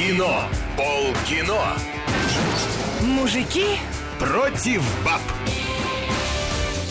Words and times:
кино. 0.00 0.44
Пол 0.78 1.12
кино. 1.28 1.60
Мужики 3.02 3.66
Против 4.18 4.82
баб. 5.04 5.20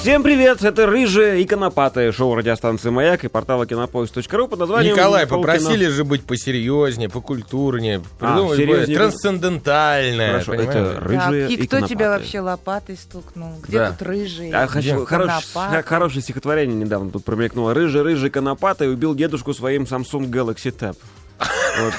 Всем 0.02 0.22
привет, 0.22 0.64
это 0.64 0.86
рыжие 0.86 1.42
и 1.42 1.46
конопатые 1.46 2.12
шоу 2.12 2.36
радиостанции 2.36 2.92
«Маяк» 2.92 3.24
и 3.24 3.28
портала 3.28 3.66
кинопоиск.ру 3.66 4.48
под 4.48 4.60
названием 4.60 4.96
Николай, 4.96 5.26
«Полкино». 5.26 5.48
попросили 5.48 5.88
же 5.88 6.04
быть 6.04 6.24
посерьезнее, 6.24 7.10
покультурнее. 7.10 8.02
А, 8.20 8.26
Придумали 8.36 8.58
серьезнее. 8.58 8.98
трансцендентальное. 8.98 10.32
Хорошо, 10.44 10.54
это 10.54 11.00
рыжие 11.02 11.48
Так, 11.48 11.52
и 11.52 11.54
и 11.56 11.68
кто 11.68 11.82
тебя 11.82 12.10
вообще 12.12 12.40
лопатой 12.42 12.96
стукнул? 12.96 13.54
Где 13.68 13.78
Да. 13.80 13.90
тут 13.92 14.02
рыжий? 14.08 14.52
А, 14.52 14.68
хочу- 14.68 15.06
хорош- 15.06 15.52
хорошее 15.86 16.22
стихотворение 16.22 16.76
недавно 16.78 17.10
тут 17.10 17.26
промелькнуло. 17.26 17.74
Рыжий-рыжий 17.74 18.30
конопатый 18.30 18.92
убил 18.94 19.16
дедушку 19.16 19.56
своим 19.56 19.84
Samsung 19.84 20.30
Galaxy 20.30 20.72
Tab. 20.72 20.96
Вот. 21.40 21.94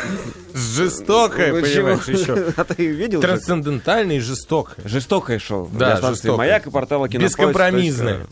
Жестокое, 0.55 1.53
Ну, 1.53 1.61
понимаешь, 1.63 2.05
чего? 2.05 2.19
еще. 2.19 2.53
А 2.57 2.65
ты 2.65 2.87
видел? 2.87 3.21
Трансцендентальное 3.21 4.17
и 4.17 4.21
жестокое. 4.21 4.87
Жестокое 4.87 5.39
шоу. 5.39 5.71
Да, 5.73 5.97
жестокое. 6.01 6.37
«Маяк» 6.37 6.67
и 6.67 6.71
портала 6.71 7.09
кинопоиск. 7.09 7.39
Бескомпромиссное. 7.39 8.27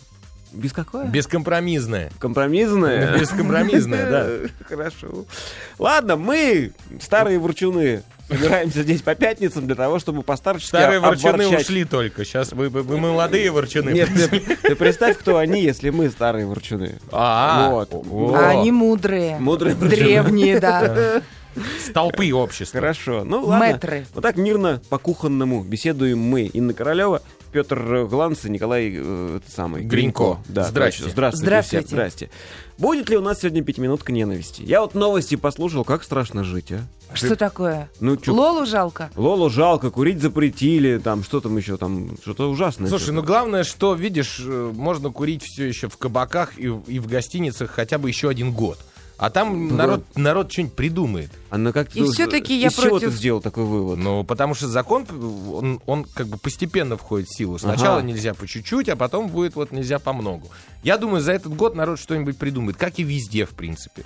Без 0.53 0.73
какое? 0.73 1.07
Бескомпромиссное. 1.07 2.11
Компромиссное? 2.19 3.19
Бескомпромиссное, 3.19 4.11
да. 4.11 4.49
Хорошо. 4.69 5.25
Ладно, 5.79 6.17
мы, 6.17 6.73
старые 7.01 7.39
ворчуны, 7.39 8.03
собираемся 8.29 8.83
здесь 8.83 9.03
по 9.03 9.15
пятницам 9.15 9.67
для 9.67 9.75
того, 9.75 9.99
чтобы 9.99 10.23
постарчески 10.23 10.69
Старые 10.69 10.99
обворчать. 10.99 11.61
ушли 11.63 11.85
только. 11.85 12.25
Сейчас 12.25 12.53
мы, 12.53 12.71
мы, 12.71 12.83
мы 12.83 12.99
молодые 12.99 13.51
ворчуны. 13.51 13.91
Нет, 13.91 14.09
ты, 14.15 14.41
ты 14.41 14.77
представь, 14.77 15.19
кто 15.19 15.39
они, 15.39 15.63
если 15.63 15.91
мы 15.91 16.09
старые 16.11 16.47
ворчуны. 16.47 16.99
А, 17.11 17.71
Вот. 17.71 17.91
о, 17.93 18.35
А 18.35 18.51
они 18.61 18.71
мудрые. 18.73 19.39
Мудрые 19.39 19.75
ворчуны. 19.75 19.91
Древние, 19.97 20.61
да. 20.61 21.23
столпы 21.85 22.33
общества. 22.33 22.81
Хорошо. 22.81 23.25
Ну 23.25 23.45
ладно. 23.47 23.67
Мэтры. 23.73 24.07
Вот 24.15 24.23
так 24.23 24.37
мирно 24.37 24.81
по-кухонному 24.89 25.65
беседуем 25.65 26.19
мы. 26.19 26.43
Инна 26.43 26.75
Королева, 26.75 27.23
Петр 27.51 28.05
Гланц 28.05 28.45
и 28.45 28.51
Николай 28.51 28.93
э, 28.95 29.41
самый, 29.49 29.83
Гринько. 29.85 30.39
Да, 30.49 30.65
Здрасте. 30.65 30.99
точно. 31.05 31.13
Здравствуйте. 31.13 31.45
Здравствуйте. 31.47 31.87
всем. 31.87 31.97
Здрасте. 31.97 32.31
Будет 32.77 33.09
ли 33.09 33.17
у 33.17 33.23
нас 33.23 33.41
сегодня 33.41 33.65
пятиминутка 33.65 34.13
ненависти? 34.13 34.63
Я 34.63 34.83
вот 34.83 34.95
новости 34.95 35.35
послушал, 35.35 35.85
как 35.85 36.05
страшно 36.05 36.45
жить, 36.45 36.71
а? 36.73 36.81
Что 37.15 37.37
такое? 37.37 37.91
Ну, 38.01 38.17
чё, 38.17 38.35
Лолу 38.35 38.67
жалко. 38.67 39.11
Лолу 39.17 39.49
жалко, 39.51 39.91
курить 39.91 40.21
запретили, 40.21 40.99
там, 40.99 41.23
что 41.25 41.41
там 41.41 41.57
еще, 41.57 41.77
там, 41.77 42.17
что-то 42.23 42.51
ужасное. 42.51 42.89
Слушай, 42.89 43.11
ну 43.15 43.23
главное, 43.23 43.65
что, 43.65 43.95
видишь, 43.95 44.41
э, 44.45 44.73
можно 44.75 45.11
курить 45.11 45.43
все 45.43 45.67
еще 45.67 45.89
в 45.89 45.97
кабаках 45.97 46.59
и, 46.59 46.69
в- 46.69 46.83
и 46.87 46.99
в 46.99 47.07
гостиницах 47.07 47.71
хотя 47.71 47.99
бы 47.99 48.09
еще 48.09 48.29
один 48.29 48.53
год. 48.53 48.79
А 49.17 49.31
там 49.31 49.67
Ну, 49.69 49.75
народ, 49.75 50.05
народ 50.15 50.53
что-нибудь 50.53 50.75
придумает. 50.77 51.33
А 51.51 51.59
ну 51.59 51.73
как 51.73 51.97
И 51.97 52.05
всё-таки 52.05 52.57
я 52.57 52.69
из 52.69 52.75
чего 52.75 52.91
против- 52.91 53.11
ты 53.11 53.17
сделал 53.17 53.41
такой 53.41 53.65
вывод? 53.65 53.99
Ну, 53.99 54.23
потому 54.23 54.55
что 54.55 54.69
закон, 54.69 55.07
он, 55.53 55.81
он 55.87 56.05
как 56.05 56.29
бы 56.29 56.39
постепенно 56.39 56.97
входит 56.97 57.27
в 57.27 57.37
силу. 57.37 57.59
Сначала 57.59 57.97
Ага. 57.97 58.07
нельзя 58.07 58.35
по 58.35 58.47
чуть-чуть, 58.47 58.89
а 58.89 58.95
потом 58.95 59.27
будет 59.27 59.57
вот 59.57 59.73
нельзя 59.73 59.99
по 59.99 60.13
многу. 60.13 60.49
Я 60.85 60.99
думаю, 60.99 61.21
за 61.21 61.33
этот 61.33 61.53
год 61.57 61.75
народ 61.75 61.99
что-нибудь 61.99 62.39
придумает, 62.39 62.77
как 62.77 63.01
и 63.01 63.03
везде, 63.03 63.45
в 63.45 63.51
принципе. 63.51 64.05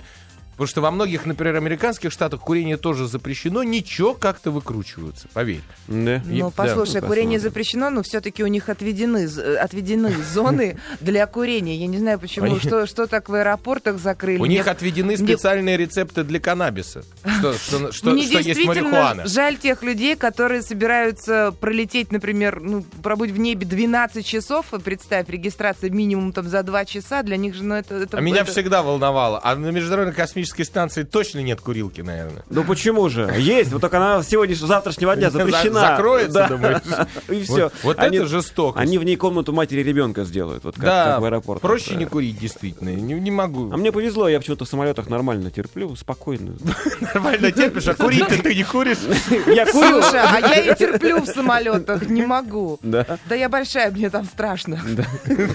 Потому 0.53 0.67
что 0.67 0.81
во 0.81 0.91
многих, 0.91 1.25
например, 1.25 1.55
американских 1.55 2.11
штатах 2.11 2.39
курение 2.41 2.77
тоже 2.77 3.07
запрещено, 3.07 3.63
ничего 3.63 4.13
как-то 4.13 4.51
выкручиваются, 4.51 5.27
поверь. 5.33 5.61
Да. 5.87 6.21
Ну, 6.25 6.45
да, 6.45 6.53
послушай, 6.55 7.01
ну, 7.01 7.07
курение 7.07 7.39
посмотрим. 7.39 7.39
запрещено, 7.41 7.89
но 7.89 8.03
все-таки 8.03 8.43
у 8.43 8.47
них 8.47 8.69
отведены, 8.69 9.27
э, 9.27 9.55
отведены 9.55 10.13
зоны 10.33 10.77
для 11.01 11.25
курения. 11.27 11.75
Я 11.77 11.87
не 11.87 11.97
знаю, 11.97 12.19
почему, 12.19 12.45
Они- 12.45 12.59
что, 12.59 12.85
что 12.85 13.07
так 13.07 13.29
в 13.29 13.33
аэропортах 13.33 13.97
закрыли. 13.99 14.37
У 14.39 14.45
Мне- 14.45 14.57
них 14.57 14.67
отведены 14.67 15.15
мне- 15.17 15.27
специальные 15.27 15.75
рецепты 15.77 16.23
для 16.23 16.39
каннабиса. 16.39 17.03
Что, 17.39 17.53
что, 17.53 17.91
что, 17.91 18.11
Мне 18.11 18.23
что 18.27 18.39
есть 18.39 18.63
марихуана. 18.65 19.25
жаль 19.27 19.57
тех 19.57 19.81
людей, 19.81 20.15
которые 20.15 20.61
собираются 20.61 21.51
пролететь, 21.59 22.11
например, 22.11 22.59
ну, 22.61 22.85
пробыть 23.01 23.31
в 23.31 23.37
небе 23.39 23.65
12 23.65 24.23
часов, 24.25 24.71
и 24.73 24.79
представь, 24.79 25.27
регистрация 25.29 25.89
минимум 25.89 26.31
там 26.31 26.47
за 26.47 26.61
2 26.61 26.85
часа, 26.85 27.23
для 27.23 27.37
них 27.37 27.55
же, 27.55 27.63
ну, 27.63 27.75
это... 27.75 27.95
это 27.95 28.17
А 28.17 28.21
меня 28.21 28.41
это- 28.41 28.51
всегда 28.51 28.83
волновало. 28.83 29.39
А 29.43 29.55
на 29.55 29.69
Международной 29.71 30.13
космической 30.13 30.43
станции 30.61 31.03
точно 31.03 31.39
нет 31.39 31.59
курилки, 31.59 32.01
наверное. 32.01 32.43
Ну 32.49 32.63
почему 32.63 33.09
же? 33.09 33.33
Есть, 33.37 33.71
вот 33.71 33.81
только 33.81 33.97
она 33.97 34.21
с 34.21 34.27
сегодняшнего 34.29 34.67
завтрашнего 34.67 35.15
дня 35.15 35.31
запрещена. 35.31 35.79
Закроется, 35.79 36.33
Да. 36.33 36.47
думаешь? 36.47 36.81
И 37.29 37.41
все. 37.43 37.71
Вот, 37.81 37.97
вот 37.97 37.99
это 37.99 38.25
жестокость. 38.27 38.81
Они 38.83 38.97
в 38.97 39.03
ней 39.03 39.15
комнату 39.15 39.51
матери 39.53 39.81
ребенка 39.81 40.23
сделают, 40.23 40.63
вот 40.63 40.75
как, 40.75 40.83
да, 40.83 41.05
как 41.13 41.21
в 41.21 41.25
аэропортах. 41.25 41.61
проще 41.61 41.95
не 41.95 42.05
курить, 42.05 42.37
действительно. 42.39 42.89
Не, 42.89 43.13
не 43.15 43.31
могу. 43.31 43.71
А 43.71 43.77
мне 43.77 43.91
повезло, 43.91 44.29
я 44.29 44.39
почему-то 44.39 44.65
в 44.65 44.67
самолетах 44.67 45.09
нормально 45.09 45.49
терплю, 45.49 45.95
спокойно. 45.95 46.53
Нормально 47.01 47.51
терпишь, 47.51 47.87
а 47.87 47.95
курить 47.95 48.27
ты 48.27 48.53
не 48.55 48.63
куришь. 48.63 48.97
Я 49.47 49.65
курю. 49.65 50.01
Слушай, 50.01 50.21
а 50.21 50.39
я 50.39 50.71
и 50.73 50.75
терплю 50.75 51.21
в 51.21 51.25
самолетах, 51.27 52.07
не 52.07 52.25
могу. 52.25 52.79
Да. 52.81 53.17
Да 53.27 53.35
я 53.35 53.49
большая, 53.49 53.91
мне 53.91 54.09
там 54.09 54.25
страшно. 54.25 54.79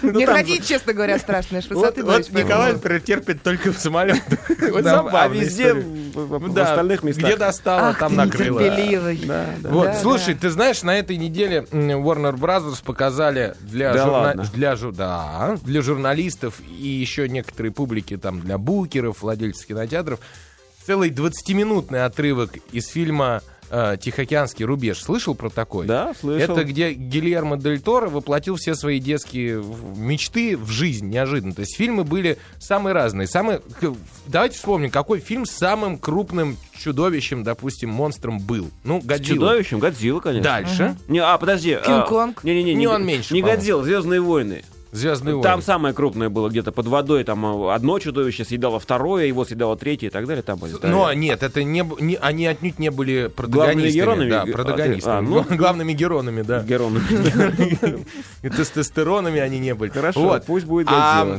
Мне 0.02 0.26
ходить, 0.26 0.66
честно 0.66 0.92
говоря, 0.92 1.18
страшно. 1.18 1.56
Я 1.56 1.62
Вот, 1.68 1.76
высоты 1.76 2.04
боюсь, 2.04 2.28
вот 2.30 2.42
Николай, 2.42 2.72
например, 2.72 3.00
терпит 3.00 3.42
только 3.42 3.72
в 3.72 3.78
самолетах. 3.78 4.38
Вот 4.82 5.10
Да, 5.12 5.22
а 5.24 5.28
везде, 5.28 5.68
история. 5.68 5.84
в, 6.14 6.52
Да, 6.54 6.62
остальных 6.70 7.02
местах. 7.02 7.24
Где 7.24 7.36
достала, 7.36 7.88
Ах, 7.88 7.98
там 7.98 8.10
ты 8.10 8.16
накрыла. 8.16 8.60
Да, 8.60 9.46
да. 9.58 9.68
Вот, 9.70 9.84
Да, 9.86 9.94
слушай, 10.00 10.34
да. 10.34 10.40
ты 10.40 10.50
знаешь, 10.50 10.82
на 10.82 10.98
этой 10.98 11.16
неделе 11.16 11.66
Warner 11.70 12.34
Brothers 12.36 12.82
показали 12.84 13.54
для, 13.60 13.92
Да 13.92 14.04
журна- 14.06 14.50
для, 14.52 14.72
жу- 14.74 14.92
да, 14.92 15.56
для 15.62 15.82
журналистов 15.82 16.60
и 16.68 16.86
еще 16.88 17.28
некоторой 17.28 17.70
публики, 17.72 18.16
там, 18.16 18.40
для 18.40 18.58
букеров, 18.58 19.22
владельцев 19.22 19.66
кинотеатров, 19.66 20.20
целый 20.86 21.10
20-минутный 21.10 22.04
отрывок 22.04 22.52
из 22.72 22.86
фильма 22.88 23.42
э, 23.70 23.96
«Тихоокеанский 24.00 24.64
рубеж». 24.64 25.00
Слышал 25.02 25.34
про 25.34 25.48
такой? 25.50 25.86
Да, 25.86 26.12
слышал. 26.18 26.56
Это 26.56 26.64
где 26.64 26.92
Гильермо 26.92 27.56
Дель 27.56 27.80
Торо 27.80 28.08
воплотил 28.08 28.56
все 28.56 28.74
свои 28.74 28.98
детские 28.98 29.62
мечты 29.96 30.56
в 30.56 30.68
жизнь 30.70 31.08
неожиданно. 31.08 31.54
То 31.54 31.60
есть 31.60 31.76
фильмы 31.76 32.04
были 32.04 32.38
самые 32.58 32.94
разные. 32.94 33.26
Самые... 33.26 33.60
Давайте 34.26 34.56
вспомним, 34.56 34.90
какой 34.90 35.20
фильм 35.20 35.46
с 35.46 35.50
самым 35.50 35.98
крупным 35.98 36.56
чудовищем, 36.76 37.42
допустим, 37.44 37.90
монстром 37.90 38.38
был. 38.38 38.70
Ну, 38.84 39.00
С 39.00 39.04
Годзилла. 39.04 39.36
чудовищем, 39.48 39.78
Годзилла, 39.78 40.20
конечно. 40.20 40.44
Дальше. 40.44 40.96
Не, 41.08 41.18
а, 41.20 41.36
подожди. 41.38 41.72
а, 41.72 41.82
Кинг-Конг? 41.84 42.44
Не-не-не. 42.44 42.74
Не, 42.74 42.86
он 42.86 43.04
меньше, 43.06 43.34
Не. 43.34 43.42
Годзилла, 43.42 43.82
Звездные 43.84 44.20
войны. 44.20 44.62
Звездные 44.90 45.34
Там 45.42 45.52
войны. 45.52 45.62
самое 45.62 45.94
крупное 45.94 46.28
было 46.30 46.48
где-то 46.48 46.72
под 46.72 46.86
водой, 46.86 47.22
там 47.24 47.44
а, 47.44 47.74
одно 47.74 47.98
чудовище 47.98 48.44
съедало 48.44 48.80
второе, 48.80 49.26
его 49.26 49.44
съедало 49.44 49.76
третье 49.76 50.06
и 50.06 50.10
так 50.10 50.26
далее. 50.26 50.42
Там 50.42 50.58
были. 50.58 50.74
Но 50.82 51.12
нет, 51.12 51.42
это 51.42 51.62
не, 51.62 51.84
не- 52.00 52.16
они 52.16 52.46
отнюдь 52.46 52.78
не 52.78 52.90
были 52.90 53.30
Главными 53.36 53.90
протагонистами. 53.90 53.92
героями? 53.92 54.30
Да, 54.30 54.42
А, 54.42 54.46
протагонистами. 54.46 55.18
а, 55.18 55.20
ну. 55.20 55.44
Главными 55.56 55.92
геронами, 55.92 56.42
да. 56.42 56.62
Герон. 56.62 57.02
И 58.42 58.48
тестостеронами 58.48 59.40
они 59.40 59.58
не 59.58 59.74
были. 59.74 59.90
Хорошо, 59.90 60.20
Вот. 60.20 60.46
пусть 60.46 60.66
будет 60.66 60.88
А. 60.90 61.38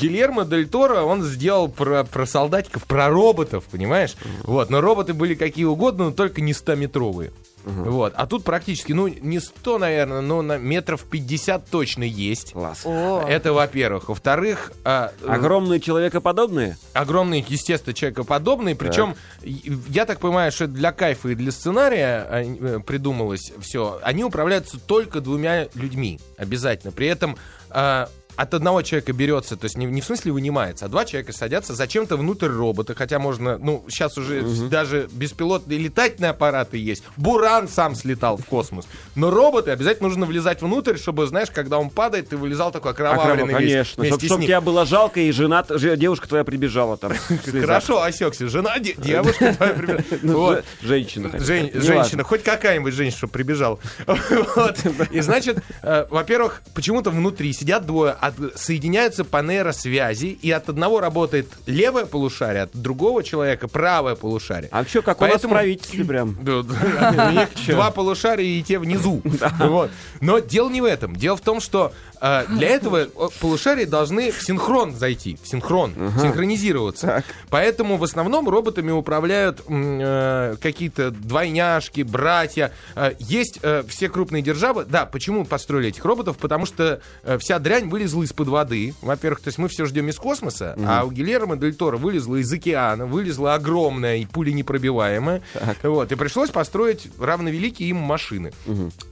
Гильермо 0.00 0.44
Дель 0.44 0.66
Торо, 0.68 1.02
он 1.02 1.22
сделал 1.22 1.68
про, 1.68 2.04
про 2.04 2.24
солдатиков, 2.26 2.84
про 2.84 3.08
роботов, 3.10 3.64
понимаешь? 3.70 4.14
Вот, 4.44 4.70
но 4.70 4.80
роботы 4.80 5.12
были 5.12 5.34
какие 5.34 5.64
угодно, 5.66 6.06
но 6.06 6.10
только 6.10 6.40
не 6.40 6.52
100-метровые. 6.52 7.32
Вот. 7.64 8.12
А 8.16 8.26
тут 8.26 8.44
практически, 8.44 8.92
ну, 8.92 9.08
не 9.08 9.38
100, 9.38 9.78
наверное, 9.78 10.20
но 10.20 10.42
на 10.42 10.58
метров 10.58 11.04
50 11.04 11.68
точно 11.68 12.04
есть. 12.04 12.52
Класс. 12.52 12.82
О, 12.84 13.24
Это 13.28 13.52
во-первых. 13.52 14.08
Во-вторых, 14.08 14.72
а, 14.84 15.12
э, 15.20 15.26
Огромные 15.28 15.80
человекоподобные? 15.80 16.76
огромные, 16.92 17.44
естественно, 17.46 17.94
человекоподобные. 17.94 18.74
Причем, 18.74 19.14
я 19.42 20.06
так 20.06 20.20
понимаю, 20.20 20.52
что 20.52 20.66
для 20.66 20.92
кайфа 20.92 21.28
и 21.30 21.34
для 21.34 21.52
сценария 21.52 22.26
а, 22.28 22.42
э, 22.42 22.80
придумалось 22.80 23.52
все. 23.60 24.00
Они 24.02 24.24
управляются 24.24 24.78
только 24.78 25.20
двумя 25.20 25.68
людьми 25.74 26.20
обязательно. 26.36 26.92
При 26.92 27.06
этом 27.06 27.36
а, 27.70 28.08
от 28.40 28.54
одного 28.54 28.80
человека 28.80 29.12
берется, 29.12 29.54
то 29.54 29.66
есть 29.66 29.76
не, 29.76 29.84
не 29.84 30.00
в 30.00 30.04
смысле 30.06 30.32
вынимается, 30.32 30.86
а 30.86 30.88
два 30.88 31.04
человека 31.04 31.32
садятся 31.32 31.74
зачем-то 31.74 32.16
внутрь 32.16 32.48
робота, 32.48 32.94
хотя 32.94 33.18
можно, 33.18 33.58
ну, 33.58 33.84
сейчас 33.88 34.16
уже 34.16 34.42
даже 34.70 35.10
беспилотные 35.12 35.78
летательные 35.78 36.30
аппараты 36.30 36.78
есть. 36.78 37.02
Буран 37.18 37.68
сам 37.68 37.94
слетал 37.94 38.38
в 38.38 38.46
космос. 38.46 38.86
Но 39.14 39.30
роботы 39.30 39.72
обязательно 39.72 40.08
нужно 40.08 40.24
влезать 40.24 40.62
внутрь, 40.62 40.96
чтобы, 40.96 41.26
знаешь, 41.26 41.50
когда 41.50 41.78
он 41.78 41.90
падает, 41.90 42.30
ты 42.30 42.38
вылезал 42.38 42.72
такой 42.72 42.92
окровавленный 42.92 43.52
весь 43.60 43.72
конечно. 43.72 44.02
вместе 44.02 44.26
Чтобы 44.26 44.40
ним. 44.40 44.48
тебя 44.48 44.62
было 44.62 44.86
жалко, 44.86 45.20
и 45.20 45.30
жена, 45.32 45.62
девушка 45.68 46.26
твоя 46.26 46.44
прибежала 46.44 46.96
там. 46.96 47.12
Хорошо, 47.44 48.02
осекся. 48.02 48.48
Жена, 48.48 48.78
де- 48.78 48.94
девушка 48.96 49.52
твоя 49.54 49.74
прибежала. 49.74 50.00
Ну, 50.22 50.56
Женщина. 50.80 51.30
женщина, 51.38 52.24
хоть 52.24 52.42
какая-нибудь 52.42 52.94
женщина, 52.94 53.18
чтобы 53.18 53.32
прибежала. 53.34 53.78
И 55.10 55.20
значит, 55.20 55.58
э, 55.82 56.06
во-первых, 56.08 56.62
почему-то 56.74 57.10
внутри 57.10 57.52
сидят 57.52 57.84
двое, 57.84 58.16
от- 58.38 58.58
соединяются 58.58 59.24
по 59.24 59.42
нейросвязи, 59.42 60.26
и 60.40 60.50
от 60.50 60.68
одного 60.68 61.00
работает 61.00 61.48
левое 61.66 62.06
полушарие, 62.06 62.62
от 62.64 62.70
другого 62.74 63.22
человека 63.22 63.68
правое 63.68 64.14
полушарие. 64.14 64.68
А 64.72 64.84
что, 64.84 65.02
как 65.02 65.20
у 65.20 65.24
нас 65.24 65.30
в 65.30 65.34
Поэтому- 65.34 65.54
правительстве 65.54 66.04
прям? 66.04 66.38
Два 67.68 67.90
полушария 67.90 68.46
и 68.58 68.62
те 68.62 68.78
внизу. 68.78 69.22
Вот. 69.60 69.90
Но 70.20 70.38
дело 70.38 70.68
не 70.70 70.80
в 70.80 70.84
этом. 70.84 71.14
Дело 71.16 71.36
в 71.36 71.40
том, 71.40 71.60
что 71.60 71.92
А, 72.20 72.44
Для 72.46 72.68
этого 72.68 73.08
о, 73.14 73.30
полушария 73.40 73.86
должны 73.86 74.30
в 74.30 74.42
синхрон 74.42 74.94
зайти, 74.94 75.38
в 75.42 75.48
синхрон, 75.48 75.94
синхронизироваться. 76.20 77.24
Поэтому 77.48 77.96
в 77.96 78.04
основном 78.04 78.48
роботами 78.48 78.90
управляют 78.90 79.62
э, 79.66 80.56
какие-то 80.60 81.10
двойняшки, 81.10 82.02
братья. 82.02 82.72
Э, 82.94 83.12
Есть 83.18 83.58
э, 83.62 83.82
все 83.88 84.08
крупные 84.08 84.42
державы. 84.42 84.84
Да, 84.84 85.06
почему 85.06 85.44
построили 85.44 85.88
этих 85.88 86.04
роботов? 86.04 86.36
Потому 86.38 86.66
что 86.66 87.00
э, 87.22 87.38
вся 87.38 87.58
дрянь 87.58 87.88
вылезла 87.88 88.22
из-под 88.24 88.48
воды. 88.48 88.94
Во-первых, 89.00 89.40
то 89.40 89.48
есть 89.48 89.58
мы 89.58 89.68
все 89.68 89.86
ждем 89.86 90.08
из 90.08 90.16
космоса, 90.16 90.76
а 90.86 91.04
у 91.04 91.10
Гильермо 91.10 91.56
Дель 91.56 91.74
Торо 91.74 91.96
вылезла 91.96 92.36
из 92.36 92.52
океана, 92.52 93.06
вылезла 93.06 93.54
огромная 93.54 94.16
и 94.18 94.26
пули 94.26 94.50
непробиваемая. 94.50 95.42
Вот, 95.82 96.12
и 96.12 96.14
пришлось 96.16 96.50
построить 96.50 97.08
равновеликие 97.18 97.88
им 97.88 97.96
машины. 97.96 98.52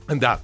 Да. 0.08 0.40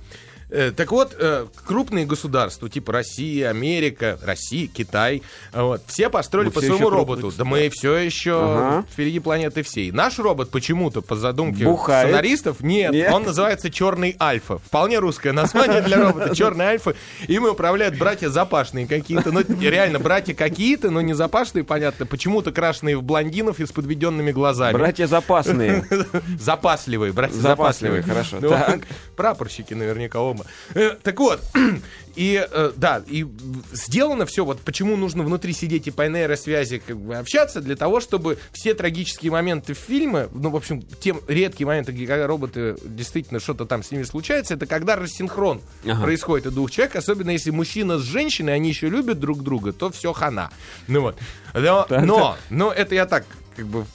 Э, 0.50 0.72
Так 0.76 0.92
вот, 0.92 1.16
э, 1.18 1.46
крупные 1.66 2.06
государства, 2.06 2.68
типа 2.68 2.92
Россия, 2.92 3.48
Америка, 3.50 4.18
Россия, 4.22 4.68
Китай, 4.68 5.22
вот, 5.52 5.82
все 5.86 6.10
построили 6.10 6.48
Мы 6.48 6.52
по 6.52 6.60
все 6.60 6.68
своему 6.68 6.90
роботу. 6.90 7.32
Да 7.36 7.44
мы 7.44 7.68
все 7.70 7.96
еще 7.96 8.32
Ага. 8.40 8.86
впереди 8.90 9.20
планеты 9.20 9.62
всей. 9.62 9.90
Наш 9.90 10.18
робот 10.18 10.50
почему-то, 10.50 11.00
по 11.02 11.16
задумке 11.16 11.64
Бухает. 11.64 12.08
сценаристов, 12.08 12.60
нет, 12.60 12.92
Нет. 12.92 13.12
он 13.12 13.24
называется 13.24 13.70
Черный 13.70 14.16
Альфа. 14.20 14.58
Вполне 14.58 14.98
русское 14.98 15.32
название 15.32 15.80
для 15.82 15.98
робота. 15.98 16.34
Черный 16.34 16.66
Альфа. 16.66 16.94
Им 17.28 17.44
управляют 17.46 17.96
братья 17.98 18.28
запашные 18.28 18.86
какие-то. 18.86 19.32
Ну, 19.32 19.40
реально, 19.60 19.98
братья 19.98 20.34
какие-то, 20.34 20.90
но 20.90 21.00
не 21.00 21.14
запашные, 21.14 21.64
понятно. 21.64 22.06
Почему-то 22.06 22.52
крашеные 22.52 22.96
в 22.96 23.02
блондинов 23.02 23.60
и 23.60 23.66
с 23.66 23.72
подведенными 23.72 24.32
глазами. 24.32 24.72
Братья 24.74 25.06
запасные. 25.06 25.86
Запасливые, 26.38 27.12
братья 27.12 27.36
Запасливые, 27.36 28.02
запасливые. 28.02 28.02
хорошо. 28.02 28.76
Ну. 28.78 28.82
Прапорщики 29.16 29.74
наверняка 29.74 30.20
оба. 30.34 30.46
Э, 30.74 30.96
Так 31.02 31.18
вот, 31.20 31.40
и 32.16 32.46
э, 32.50 32.72
да, 32.76 33.02
и 33.06 33.26
сделано 33.72 34.26
все, 34.26 34.44
вот 34.44 34.60
почему 34.60 34.96
нужно 34.96 35.22
внутри 35.24 35.52
сидеть 35.52 35.86
и 35.86 35.90
по 35.90 36.06
нейросвязи 36.08 36.78
как 36.78 36.96
бы 36.98 37.16
общаться, 37.16 37.60
для 37.60 37.76
того, 37.76 38.00
чтобы 38.00 38.38
все 38.52 38.74
трагические 38.74 39.32
моменты 39.32 39.74
фильма, 39.74 40.28
ну, 40.32 40.50
в 40.50 40.56
общем, 40.56 40.82
те 40.82 41.14
редкие 41.26 41.66
моменты, 41.66 41.92
где 41.92 42.06
когда 42.06 42.26
роботы 42.26 42.76
действительно 42.84 43.40
что-то 43.40 43.64
там 43.66 43.82
с 43.82 43.90
ними 43.90 44.04
случается, 44.04 44.54
это 44.54 44.66
когда 44.66 44.96
рассинхрон 44.96 45.60
Ага. 45.84 46.02
происходит 46.02 46.46
у 46.46 46.50
двух 46.50 46.70
человек, 46.70 46.96
особенно 46.96 47.30
если 47.30 47.50
мужчина 47.50 47.98
с 47.98 48.02
женщиной, 48.02 48.54
они 48.54 48.68
еще 48.68 48.88
любят 48.88 49.18
друг 49.18 49.42
друга, 49.42 49.72
то 49.72 49.90
все 49.90 50.12
хана. 50.12 50.50
Ну 50.86 51.00
вот. 51.00 51.16
Но, 51.54 51.86
но, 51.90 52.36
но 52.50 52.72
это 52.72 52.94
я 52.94 53.06
так, 53.06 53.24
как 53.56 53.66
бы, 53.66 53.86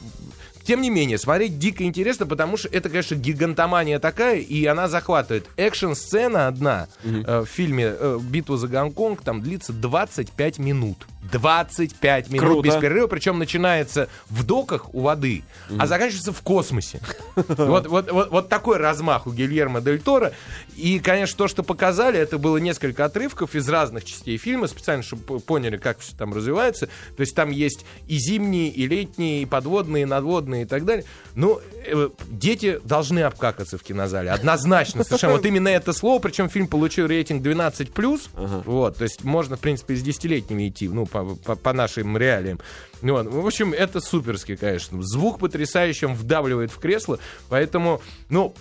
тем 0.69 0.81
не 0.81 0.91
менее, 0.91 1.17
смотреть 1.17 1.57
дико 1.57 1.83
интересно, 1.83 2.27
потому 2.27 2.55
что 2.55 2.67
это, 2.67 2.89
конечно, 2.89 3.15
гигантомания 3.15 3.97
такая, 3.97 4.37
и 4.37 4.67
она 4.67 4.87
захватывает. 4.87 5.47
Экшн-сцена 5.57 6.45
одна 6.45 6.87
э, 7.03 7.41
в 7.41 7.47
фильме 7.47 7.85
э, 7.85 8.19
«Битва 8.21 8.55
за 8.55 8.67
Гонконг» 8.67 9.23
там 9.23 9.41
длится 9.41 9.73
25 9.73 10.59
минут. 10.59 11.07
25 11.31 12.29
минут 12.29 12.47
Круто. 12.47 12.67
без 12.67 12.75
перерыва, 12.75 13.07
причем 13.07 13.39
начинается 13.39 14.09
в 14.29 14.45
доках 14.45 14.93
у 14.93 15.01
воды, 15.01 15.43
а 15.77 15.85
заканчивается 15.85 16.33
в 16.33 16.41
космосе. 16.41 17.01
Вот, 17.69 17.87
вот, 17.87 18.11
вот, 18.11 18.31
вот 18.31 18.49
такой 18.49 18.77
размах 18.77 19.27
у 19.27 19.31
Гильермо 19.31 19.81
Дель 19.81 19.99
Торо. 19.99 20.33
И, 20.75 20.99
конечно, 20.99 21.37
то, 21.37 21.47
что 21.47 21.61
показали, 21.61 22.17
это 22.19 22.37
было 22.37 22.57
несколько 22.57 23.05
отрывков 23.05 23.55
из 23.55 23.67
разных 23.67 24.05
частей 24.05 24.37
фильма, 24.37 24.67
специально, 24.67 25.03
чтобы 25.03 25.39
поняли, 25.39 25.77
как 25.77 25.99
все 25.99 26.15
там 26.15 26.33
развивается. 26.33 26.87
То 26.87 27.21
есть 27.21 27.35
там 27.35 27.51
есть 27.51 27.85
и 28.07 28.17
зимние, 28.17 28.69
и 28.69 28.87
летние, 28.87 29.41
и 29.41 29.45
подводные, 29.45 30.03
и 30.03 30.05
надводные, 30.05 30.58
и 30.63 30.65
так 30.65 30.85
далее. 30.85 31.05
Ну, 31.35 31.59
э, 31.85 32.09
дети 32.29 32.79
должны 32.83 33.19
обкакаться 33.21 33.77
в 33.77 33.83
кинозале. 33.83 34.31
Однозначно, 34.31 35.03
совершенно. 35.03 35.33
Вот 35.33 35.45
именно 35.45 35.67
это 35.69 35.93
слово, 35.93 36.19
причем 36.19 36.49
фильм 36.49 36.67
получил 36.67 37.07
рейтинг 37.07 37.45
12+. 37.45 38.29
Вот, 38.65 38.97
то 38.97 39.03
есть 39.03 39.23
можно, 39.23 39.57
в 39.57 39.59
принципе, 39.59 39.95
с 39.95 40.01
десятилетними 40.01 40.69
идти, 40.69 40.87
ну, 40.87 41.05
по, 41.05 41.23
по- 41.35 41.55
по 41.55 41.73
нашим 41.73 42.17
реалиям. 42.17 42.59
Вот. 43.01 43.27
В 43.27 43.45
общем, 43.45 43.73
это 43.73 43.99
суперски, 44.01 44.55
конечно. 44.55 45.01
Звук 45.01 45.39
потрясающий, 45.39 46.05
он 46.05 46.15
вдавливает 46.15 46.71
в 46.71 46.79
кресло, 46.79 47.19
поэтому, 47.49 48.01
ну, 48.29 48.53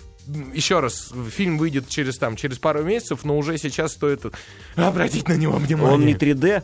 еще 0.53 0.79
раз, 0.79 1.11
фильм 1.31 1.57
выйдет 1.57 1.87
через 1.89 2.17
там 2.17 2.35
через 2.35 2.59
пару 2.59 2.83
месяцев, 2.83 3.23
но 3.23 3.37
уже 3.37 3.57
сейчас 3.57 3.93
стоит 3.93 4.23
обратить 4.75 5.27
на 5.27 5.33
него 5.33 5.57
внимание. 5.57 5.93
Он 5.93 6.05
не 6.05 6.13
3D. 6.13 6.63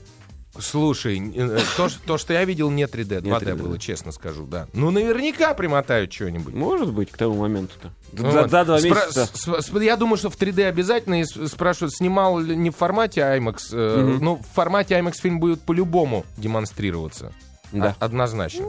Слушай, 0.60 1.31
э, 1.36 1.60
то, 1.78 1.90
то, 2.06 2.18
что 2.18 2.34
я 2.34 2.46
видел, 2.46 2.69
не 2.69 2.84
3D, 2.86 3.22
2D 3.22 3.40
3D, 3.40 3.56
было, 3.56 3.78
честно 3.80 4.12
скажу, 4.12 4.46
да. 4.46 4.68
Ну, 4.74 4.90
наверняка 4.92 5.54
примотают 5.54 6.13
что-нибудь. 6.13 6.54
Может 6.54 6.92
быть, 6.94 7.12
к 7.12 7.18
тому 7.18 7.36
моменту-то. 7.36 7.92
Ну 8.13 8.31
За 8.31 8.48
за 8.48 8.63
два 8.66 8.78
Спра- 8.78 8.81
месяца. 8.81 9.30
с- 9.34 9.62
с- 9.62 9.81
я 9.81 9.98
думаю, 9.98 10.18
что 10.18 10.30
в 10.30 10.38
3D 10.38 10.63
обязательно. 10.63 11.22
И 11.22 11.25
спрашивают, 11.25 11.94
снимал 11.94 12.40
ли 12.40 12.56
не 12.56 12.69
в 12.69 12.75
формате 12.75 13.22
IMAX. 13.22 13.57
э, 13.74 14.18
Ну, 14.22 14.38
в 14.38 14.56
формате 14.56 14.96
IMAX 14.96 15.13
фильм 15.22 15.40
будет 15.40 15.62
по-любому 15.62 16.25
демонстрироваться. 16.38 17.34
Да. 17.72 17.96
А- 18.00 18.06
Однозначно. 18.06 18.68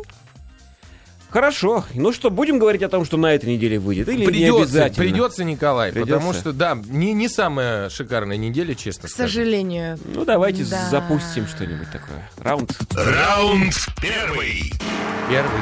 Хорошо. 1.31 1.84
Ну 1.94 2.12
что, 2.12 2.31
будем 2.31 2.58
говорить 2.58 2.82
о 2.82 2.88
том, 2.88 3.05
что 3.05 3.17
на 3.17 3.34
этой 3.34 3.46
неделе 3.55 3.78
выйдет? 3.78 4.08
Или 4.08 4.19
не 4.20 4.26
Придется, 4.26 4.62
обязательно? 4.62 5.05
придется, 5.05 5.44
Николай, 5.44 5.93
Придется? 5.93 6.14
потому 6.14 6.32
что, 6.32 6.52
да, 6.52 6.78
не, 6.87 7.12
не 7.12 7.28
самая 7.28 7.90
шикарная 7.90 8.37
неделя, 8.37 8.75
честно 8.75 9.08
К 9.08 9.12
скажу. 9.12 9.28
сожалению. 9.34 9.99
Ну, 10.05 10.25
давайте 10.25 10.64
Да. 10.64 10.88
запустим 10.90 11.46
что-нибудь 11.46 11.90
такое. 11.90 12.28
Раунд. 12.38 12.76
Раунд 12.94 13.75
первый. 14.00 14.73
Первый. 15.28 15.61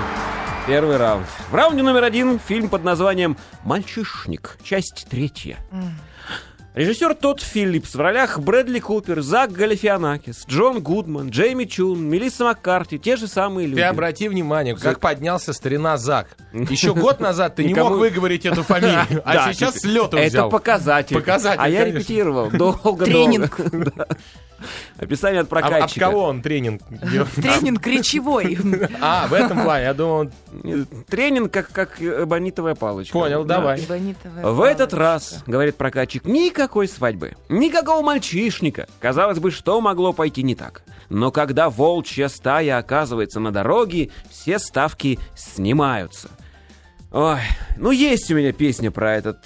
Первый 0.67 0.97
раунд. 0.97 1.27
В 1.51 1.55
раунде 1.55 1.83
номер 1.83 2.05
один 2.05 2.39
фильм 2.39 2.69
под 2.69 2.85
названием 2.85 3.37
«Мальчишник». 3.65 4.57
Часть 4.63 5.07
третья. 5.11 5.59
Режиссер 6.75 7.15
Тодд 7.15 7.41
Филлипс 7.41 7.94
в 7.94 8.00
ролях 8.00 8.41
Брэдли 8.41 8.81
Купер, 8.81 9.21
Зак 9.23 9.53
Галифианакис, 9.53 10.44
Джон 10.49 10.81
Гудман, 10.82 11.29
Джейми 11.31 11.67
Чун, 11.67 12.05
Мелисса 12.05 12.43
Маккарти, 12.44 12.99
те 12.99 13.15
же 13.17 13.29
самые 13.29 13.69
люди. 13.69 13.81
Ты 13.81 13.87
обрати 13.87 14.29
внимание, 14.29 14.75
как 14.75 14.99
поднялся 14.99 15.53
старина 15.53 15.97
Зак. 15.99 16.37
Еще 16.53 16.93
год 16.93 17.21
назад 17.21 17.55
ты 17.56 17.65
не 17.65 17.75
мог 17.75 17.93
выговорить 17.93 18.44
эту 18.44 18.65
фамилию, 18.65 19.23
а 19.25 19.53
сейчас 19.53 19.76
с 19.76 19.85
лету 19.85 20.17
Это 20.17 20.26
взял. 20.29 20.50
показатель. 20.50 21.15
Показатель, 21.15 21.61
А 21.62 21.69
я 21.69 21.85
репетировал 21.85 22.50
долго-долго. 22.53 23.05
Тренинг. 23.05 23.56
Описание 24.99 25.43
от 25.43 25.53
А, 25.53 25.59
а 25.59 25.61
в 25.61 25.69
прокатчика. 25.69 26.06
кого 26.06 26.25
он 26.25 26.41
тренинг? 26.43 26.82
Тренинг 27.37 27.87
речевой. 27.87 28.59
А, 29.00 29.27
в 29.29 29.35
этом 29.35 29.62
плане, 29.62 29.85
я 29.85 29.94
думал, 29.94 30.15
он- 30.20 30.32
Тренинг 31.09 31.53
как, 31.53 31.71
как 31.73 32.01
эбонитовая 32.03 32.75
палочка. 32.75 33.12
понял, 33.12 33.45
Да. 33.45 33.56
давай. 33.56 33.81
Эбонитовая 33.85 34.47
В 34.47 34.61
этот 34.62 34.91
палочка. 34.91 34.97
раз, 34.99 35.43
говорит 35.47 35.77
прокатчик, 35.77 36.25
никакой 36.25 36.89
свадьбы, 36.89 37.37
никакого 37.49 38.03
мальчишника. 38.03 38.87
Казалось 39.01 39.39
бы, 39.39 39.51
что 39.51 39.81
могло 39.81 40.12
пойти 40.12 40.43
не 40.43 40.55
так? 40.55 40.83
Но 41.09 41.31
когда 41.31 41.71
волчья 41.71 42.29
стая 42.29 42.79
оказывается 42.79 43.41
на 43.41 43.53
дороге, 43.53 44.11
все 44.31 44.59
ставки 44.59 45.19
снимаются. 45.37 46.29
Ой, 47.13 47.39
ну 47.77 47.91
есть 47.91 48.31
у 48.31 48.34
меня 48.34 48.53
песня 48.53 48.91
про 48.91 49.15
этот 49.15 49.39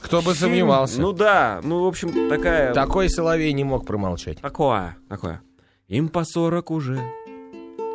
Кто 0.00 0.22
бы 0.22 0.34
сомневался. 0.34 1.00
Ну 1.00 1.12
да, 1.12 1.60
ну 1.64 1.82
в 1.82 1.86
общем 1.88 2.28
такая... 2.28 2.72
Такой 2.72 3.10
Соловей 3.10 3.52
не 3.52 3.64
мог 3.64 3.84
промолчать. 3.86 4.40
Такое, 4.40 4.96
такое. 5.08 5.42
Им 5.88 6.08
по 6.10 6.22
сорок 6.24 6.70
уже. 6.70 7.00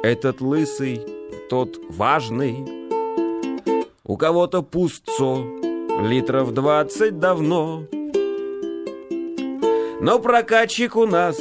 Этот 0.04 0.42
лысый, 0.42 1.02
тот 1.50 1.80
важный. 1.90 2.66
У 4.04 4.18
кого-то 4.18 4.62
пустцо, 4.62 5.46
литров 6.02 6.54
двадцать 6.54 7.20
давно. 7.20 7.84
Но 10.02 10.20
прокатчик 10.20 10.96
у 10.96 11.06
нас, 11.06 11.40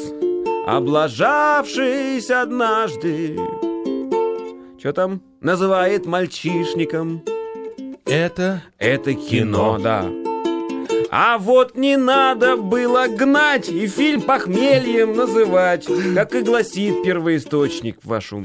облажавшись 0.66 2.30
однажды, 2.30 3.36
что 4.78 4.92
там 4.92 5.20
называет 5.40 6.06
мальчишником? 6.06 7.22
Это 8.04 8.62
Это 8.78 9.14
кино, 9.14 9.78
да. 9.80 10.10
А 11.14 11.36
вот 11.38 11.76
не 11.76 11.96
надо 11.98 12.56
было 12.56 13.06
гнать 13.06 13.68
и 13.68 13.86
фильм 13.86 14.22
похмельем 14.22 15.12
называть, 15.12 15.86
как 16.14 16.34
и 16.34 16.40
гласит 16.40 17.02
первоисточник 17.02 17.98
вашу. 18.02 18.42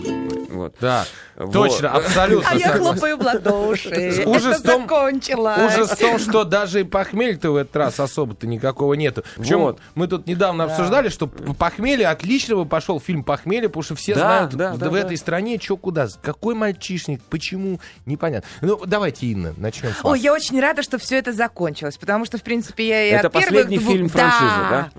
Вот. 0.49 0.75
Да, 0.81 1.05
Вот. 1.37 1.53
точно, 1.53 1.91
абсолютно 1.91 2.49
А 2.49 2.55
я 2.55 2.69
хлопаю 2.73 3.17
в 3.17 3.21
ладоши. 3.21 4.23
Ужас 4.25 4.59
Это 4.59 4.79
закончилось. 4.79 5.73
Ужас 5.73 5.91
в 5.91 5.97
том, 5.97 6.17
что 6.19 6.43
даже 6.43 6.81
и 6.81 6.83
похмелья-то 6.83 7.51
в 7.51 7.55
этот 7.57 7.75
раз 7.75 7.99
особо-то 7.99 8.47
никакого 8.47 8.95
нету. 8.95 9.23
Причем 9.35 9.59
Вот. 9.59 9.79
мы 9.95 10.07
тут 10.07 10.25
недавно 10.27 10.63
обсуждали, 10.63 11.09
что 11.09 11.27
по 11.27 11.53
похмелье 11.53 12.07
отлично 12.07 12.55
бы 12.55 12.65
пошел 12.65 12.99
фильм 12.99 13.23
«Похмелье», 13.23 13.69
потому 13.69 13.83
что 13.83 13.95
все 13.95 14.15
Да, 14.15 14.19
знают 14.21 14.51
да, 14.55 14.71
да 14.71 14.77
да, 14.77 14.89
в 14.89 14.93
да. 14.93 14.99
этой 14.99 15.17
стране, 15.17 15.59
что 15.61 15.77
куда, 15.77 16.07
какой 16.21 16.55
мальчишник, 16.55 17.21
почему, 17.29 17.79
непонятно. 18.05 18.49
Ну, 18.61 18.81
давайте, 18.85 19.27
Инна, 19.27 19.53
начнем 19.57 19.91
с 19.91 20.03
вас. 20.03 20.13
Ой, 20.13 20.19
я 20.19 20.33
очень 20.33 20.59
рада, 20.59 20.81
что 20.81 20.97
все 20.97 21.17
это 21.17 21.33
закончилось, 21.33 21.97
потому 21.97 22.25
что, 22.25 22.37
в 22.37 22.41
принципе, 22.43 22.87
я 22.87 23.03
и 23.05 23.09
Это 23.11 23.27
от 23.27 23.33
первых 23.33 23.49
последний 23.49 23.77
двух... 23.77 23.93
фильм 23.93 24.09
франшизы, 24.09 24.61
да? 24.71 24.89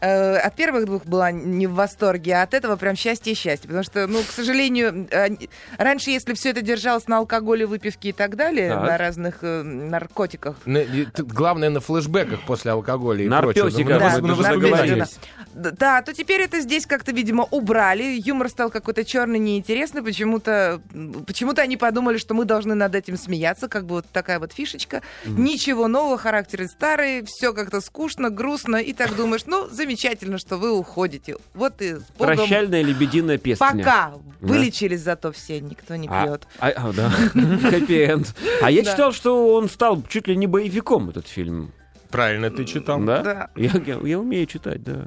Э, 0.00 0.36
от 0.36 0.54
первых 0.54 0.86
двух 0.86 1.04
была 1.04 1.32
не 1.32 1.66
в 1.66 1.74
восторге, 1.74 2.34
а 2.36 2.42
от 2.42 2.54
этого 2.54 2.76
прям 2.76 2.94
счастье 2.96 3.32
и 3.32 3.36
счастье. 3.36 3.66
Потому 3.66 3.82
что, 3.82 4.06
ну, 4.06 4.20
к 4.22 4.30
сожалению, 4.30 5.08
они- 5.10 5.48
раньше, 5.84 6.10
если 6.10 6.34
все 6.34 6.50
это 6.50 6.62
держалось 6.62 7.08
на 7.08 7.18
алкоголе, 7.18 7.66
выпивке 7.66 8.10
и 8.10 8.12
так 8.12 8.36
далее, 8.36 8.70
Так. 8.70 8.82
на 8.86 8.98
разных 8.98 9.38
э, 9.42 9.62
наркотиках, 9.62 10.56
На- 10.66 10.78
и 10.78 11.06
Главное 11.16 11.70
на 11.70 11.80
флешбеках 11.80 12.40
после 12.46 12.70
алкоголя 12.72 13.24
и 13.24 13.28
Нарпёсиках, 13.28 13.72
прочего. 13.72 13.88
Да, 13.98 14.18
На 14.20 14.34
воспоминаниях. 14.34 14.60
договорились. 14.62 15.18
Да, 15.54 15.70
Да, 15.72 16.02
то 16.02 16.12
теперь 16.14 16.42
это 16.42 16.60
здесь 16.60 16.86
как-то, 16.86 17.12
видимо, 17.12 17.44
убрали. 17.50 18.20
Юмор 18.24 18.48
стал 18.48 18.70
какой-то 18.70 19.04
черный, 19.04 19.38
неинтересный. 19.38 20.02
Почему-то 20.02 20.80
почему-то 21.26 21.62
они 21.62 21.76
подумали, 21.76 22.18
что 22.18 22.34
мы 22.34 22.44
должны 22.44 22.74
над 22.74 22.94
этим 22.94 23.16
смеяться, 23.16 23.68
как 23.68 23.84
бы 23.86 23.96
вот 23.96 24.06
такая 24.12 24.38
вот 24.38 24.52
фишечка. 24.52 25.02
Ничего 25.26 25.88
нового, 25.88 26.18
характеры 26.18 26.68
старые, 26.68 27.24
все 27.26 27.52
как-то 27.52 27.80
скучно, 27.80 28.30
грустно. 28.30 28.76
И 28.76 28.92
так 28.92 29.16
думаешь, 29.16 29.42
ну, 29.46 29.68
замечательно, 29.70 30.38
что 30.38 30.56
вы 30.56 30.70
уходите. 30.72 31.36
Вот 31.54 31.80
и 31.82 31.94
с 31.96 32.02
Богом. 32.18 32.36
Прощальная 32.36 32.82
лебединая 32.82 33.38
песня. 33.38 33.66
Пока. 33.66 34.12
Вылечились 34.40 35.00
зато 35.02 35.32
все, 35.32 35.60
никто 35.60 35.96
не 35.96 36.08
А, 36.10 36.26
пьет. 36.26 36.46
а, 36.58 36.68
а, 36.68 36.92
да. 36.92 37.10
Хэппи-энд. 37.34 38.34
А 38.62 38.70
я 38.70 38.82
читал, 38.84 39.12
что 39.12 39.54
он 39.54 39.68
стал 39.68 40.02
чуть 40.08 40.28
ли 40.28 40.36
не 40.36 40.46
боевиком, 40.46 41.10
этот 41.10 41.26
фильм. 41.26 41.72
Правильно 42.10 42.50
ты 42.50 42.64
читал. 42.64 42.98
Да? 43.00 43.22
Да. 43.22 43.50
Я, 43.54 43.70
я- 43.86 44.00
я 44.02 44.18
умею 44.18 44.44
читать, 44.46 44.82
да. 44.82 45.04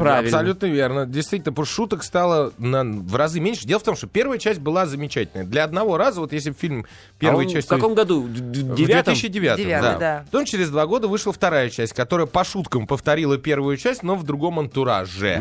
Правильно. 0.00 0.18
Абсолютно 0.18 0.66
верно. 0.66 1.06
Действительно, 1.06 1.52
потому 1.52 1.64
что 1.64 1.74
шуток 1.76 2.02
стало 2.02 2.52
на- 2.58 2.82
в 2.82 3.14
разы 3.14 3.38
меньше. 3.38 3.68
Дело 3.68 3.78
в 3.78 3.84
том, 3.84 3.94
что 3.94 4.08
первая 4.08 4.36
часть 4.40 4.58
была 4.58 4.84
замечательная. 4.84 5.44
Для 5.46 5.62
одного 5.62 5.96
раза, 5.96 6.20
вот 6.20 6.32
если 6.32 6.50
фильм 6.50 6.86
первой 7.20 7.44
А 7.44 7.46
он 7.46 7.52
части... 7.52 7.68
В 7.68 7.70
каком 7.70 7.94
году? 7.94 8.22
В 8.22 8.32
д- 8.32 8.40
В 8.64 8.74
девятом? 8.74 9.14
2009, 9.14 9.58
Девятый, 9.58 9.92
да. 9.92 9.98
да. 9.98 10.24
Потом 10.28 10.44
через 10.44 10.70
два 10.70 10.86
года 10.88 11.06
вышла 11.06 11.32
вторая 11.32 11.70
часть, 11.70 11.92
которая 11.92 12.26
по 12.26 12.42
шуткам 12.42 12.88
повторила 12.88 13.38
первую 13.38 13.76
часть, 13.76 14.02
но 14.02 14.16
в 14.16 14.24
другом 14.24 14.58
антураже. 14.58 15.40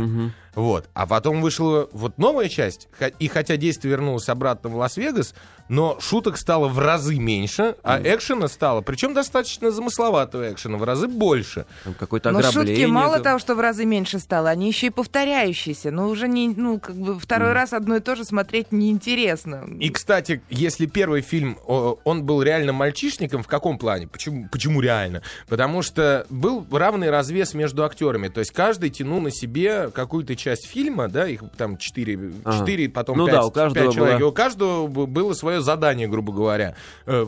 Вот. 0.56 0.90
А 0.94 1.06
потом 1.06 1.42
вышла 1.42 1.88
вот 1.92 2.18
новая 2.18 2.50
часть, 2.50 2.88
и 3.20 3.28
хотя 3.28 3.58
действие 3.58 3.92
вернулось 3.92 4.30
обратно 4.30 4.70
в 4.70 4.76
Лас-Вегас, 4.76 5.34
но 5.70 5.98
шуток 6.00 6.38
стало 6.38 6.68
в 6.68 6.80
разы 6.80 7.20
меньше, 7.20 7.76
а 7.84 8.02
экшена 8.02 8.48
стало, 8.48 8.82
причем 8.82 9.14
достаточно 9.14 9.70
замысловатого 9.70 10.52
экшена, 10.52 10.78
в 10.78 10.84
разы 10.84 11.08
больше. 11.08 11.68
Там 11.84 11.94
какое-то 11.94 12.32
Но 12.32 12.40
ограбление. 12.40 12.76
шутки 12.76 12.92
мало 12.92 13.20
того, 13.20 13.38
что 13.38 13.54
в 13.54 13.60
разы 13.60 13.86
меньше 13.86 14.18
стало, 14.18 14.50
они 14.50 14.68
еще 14.68 14.88
и 14.88 14.90
повторяющиеся. 14.90 15.92
Ну, 15.92 16.10
уже 16.10 16.28
не, 16.28 16.50
ну, 16.50 16.80
как 16.80 16.96
бы 16.96 17.20
второй 17.20 17.54
раз 17.54 17.74
одно 17.74 17.98
и 17.98 18.00
то 18.00 18.16
же 18.16 18.26
смотреть 18.26 18.72
неинтересно. 18.72 19.68
И, 19.80 19.90
кстати, 19.90 20.42
если 20.50 20.88
первый 20.88 21.22
фильм, 21.22 21.60
он 21.68 22.24
был 22.24 22.42
реально 22.42 22.74
мальчишником, 22.74 23.44
в 23.44 23.48
каком 23.48 23.78
плане? 23.78 24.08
Почему, 24.08 24.50
почему 24.52 24.82
реально? 24.82 25.22
Потому 25.48 25.84
что 25.84 26.26
был 26.32 26.66
равный 26.72 27.12
развес 27.12 27.54
между 27.54 27.86
актерами. 27.86 28.30
То 28.30 28.40
есть 28.40 28.52
каждый 28.52 28.90
тянул 28.90 29.22
на 29.22 29.30
себе 29.30 29.92
какую-то 29.92 30.36
часть 30.40 30.66
фильма, 30.66 31.08
да, 31.08 31.28
их 31.28 31.44
там 31.58 31.78
четыре, 31.78 32.32
Ага. 32.44 32.60
четыре 32.60 32.90
потом 32.90 33.18
Ну 33.18 33.26
пять, 33.28 33.36
да, 33.36 33.46
у 33.46 33.52
каждого 33.52 33.86
пять 33.86 33.96
человек. 33.96 34.16
была- 34.18 34.22
И 34.22 34.24
у 34.24 34.32
каждого 34.32 34.88
было 34.88 35.34
свое 35.34 35.62
задание, 35.62 36.08
грубо 36.08 36.34
говоря, 36.34 36.76
э, 37.06 37.26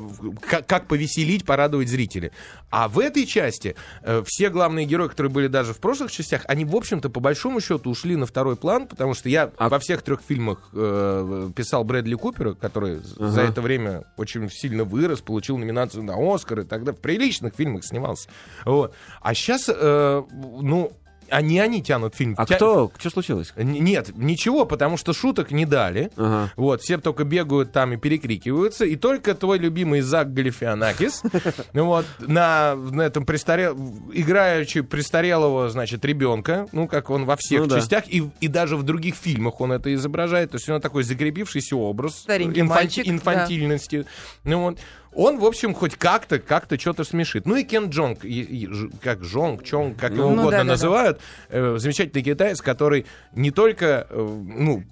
как, 0.48 0.66
как 0.66 0.88
повеселить, 0.88 1.46
порадовать 1.46 1.90
зрителей. 1.90 2.32
А 2.70 2.88
в 2.88 3.00
этой 3.00 3.26
части 3.26 3.76
э, 4.04 4.24
все 4.26 4.50
главные 4.50 4.86
герои, 4.86 5.08
которые 5.10 5.32
были 5.32 5.48
даже 5.48 5.74
в 5.74 5.80
прошлых 5.80 6.12
частях, 6.12 6.44
они, 6.48 6.66
в 6.66 6.76
общем-то, 6.76 7.10
по 7.10 7.20
большому 7.20 7.62
счету 7.62 7.90
ушли 7.90 8.16
на 8.16 8.26
второй 8.26 8.56
план, 8.56 8.88
потому 8.88 9.14
что 9.14 9.30
я 9.30 9.52
А- 9.58 9.70
во 9.70 9.80
всех 9.80 10.02
трех 10.02 10.22
фильмах 10.28 10.70
э, 10.74 11.50
писал 11.56 11.84
Брэдли 11.84 12.16
Купера, 12.16 12.54
который 12.54 12.98
з- 12.98 13.16
за 13.20 13.42
это 13.42 13.62
время 13.62 14.04
очень 14.18 14.50
сильно 14.50 14.84
вырос, 14.86 15.22
получил 15.22 15.58
номинацию 15.58 16.04
на 16.04 16.16
Оскар 16.18 16.62
и 16.62 16.64
тогда 16.64 16.94
в 16.94 16.98
приличных 16.98 17.54
фильмах 17.56 17.84
снимался. 17.84 18.30
Вот. 18.66 18.94
А 19.22 19.34
сейчас, 19.34 19.68
ну, 19.68 20.92
они 21.32 21.60
они 21.60 21.82
тянут 21.82 22.14
фильм. 22.16 22.36
А 22.38 22.46
Тя- 22.46 22.56
кто? 22.58 22.92
Что 22.98 23.10
случилось? 23.10 23.54
Н- 23.56 23.72
Нет, 23.72 24.12
ничего, 24.16 24.66
потому 24.66 24.98
что 24.98 25.14
шуток 25.14 25.52
не 25.52 25.66
дали. 25.66 26.12
Ага. 26.18 26.52
Вот, 26.56 26.82
все 26.82 26.98
только 26.98 27.24
бегают 27.24 27.72
там 27.72 27.94
и 27.94 27.98
перекрикиваются. 27.98 28.86
И 28.86 28.96
только 28.96 29.34
твой 29.34 29.58
любимый 29.58 30.02
Зак 30.02 30.34
Галифианакис, 30.34 31.24
ну 31.74 31.86
вот, 31.86 32.06
на, 32.20 32.76
на 32.76 33.02
этом 33.04 33.26
престарел... 33.26 33.76
играючи 34.14 34.82
престарелого, 34.82 35.70
значит, 35.70 36.04
ребенка, 36.06 36.68
ну, 36.72 36.88
как 36.88 37.10
он 37.10 37.26
во 37.26 37.36
всех 37.36 37.62
Ну 37.62 37.68
да. 37.68 37.80
частях, 37.80 38.04
и, 38.08 38.30
и 38.40 38.48
даже 38.48 38.76
в 38.78 38.84
других 38.84 39.16
фильмах 39.16 39.62
он 39.62 39.72
это 39.72 39.94
изображает. 39.94 40.52
То 40.52 40.56
есть 40.58 40.68
у 40.68 40.72
него 40.74 40.80
такой 40.82 41.04
закрепившийся 41.04 41.76
образ 41.76 42.16
Старенький 42.20 42.62
инфанти- 42.62 42.68
мальчик, 42.68 43.06
да. 43.06 43.12
инфантильности. 43.12 44.06
Ну 44.44 44.62
вот. 44.62 44.78
Он, 45.14 45.40
в 45.40 45.46
общем, 45.46 45.74
хоть 45.74 45.96
как-то, 45.96 46.40
как-то 46.40 46.80
что-то 46.80 47.04
смешит. 47.04 47.46
Ну 47.46 47.56
и 47.58 47.64
Кен 47.64 47.90
Джонг, 47.90 48.24
и- 48.24 48.42
и 48.42 48.70
как 49.04 49.24
Жонг, 49.24 49.64
Чонг, 49.64 49.98
как 50.00 50.14
его 50.14 50.28
Ну 50.30 50.34
угодно 50.34 50.52
да-да-да. 50.52 50.70
называют, 50.70 51.20
э, 51.50 51.76
замечательный 51.80 52.24
китаец, 52.24 52.62
который 52.62 53.06
не 53.34 53.52
только, 53.52 54.08
э, 54.10 54.16
ну, 54.18 54.84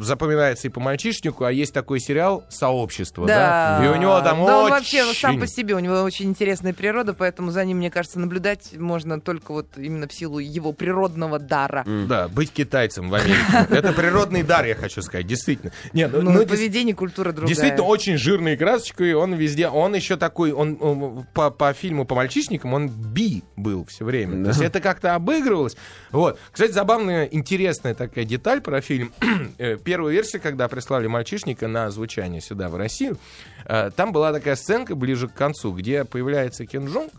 запоминается 0.00 0.68
и 0.68 0.70
по 0.70 0.80
мальчишнику, 0.80 1.44
а 1.44 1.52
есть 1.52 1.72
такой 1.74 2.00
сериал 2.00 2.44
«Сообщество», 2.48 3.26
да? 3.26 3.82
И 3.84 3.88
у 3.88 3.96
него 3.96 4.18
там 4.20 4.38
Да, 4.44 4.58
он 4.58 4.64
очень... 4.64 4.70
вообще 4.74 5.04
сам 5.14 5.38
по 5.40 5.46
себе, 5.46 5.74
у 5.74 5.78
него 5.78 6.02
очень 6.02 6.26
интересная 6.30 6.72
природа, 6.72 7.14
поэтому 7.14 7.50
за 7.50 7.64
ним, 7.64 7.78
мне 7.78 7.90
кажется, 7.90 8.18
наблюдать 8.18 8.72
можно 8.76 9.20
только 9.20 9.52
вот 9.52 9.76
именно 9.76 10.08
в 10.08 10.12
силу 10.12 10.38
его 10.38 10.72
природного 10.72 11.38
дара. 11.38 11.84
Да, 12.08 12.28
быть 12.28 12.50
китайцем 12.52 13.10
в 13.10 13.14
Америке. 13.14 13.36
Это 13.70 13.92
природный 13.92 14.42
дар, 14.42 14.64
я 14.64 14.74
хочу 14.74 15.02
сказать, 15.02 15.26
действительно. 15.26 15.72
Нет, 15.92 16.10
ну, 16.12 16.22
Ну, 16.22 16.30
ну, 16.32 16.40
и 16.42 16.46
поведение, 16.46 16.94
культура 16.94 17.32
другая. 17.32 17.48
Действительно, 17.48 17.84
очень 17.84 18.16
жирный 18.16 18.56
красочкой, 18.56 19.14
он 19.14 19.34
везде, 19.34 19.57
он 19.64 19.94
еще 19.94 20.16
такой, 20.16 20.52
он, 20.52 20.76
он 20.80 21.26
по, 21.34 21.50
по 21.50 21.72
фильму 21.72 22.04
по 22.04 22.14
мальчишникам, 22.14 22.74
он 22.74 22.88
би 22.88 23.42
был 23.56 23.84
все 23.86 24.04
время. 24.04 24.36
То 24.38 24.42
Да. 24.44 24.48
есть 24.50 24.60
это 24.62 24.80
как-то 24.80 25.14
обыгрывалось. 25.14 25.76
Вот. 26.10 26.38
Кстати, 26.52 26.72
забавная, 26.72 27.24
интересная 27.24 27.94
такая 27.94 28.24
деталь 28.24 28.60
про 28.60 28.80
фильм. 28.80 29.12
Э, 29.58 29.76
Первая 29.76 30.12
версия, 30.12 30.38
когда 30.38 30.68
прислали 30.68 31.06
мальчишника 31.08 31.66
на 31.68 31.90
звучание 31.90 32.40
сюда, 32.40 32.68
в 32.68 32.76
Россию, 32.76 33.18
э, 33.64 33.90
там 33.96 34.12
была 34.12 34.32
такая 34.32 34.54
сценка 34.56 34.94
ближе 34.94 35.26
к 35.28 35.34
концу, 35.34 35.72
где 35.72 36.04
появляется 36.04 36.64
Кен 36.66 36.86
Джонг, 36.86 37.12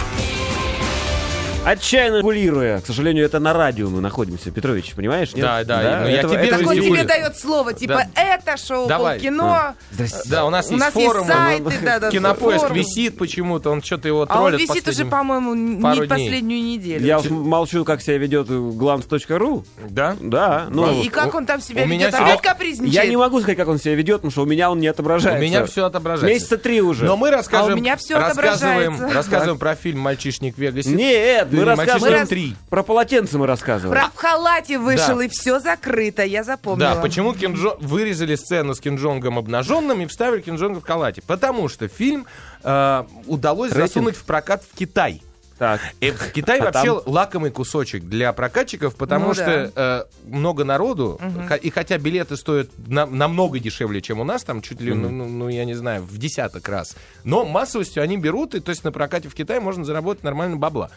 Отчаянно 1.64 2.18
регулируя. 2.18 2.82
К 2.82 2.88
сожалению, 2.88 3.24
это 3.24 3.40
на 3.40 3.54
радио 3.54 3.88
мы 3.88 4.02
находимся, 4.02 4.50
Петрович, 4.50 4.96
понимаешь? 4.96 5.32
нет? 5.36 5.44
Да, 5.46 5.64
да, 5.64 6.00
но 6.02 6.10
я 6.10 6.24
тебе 6.24 6.38
это 6.38 6.58
Так 6.58 6.68
он 6.68 6.74
тебе 6.76 7.04
дает 7.04 7.38
слово, 7.38 7.74
типа, 7.74 8.06
это 8.16 8.58
шоу 8.58 8.88
Давай. 8.88 9.18
полкино. 9.20 9.76
Здрасте. 9.92 10.18
Да, 10.28 10.46
у 10.46 10.50
нас 10.50 10.70
У 10.70 10.72
есть 10.74 10.80
нас 10.84 10.96
есть 10.96 11.08
форум, 11.08 11.28
сайты, 11.28 11.64
он- 11.66 11.74
да, 11.84 12.00
да, 12.00 12.10
кинопоиск 12.10 12.62
форум. 12.62 12.78
висит 12.78 13.16
почему-то, 13.20 13.70
он 13.70 13.84
что-то 13.84 14.08
его 14.08 14.26
А 14.28 14.42
он 14.42 14.50
троллит. 14.54 14.70
висит 14.70 14.88
уже, 14.88 15.06
по-моему, 15.06 15.54
не 15.54 16.08
последнюю 16.08 16.64
неделю. 16.64 17.06
Я 17.06 17.20
уж 17.20 17.30
молчу, 17.30 17.86
как 17.86 18.02
себя 18.02 18.18
ведет 18.18 18.50
glance.ru. 18.50 19.64
Да? 19.88 20.18
Да, 20.20 20.66
ну... 20.72 21.00
И 21.04 21.10
как 21.10 21.36
он 21.36 21.46
там 21.46 21.62
себя 21.62 21.84
у 21.84 21.88
ведет? 21.88 22.12
Опять 22.16 22.42
капризничает? 22.42 22.92
Я 22.92 23.06
не 23.06 23.18
могу 23.18 23.40
сказать, 23.40 23.58
как 23.58 23.68
он 23.68 23.78
себя 23.78 23.94
ведет, 23.94 24.16
потому 24.18 24.32
что 24.32 24.42
у 24.42 24.46
меня 24.48 24.72
он 24.72 24.80
не 24.80 24.88
У 24.88 24.92
отображается. 24.92 25.40
меня 25.44 25.64
все 25.68 25.86
отображается. 25.86 26.34
Месяца 26.34 26.58
три 26.58 26.82
уже. 26.82 27.06
Но 27.06 27.16
мы 27.18 27.30
расскажем, 27.30 27.74
А 27.74 27.74
у 27.74 27.78
меня 27.78 27.94
рассказываем, 27.94 28.32
отображается. 28.32 29.14
рассказываем 29.14 29.60
про 29.60 29.76
фильм 29.76 30.00
«Мальчишник 30.00 30.56
в 30.56 30.58
Вегасе». 30.58 30.90
Нет, 30.90 31.51
Мы 31.58 31.66
рассказываем- 31.66 32.20
«Мальчишник 32.20 32.54
3». 32.54 32.56
Про 32.70 32.84
полотенце 32.84 33.38
мы 33.38 33.48
рассказывали. 33.48 33.98
Про 34.00 34.10
в 34.10 34.16
халате 34.16 34.78
вышел, 34.80 35.18
Да. 35.18 35.26
и 35.26 35.28
все 35.28 35.60
закрыто, 35.60 36.24
я 36.24 36.44
запомнила. 36.44 36.96
Да, 36.96 37.02
почему 37.02 37.34
Ким 37.34 37.56
вырезали 37.80 38.36
сцену 38.36 38.74
с 38.76 38.80
Ким 38.80 38.96
Джонгом 38.98 39.38
обнаженным 39.38 40.02
и 40.02 40.06
вставили 40.06 40.42
Ким 40.42 40.56
Джонга 40.56 40.80
в 40.80 40.84
халате? 40.84 41.22
Потому 41.26 41.68
что 41.70 41.88
фильм 41.88 42.26
э, 42.64 43.04
удалось 43.28 43.72
Рейтинг. 43.72 43.88
засунуть 43.88 44.16
в 44.16 44.24
прокат 44.24 44.64
в 44.64 44.78
Китай. 44.78 45.22
Так. 45.58 45.80
И 46.00 46.10
в 46.10 46.32
Китае 46.32 46.60
А 46.62 46.72
вообще 46.72 46.88
там? 46.88 47.14
лакомый 47.14 47.52
кусочек 47.52 48.04
для 48.06 48.34
прокатчиков, 48.34 48.96
потому 48.96 49.28
Ну 49.28 49.34
что 49.36 49.72
э, 49.76 50.06
много 50.26 50.64
народу, 50.64 51.20
ха- 51.48 51.56
и 51.56 51.70
хотя 51.70 52.00
билеты 52.00 52.36
стоят 52.36 52.70
на- 52.88 53.06
намного 53.06 53.60
дешевле, 53.60 54.02
чем 54.02 54.20
у 54.20 54.24
нас, 54.24 54.44
там 54.44 54.64
чуть 54.64 54.82
ли, 54.82 54.92
ну, 54.92 55.10
ну, 55.10 55.28
ну, 55.28 55.50
я 55.50 55.64
не 55.66 55.76
знаю, 55.76 56.02
в 56.02 56.18
десяток 56.18 56.68
раз, 56.68 56.96
но 57.24 57.46
массовостью 57.46 58.02
они 58.02 58.18
берут, 58.18 58.56
и 58.56 58.60
то 58.60 58.72
есть 58.72 58.84
на 58.84 58.92
прокате 58.92 59.30
в 59.30 59.36
Китае 59.36 59.60
можно 59.60 59.86
заработать 59.86 60.24
нормально 60.24 60.58
бабла. 60.58 60.90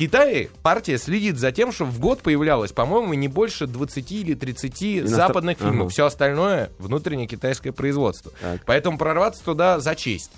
В 0.00 0.02
Китае 0.02 0.48
партия 0.62 0.96
следит 0.96 1.36
за 1.38 1.52
тем, 1.52 1.72
что 1.72 1.84
в 1.84 2.00
год 2.00 2.22
появлялось, 2.22 2.72
по-моему, 2.72 3.12
не 3.12 3.28
больше 3.28 3.66
20 3.66 4.12
или 4.12 4.32
30 4.32 4.82
Иностр- 4.82 5.14
западных 5.14 5.58
фильмов. 5.58 5.80
Ага. 5.80 5.88
Все 5.90 6.06
остальное 6.06 6.70
внутреннее 6.78 7.26
китайское 7.26 7.70
производство. 7.70 8.32
Так. 8.40 8.62
Поэтому 8.64 8.96
прорваться 8.96 9.44
туда 9.44 9.78
за 9.78 9.94
честь. 9.94 10.30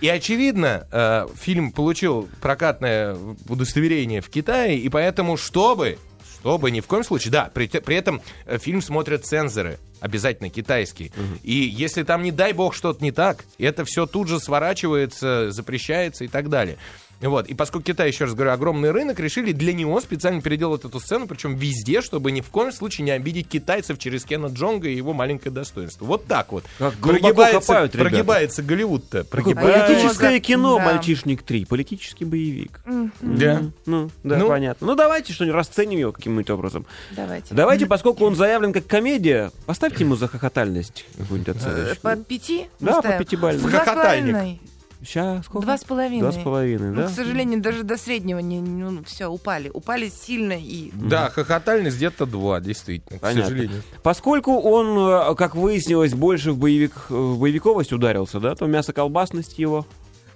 И 0.00 0.08
очевидно, 0.08 0.88
э, 0.90 1.28
фильм 1.36 1.70
получил 1.70 2.28
прокатное 2.40 3.16
удостоверение 3.48 4.20
в 4.20 4.28
Китае, 4.28 4.76
и 4.76 4.88
поэтому, 4.88 5.36
чтобы, 5.36 5.98
чтобы 6.40 6.72
ни 6.72 6.80
в 6.80 6.88
коем 6.88 7.04
случае, 7.04 7.30
да, 7.30 7.48
при, 7.54 7.68
при 7.68 7.94
этом 7.94 8.20
э, 8.44 8.58
фильм 8.58 8.82
смотрят 8.82 9.24
цензоры, 9.24 9.78
обязательно 10.00 10.50
китайские. 10.50 11.12
И 11.44 11.52
если 11.52 12.02
там, 12.02 12.24
не 12.24 12.32
дай 12.32 12.52
бог, 12.52 12.74
что-то 12.74 13.04
не 13.04 13.12
так, 13.12 13.44
это 13.58 13.84
все 13.84 14.06
тут 14.06 14.26
же 14.26 14.40
сворачивается, 14.40 15.52
запрещается 15.52 16.24
и 16.24 16.28
так 16.28 16.48
далее. 16.48 16.76
Вот. 17.20 17.46
И 17.48 17.54
поскольку 17.54 17.86
Китай, 17.86 18.08
еще 18.08 18.24
раз 18.24 18.34
говорю, 18.34 18.52
огромный 18.52 18.90
рынок, 18.90 19.18
решили 19.20 19.52
для 19.52 19.72
него 19.72 20.00
специально 20.00 20.40
переделать 20.42 20.84
эту 20.84 21.00
сцену, 21.00 21.26
причем 21.26 21.56
везде, 21.56 22.02
чтобы 22.02 22.30
ни 22.30 22.40
в 22.40 22.50
коем 22.50 22.72
случае 22.72 23.04
не 23.06 23.10
обидеть 23.10 23.48
китайцев 23.48 23.98
через 23.98 24.24
Кена 24.24 24.46
Джонга 24.48 24.88
и 24.88 24.94
его 24.94 25.12
маленькое 25.12 25.52
достоинство. 25.54 26.04
Вот 26.04 26.26
так 26.26 26.52
вот. 26.52 26.64
Как 26.78 26.98
глубоко 27.00 27.44
копают 27.52 27.94
ребята. 27.94 28.10
прогибается 28.10 28.62
Голливуд-то. 28.62 29.24
Прогибается. 29.24 29.86
политическое 29.94 30.40
кино 30.40 30.76
Да. 30.78 30.84
«Мальчишник 30.84 31.42
3». 31.42 31.66
Политический 31.66 32.24
боевик. 32.24 32.80
Да. 33.20 33.62
Ну, 33.86 34.10
да, 34.22 34.36
Ну. 34.36 34.48
понятно. 34.48 34.86
Ну, 34.86 34.94
давайте 34.94 35.32
что-нибудь 35.32 35.56
расценим 35.56 35.98
его 35.98 36.12
каким-нибудь 36.12 36.50
образом. 36.50 36.86
Давайте. 37.12 37.54
Давайте, 37.54 37.86
поскольку 37.86 38.24
он 38.24 38.36
заявлен 38.36 38.72
как 38.72 38.86
комедия, 38.86 39.50
поставьте 39.64 40.04
ему 40.04 40.16
за 40.16 40.28
хохотальность 40.28 41.06
какую-нибудь 41.16 41.56
Э, 41.56 41.58
оценочку. 41.58 42.02
По 42.02 42.16
пяти? 42.16 42.66
Да, 42.80 43.00
по 43.02 43.12
пятибалльной. 43.12 43.60
С 43.62 43.72
Хохотальник. 43.72 44.60
Сейчас 45.02 45.44
сколько? 45.44 45.66
Два 45.66 45.78
с 45.78 45.84
половиной. 45.84 46.20
Два 46.20 46.32
с 46.32 46.42
половиной, 46.42 46.90
Ну, 46.90 47.02
да? 47.02 47.06
к 47.08 47.10
сожалению, 47.10 47.60
даже 47.60 47.82
до 47.82 47.96
среднего 47.96 48.38
не, 48.38 48.60
ну, 48.60 49.04
все, 49.04 49.26
упали. 49.26 49.70
Упали 49.72 50.08
сильно 50.08 50.54
и... 50.58 50.90
Да, 50.94 51.28
хохотальность 51.30 51.96
где-то 51.96 52.26
два, 52.26 52.60
действительно, 52.60 53.18
к 53.18 53.22
Понятно. 53.22 53.44
сожалению. 53.50 53.82
Поскольку 54.02 54.58
он, 54.58 54.98
э, 54.98 55.34
как 55.34 55.54
выяснилось, 55.54 56.14
больше 56.14 56.52
в, 56.52 56.58
боевик, 56.58 57.10
в 57.10 57.38
боевиковость 57.38 57.92
ударился, 57.92 58.40
да, 58.40 58.54
то 58.54 58.66
мясо-колбасность 58.66 59.58
его. 59.58 59.86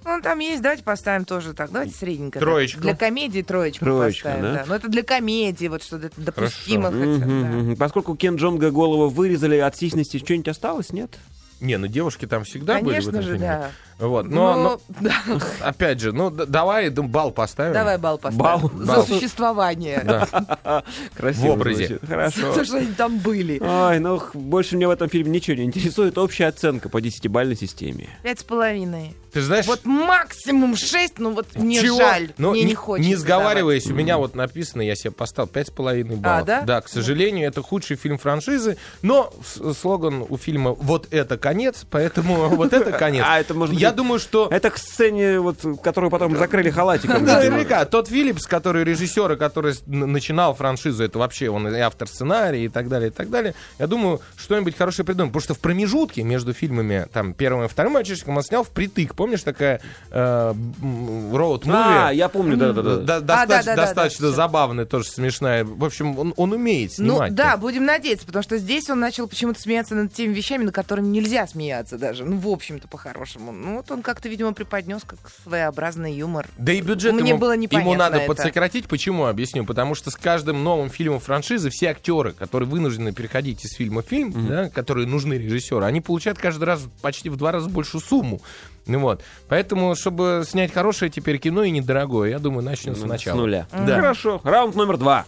Ну, 0.03 0.19
там 0.21 0.39
есть, 0.39 0.61
давайте 0.63 0.83
поставим 0.83 1.25
тоже 1.25 1.53
так. 1.53 1.71
Давайте 1.71 1.93
средненько. 1.93 2.39
Троечку. 2.39 2.81
Для 2.81 2.95
комедии 2.95 3.41
троечку 3.41 3.85
Троечка, 3.85 4.29
поставим, 4.29 4.43
да? 4.43 4.53
да. 4.53 4.65
Ну, 4.67 4.73
это 4.73 4.87
для 4.89 5.03
комедии, 5.03 5.67
вот 5.67 5.83
что-то 5.83 6.07
это 6.07 6.19
допустимо 6.21 6.85
хотя 6.91 6.97
бы, 6.97 7.05
Мгм, 7.25 7.69
да. 7.71 7.75
Поскольку 7.77 8.15
Кен 8.15 8.35
Джонга 8.37 8.71
голову 8.71 9.09
вырезали, 9.09 9.57
от 9.57 9.75
сисности 9.77 10.17
что-нибудь 10.17 10.47
осталось, 10.47 10.91
нет? 10.91 11.17
Не, 11.61 11.77
ну 11.77 11.87
девушки 11.87 12.25
там 12.25 12.43
всегда 12.43 12.79
были 12.79 12.99
в 12.99 13.05
Конечно 13.05 13.21
же, 13.21 13.33
фильме. 13.33 13.47
да. 13.47 13.69
Вот, 13.99 14.25
но, 14.27 14.55
Ну, 14.55 14.63
но, 14.63 14.81
да. 14.99 15.15
опять 15.61 15.99
же, 15.99 16.11
ну 16.11 16.31
д- 16.31 16.47
давай 16.47 16.89
бал 16.89 17.31
поставим. 17.31 17.73
Давай 17.73 17.97
бал 17.99 18.17
поставим. 18.17 18.39
Бал. 18.43 18.71
За 18.83 18.93
Бал. 18.95 19.05
существование. 19.05 20.01
Да. 20.03 20.83
Красиво. 21.15 21.47
В 21.47 21.49
образе. 21.51 21.85
звучит. 21.87 22.07
Хорошо. 22.09 22.53
То, 22.53 22.65
что 22.65 22.77
они 22.77 22.93
там 22.93 23.19
были. 23.19 23.59
Ой, 23.61 23.99
ну 23.99 24.21
больше 24.33 24.75
меня 24.75 24.87
в 24.87 24.91
этом 24.91 25.07
фильме 25.07 25.29
ничего 25.29 25.55
не 25.55 25.63
интересует. 25.65 26.17
Общая 26.17 26.47
оценка 26.47 26.89
по 26.89 26.99
десятибалльной 26.99 27.55
системе. 27.55 28.09
Пять 28.23 28.39
с 28.39 28.43
половиной. 28.43 29.15
Ты 29.31 29.41
знаешь, 29.41 29.65
Вот 29.65 29.85
максимум 29.85 30.75
шесть, 30.75 31.17
ну 31.19 31.31
вот 31.31 31.47
мне 31.55 31.81
чего? 31.81 31.97
жаль. 31.97 32.33
Ну, 32.37 32.51
мне 32.51 32.61
не, 32.61 32.69
не 32.69 32.75
хочется. 32.75 33.09
не 33.09 33.15
сговариваясь, 33.15 33.87
у 33.87 33.93
меня 33.93 34.17
вот 34.17 34.35
написано, 34.35 34.81
я 34.81 34.95
себе 34.95 35.11
поставил 35.11 35.47
пять 35.47 35.67
с 35.67 35.71
половиной 35.71 36.17
баллов. 36.17 36.45
да? 36.45 36.61
Да, 36.61 36.81
к 36.81 36.89
сожалению, 36.89 37.47
это 37.47 37.61
худший 37.61 37.95
фильм 37.95 38.17
франшизы, 38.17 38.77
но 39.01 39.33
слоган 39.79 40.25
у 40.27 40.37
фильма 40.37 40.71
«Вот 40.73 41.07
это 41.11 41.37
конец», 41.37 41.85
поэтому 41.89 42.49
вот 42.55 42.73
это 42.73 42.91
конец. 42.91 43.23
А, 43.27 43.39
это 43.39 43.53
может 43.53 43.75
Я 43.75 43.91
думаю, 43.91 44.19
что... 44.19 44.47
Это 44.51 44.69
к 44.69 44.77
сцене, 44.77 45.39
вот, 45.39 45.59
которую 45.81 46.11
потом 46.11 46.35
закрыли 46.37 46.69
халатиком. 46.69 47.23
Наверняка. 47.25 47.85
Тот 47.85 48.07
Филлипс, 48.09 48.45
который 48.45 48.83
режиссер, 48.83 49.31
и 49.33 49.37
который 49.37 49.75
начинал 49.85 50.53
франшизу, 50.53 51.03
это 51.03 51.19
вообще 51.19 51.49
он 51.49 51.67
и 51.73 51.79
автор 51.79 52.07
сценария 52.07 52.65
и 52.65 52.69
так 52.69 52.89
далее, 52.89 53.09
и 53.09 53.13
так 53.13 53.29
далее. 53.29 53.55
Я 53.79 53.87
думаю, 53.87 54.21
что-нибудь 54.37 54.75
хорошее 54.77 55.05
придумал. 55.05 55.29
Потому 55.31 55.43
что 55.43 55.53
в 55.53 55.59
промежутке 55.59 56.23
между 56.23 56.53
фильмами, 56.53 57.07
там, 57.13 57.33
первым 57.33 57.65
и 57.65 57.67
вторым 57.67 57.93
мальчишником, 57.93 58.37
он 58.37 58.43
снял 58.43 58.63
впритык. 58.63 59.15
Помнишь, 59.21 59.43
такая 59.43 59.79
роуд 60.09 61.65
муви 61.67 61.77
А, 61.77 62.09
я 62.11 62.27
помню, 62.27 62.57
да-да-да. 62.57 63.19
Да, 63.19 63.43
А, 63.43 63.45
достаточно 63.45 64.31
забавная, 64.31 64.85
тоже 64.85 65.05
смешная. 65.09 65.63
В 65.63 65.85
общем, 65.85 66.17
он, 66.17 66.33
он 66.37 66.53
умеет 66.53 66.93
Ну 66.97 67.13
снимать. 67.13 67.35
да, 67.35 67.55
будем 67.55 67.85
надеяться, 67.85 68.25
потому 68.25 68.41
что 68.41 68.57
здесь 68.57 68.89
он 68.89 68.99
начал 68.99 69.27
почему-то 69.27 69.61
смеяться 69.61 69.93
над 69.93 70.11
теми 70.11 70.33
вещами, 70.33 70.63
над 70.63 70.73
которыми 70.73 71.05
нельзя 71.05 71.45
смеяться 71.45 71.99
даже. 71.99 72.25
Ну, 72.25 72.37
в 72.37 72.47
общем-то, 72.47 72.87
по-хорошему. 72.87 73.51
Ну, 73.51 73.75
вот 73.75 73.91
он 73.91 74.01
как-то, 74.01 74.27
видимо, 74.27 74.53
преподнес 74.53 75.01
как 75.05 75.19
своеобразный 75.43 76.13
юмор. 76.13 76.47
Да 76.57 76.73
и 76.73 76.81
бюджет 76.81 77.13
Мне 77.13 77.29
ему, 77.29 77.39
было 77.39 77.51
ему 77.55 77.93
надо 77.93 78.17
это. 78.17 78.27
подсократить. 78.27 78.87
Почему? 78.87 79.27
Объясню. 79.27 79.65
Потому 79.65 79.93
что 79.93 80.09
с 80.09 80.15
каждым 80.15 80.63
новым 80.63 80.89
фильмом 80.89 81.19
франшизы 81.19 81.69
все 81.69 81.89
актеры, 81.91 82.31
которые 82.31 82.67
вынуждены 82.67 83.13
переходить 83.13 83.63
из 83.65 83.73
фильма 83.73 84.01
в 84.01 84.07
фильм, 84.07 84.47
да, 84.47 84.69
которые 84.69 85.05
нужны 85.05 85.35
режиссеру, 85.35 85.85
они 85.85 86.01
получают 86.01 86.39
каждый 86.39 86.63
раз 86.63 86.81
почти 87.03 87.29
в 87.29 87.37
два 87.37 87.51
раза 87.51 87.69
большую 87.69 88.01
сумму. 88.01 88.41
Ну 88.87 88.99
вот. 88.99 89.21
Поэтому, 89.47 89.95
чтобы 89.95 90.43
снять 90.47 90.73
хорошее 90.73 91.11
теперь 91.11 91.37
кино 91.37 91.63
и 91.63 91.71
недорогое, 91.71 92.29
я 92.31 92.39
думаю, 92.39 92.63
начнем 92.63 92.95
С 92.95 93.01
сначала. 93.01 93.37
нуля. 93.37 93.67
Да. 93.71 93.95
Хорошо. 93.95 94.41
Раунд 94.43 94.75
номер 94.75 94.97
два. 94.97 95.25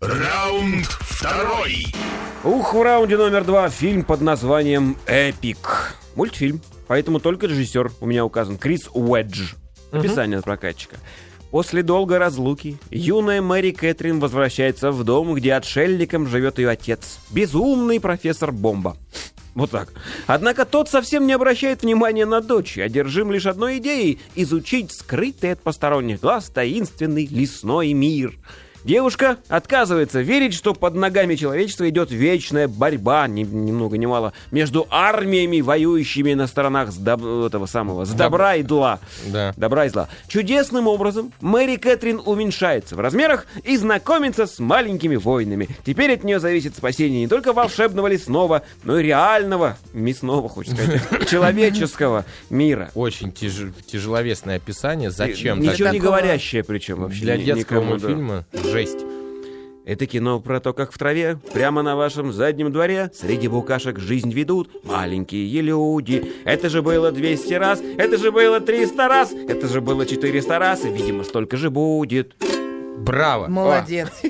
Раунд 0.00 0.86
второй. 0.86 1.86
Ух, 2.42 2.74
в 2.74 2.82
раунде 2.82 3.16
номер 3.16 3.44
два 3.44 3.68
фильм 3.70 4.02
под 4.02 4.20
названием 4.20 4.96
«Эпик». 5.06 5.94
Мультфильм, 6.14 6.60
поэтому 6.86 7.18
только 7.20 7.46
режиссер 7.46 7.90
у 8.00 8.06
меня 8.06 8.24
указан. 8.24 8.58
Крис 8.58 8.88
Уэдж. 8.92 9.54
Описание 9.92 10.38
от 10.38 10.44
прокатчика. 10.44 10.96
После 11.50 11.82
долгой 11.84 12.18
разлуки 12.18 12.78
юная 12.90 13.40
Мэри 13.40 13.70
Кэтрин 13.70 14.18
возвращается 14.18 14.90
в 14.90 15.04
дом, 15.04 15.34
где 15.34 15.54
отшельником 15.54 16.26
живет 16.26 16.58
ее 16.58 16.68
отец. 16.70 17.20
Безумный 17.30 18.00
профессор 18.00 18.50
Бомба. 18.50 18.96
Вот 19.54 19.70
так. 19.70 19.92
Однако 20.26 20.64
тот 20.64 20.88
совсем 20.88 21.26
не 21.26 21.32
обращает 21.32 21.82
внимания 21.82 22.26
на 22.26 22.40
дочь, 22.40 22.76
одержим 22.78 23.30
лишь 23.30 23.46
одной 23.46 23.78
идеей— 23.78 24.18
изучить 24.34 24.92
скрытый 24.92 25.52
от 25.52 25.60
посторонних 25.60 26.20
глаз 26.20 26.50
таинственный 26.50 27.26
лесной 27.26 27.92
мир. 27.92 28.34
Девушка 28.84 29.38
отказывается 29.48 30.20
верить, 30.20 30.52
что 30.52 30.74
под 30.74 30.94
ногами 30.94 31.36
человечества 31.36 31.88
идет 31.88 32.10
вечная 32.10 32.68
борьба, 32.68 33.26
ни, 33.26 33.42
ни 33.42 33.72
много 33.72 33.96
ни 33.96 34.04
мало, 34.04 34.34
между 34.50 34.86
армиями, 34.90 35.60
воюющими 35.62 36.34
на 36.34 36.46
сторонах 36.46 36.92
с 36.92 36.98
доб- 36.98 37.46
этого 37.46 37.64
самого, 37.64 38.04
с 38.04 38.10
добра 38.10 38.56
и 38.56 38.62
зла. 38.62 39.00
Да. 39.26 39.54
Добра 39.56 39.86
и 39.86 39.88
зла. 39.88 40.08
Чудесным 40.28 40.86
образом 40.86 41.32
Мэри 41.40 41.76
Кэтрин 41.76 42.20
уменьшается 42.24 42.94
в 42.94 43.00
размерах 43.00 43.46
и 43.62 43.76
знакомится 43.78 44.46
с 44.46 44.58
маленькими 44.58 45.16
воинами. 45.16 45.68
Теперь 45.86 46.12
от 46.12 46.22
нее 46.22 46.38
зависит 46.38 46.76
спасение 46.76 47.20
не 47.22 47.28
только 47.28 47.54
волшебного 47.54 48.08
лесного, 48.08 48.62
но 48.82 48.98
и 48.98 49.02
реального, 49.02 49.78
мясного, 49.94 50.48
хочется 50.50 50.76
сказать, 50.76 51.28
человеческого 51.30 52.26
мира. 52.50 52.90
Очень 52.94 53.30
тяж- 53.30 53.72
тяжеловесное 53.86 54.56
описание. 54.56 55.10
Зачем? 55.10 55.60
Ничего 55.60 55.88
не 55.88 56.00
говорящее 56.00 56.62
причем 56.64 57.00
вообще. 57.00 57.20
Для 57.22 57.36
детского 57.38 57.80
мультфильма 57.82 58.44
жесть. 58.74 59.06
Это 59.84 60.04
кино 60.06 60.40
про 60.40 60.58
то, 60.58 60.72
как 60.72 60.90
в 60.90 60.98
траве, 60.98 61.38
прямо 61.52 61.82
на 61.82 61.94
вашем 61.94 62.32
заднем 62.32 62.72
дворе, 62.72 63.08
среди 63.14 63.46
букашек 63.46 64.00
жизнь 64.00 64.32
ведут 64.32 64.68
маленькие 64.82 65.60
люди. 65.60 66.32
Это 66.44 66.68
же 66.68 66.82
было 66.82 67.12
200 67.12 67.54
раз, 67.54 67.80
это 67.96 68.16
же 68.16 68.32
было 68.32 68.58
300 68.58 69.08
раз, 69.08 69.32
это 69.32 69.68
же 69.68 69.80
было 69.80 70.06
400 70.06 70.58
раз, 70.58 70.84
и, 70.84 70.88
видимо, 70.88 71.22
столько 71.22 71.56
же 71.56 71.70
будет. 71.70 72.34
Браво. 72.98 73.48
Молодец. 73.48 74.08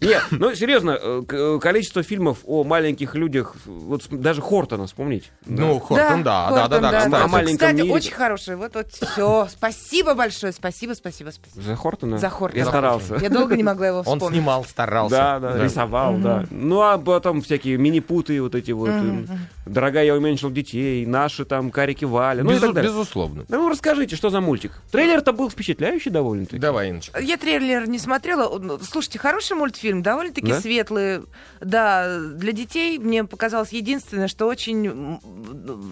Нет, 0.00 0.22
ну 0.30 0.54
серьезно, 0.54 0.98
э, 1.00 1.22
э, 1.28 1.58
количество 1.60 2.02
фильмов 2.02 2.38
о 2.44 2.64
маленьких 2.64 3.14
людях, 3.14 3.54
вот 3.66 4.06
даже 4.10 4.40
Хортона 4.40 4.86
вспомнить. 4.86 5.30
Ну, 5.46 5.78
Хортон, 5.78 6.22
да, 6.22 6.50
да, 6.50 6.68
да, 6.68 6.80
да, 6.80 7.04
кстати. 7.26 7.52
Кстати, 7.52 7.80
очень 7.82 8.12
хороший. 8.12 8.56
Вот, 8.56 8.74
вот, 8.74 8.88
все. 8.92 9.46
Спасибо 9.50 10.14
большое. 10.14 10.52
Спасибо, 10.52 10.94
спасибо, 10.94 11.30
спасибо. 11.30 11.62
За 11.62 11.76
Хортона? 11.76 12.18
За 12.18 12.30
Хортона. 12.30 12.58
Я 12.58 12.66
старался. 12.66 13.16
Я 13.20 13.30
долго 13.30 13.56
не 13.56 13.62
могла 13.62 13.88
его 13.88 13.98
Он 13.98 14.18
вспомнить. 14.18 14.38
снимал, 14.38 14.64
старался. 14.64 15.16
Да, 15.16 15.38
да, 15.40 15.64
рисовал, 15.64 16.16
да. 16.16 16.46
Ну, 16.50 16.80
а 16.80 16.98
потом 16.98 17.42
всякие 17.42 17.76
мини-путы 17.76 18.40
вот 18.40 18.54
эти 18.54 18.72
вот. 18.72 18.90
э, 18.90 19.24
Дорогая, 19.66 20.04
я 20.04 20.14
уменьшил 20.14 20.50
детей, 20.50 21.04
наши 21.06 21.44
там, 21.44 21.70
карики 21.70 22.04
Валя, 22.04 22.42
ну. 22.42 22.50
Безусловно. 22.72 23.44
Ну 23.48 23.68
расскажите, 23.68 24.16
что 24.16 24.30
за 24.30 24.40
мультик? 24.40 24.72
Трейлер-то 24.90 25.32
был 25.32 25.50
впечатляющий 25.50 26.10
довольно-таки. 26.10 26.58
Давай, 26.58 26.90
Инночка. 26.90 27.20
Я 27.20 27.36
трейлер 27.36 27.88
не 27.88 27.97
смотрела. 27.98 28.58
Ну, 28.58 28.78
Слушайте, 28.78 29.18
хороший 29.18 29.56
мультфильм, 29.56 30.02
довольно-таки 30.02 30.48
Да? 30.48 30.60
светлый. 30.60 31.22
Да, 31.60 32.18
для 32.20 32.52
детей 32.52 32.98
мне 32.98 33.24
показалось 33.24 33.70
единственное, 33.72 34.28
что 34.28 34.46
очень 34.46 35.18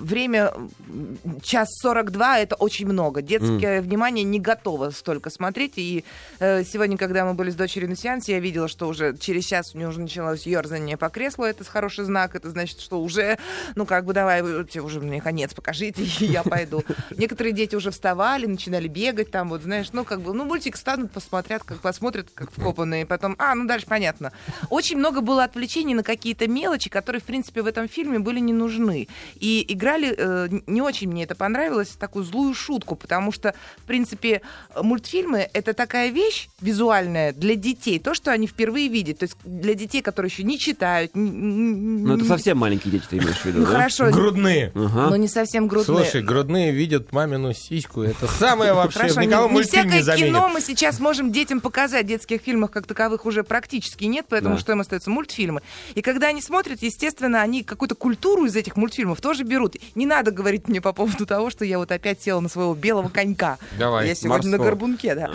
время 0.02 0.52
час 1.42 1.68
42 1.80 2.38
это 2.40 2.54
очень 2.56 2.86
много. 2.86 3.22
Детское 3.22 3.80
внимание 3.80 4.24
не 4.24 4.40
готово 4.40 4.90
столько 4.90 5.30
смотреть. 5.30 5.74
И 5.76 6.04
э, 6.38 6.64
сегодня, 6.64 6.96
когда 6.96 7.24
мы 7.24 7.34
были 7.34 7.50
с 7.50 7.54
дочерью 7.54 7.88
на 7.90 7.96
сеансе, 7.96 8.32
я 8.32 8.40
видела, 8.40 8.68
что 8.68 8.88
уже 8.88 9.16
через 9.16 9.44
час 9.44 9.74
у 9.74 9.78
нее 9.78 9.88
уже 9.88 10.00
началось 10.00 10.46
ерзание 10.46 10.96
по 10.96 11.08
креслу. 11.08 11.44
Это 11.44 11.64
хороший 11.64 12.04
знак. 12.04 12.34
Это 12.34 12.50
значит, 12.50 12.80
что 12.80 13.00
уже, 13.00 13.38
ну 13.74 13.86
как 13.86 14.04
бы 14.04 14.12
давай, 14.12 14.42
уже 14.42 15.00
мне 15.00 15.20
конец 15.20 15.54
покажите, 15.54 16.02
и 16.20 16.24
я 16.26 16.42
пойду. 16.42 16.84
Некоторые 17.16 17.52
дети 17.52 17.74
уже 17.76 17.90
вставали, 17.90 18.46
начинали 18.46 18.88
бегать 18.88 19.30
там, 19.30 19.48
вот 19.48 19.62
знаешь, 19.62 19.88
ну 19.92 20.04
как 20.04 20.20
бы, 20.20 20.32
ну 20.32 20.44
мультик 20.44 20.76
станут, 20.76 21.10
посмотрят, 21.12 21.62
как 21.64 21.80
посмотрят, 21.96 22.28
как 22.34 22.50
вкопанные, 22.52 23.06
потом, 23.06 23.36
а, 23.38 23.54
ну 23.54 23.66
дальше 23.66 23.86
понятно. 23.86 24.30
Очень 24.68 24.98
много 24.98 25.22
было 25.22 25.44
отвлечений 25.44 25.94
на 25.94 26.02
какие-то 26.02 26.46
мелочи, 26.46 26.90
которые, 26.90 27.22
в 27.22 27.24
принципе, 27.24 27.62
в 27.62 27.66
этом 27.66 27.88
фильме 27.88 28.18
были 28.18 28.38
не 28.38 28.52
нужны. 28.52 29.08
И 29.40 29.64
играли, 29.66 30.14
э, 30.16 30.48
не 30.66 30.82
очень 30.82 31.08
мне 31.08 31.24
это 31.24 31.34
понравилось, 31.34 31.88
такую 31.98 32.26
злую 32.26 32.52
шутку, 32.54 32.96
потому 32.96 33.32
что, 33.32 33.54
в 33.78 33.82
принципе, 33.86 34.42
мультфильмы— 34.80 35.48
это 35.54 35.72
такая 35.72 36.10
вещь 36.10 36.48
визуальная 36.60 37.32
для 37.32 37.54
детей, 37.54 37.98
то, 37.98 38.12
что 38.12 38.30
они 38.30 38.46
впервые 38.46 38.88
видят, 38.88 39.18
то 39.20 39.24
есть 39.24 39.36
для 39.44 39.72
детей, 39.72 40.02
которые 40.02 40.30
еще 40.30 40.42
не 40.42 40.58
читают. 40.58 41.12
Ну, 41.14 42.12
это 42.14 42.22
Ну, 42.22 42.28
совсем 42.28 42.58
маленькие 42.58 42.92
дети 42.92 43.04
ты 43.08 43.16
имеешь 43.16 43.38
в 43.38 43.44
виду, 43.46 43.60
Ну, 43.60 43.64
да? 43.66 43.72
хорошо, 43.72 44.10
Грудные. 44.10 44.70
Ага. 44.74 45.08
но 45.08 45.16
не 45.16 45.28
совсем 45.28 45.66
грудные. 45.66 46.04
Слушай, 46.04 46.22
грудные 46.22 46.72
видят 46.72 47.12
мамину 47.12 47.54
сиську. 47.54 48.02
Это 48.02 48.26
самое 48.26 48.74
вообще. 48.74 48.98
Хорошо, 48.98 49.22
Никого 49.22 49.44
не, 49.44 49.48
не 49.48 49.52
мультфильм 49.54 49.82
всякое 49.84 49.96
не 49.96 50.02
заменит. 50.02 50.26
кино 50.28 50.48
мы 50.50 50.60
сейчас 50.60 51.00
можем 51.00 51.32
детям 51.32 51.60
показать. 51.62 51.85
Детских 52.02 52.40
фильмов 52.42 52.70
как 52.70 52.86
таковых 52.86 53.26
уже 53.26 53.42
практически 53.44 54.04
нет, 54.04 54.26
поэтому 54.28 54.54
Да. 54.56 54.60
что 54.60 54.72
им 54.72 54.80
остается? 54.80 55.10
Мультфильмы. 55.10 55.62
И 55.94 56.02
когда 56.02 56.28
они 56.28 56.42
смотрят, 56.42 56.82
естественно, 56.82 57.40
они 57.42 57.62
какую-то 57.62 57.94
культуру 57.94 58.44
из 58.46 58.56
этих 58.56 58.76
мультфильмов 58.76 59.20
тоже 59.20 59.44
берут. 59.44 59.76
Не 59.94 60.06
надо 60.06 60.30
говорить 60.30 60.68
мне 60.68 60.80
по 60.80 60.92
поводу 60.92 61.26
того, 61.26 61.50
что 61.50 61.64
я 61.64 61.78
вот 61.78 61.90
опять 61.92 62.20
села 62.22 62.40
на 62.40 62.48
своего 62.48 62.74
белого 62.74 63.08
конька. 63.08 63.58
Давай, 63.78 64.08
Я 64.08 64.14
сегодня 64.14 64.44
на 64.50 64.58
морского. 64.58 64.64
горбунке, 64.64 65.14
да. 65.14 65.30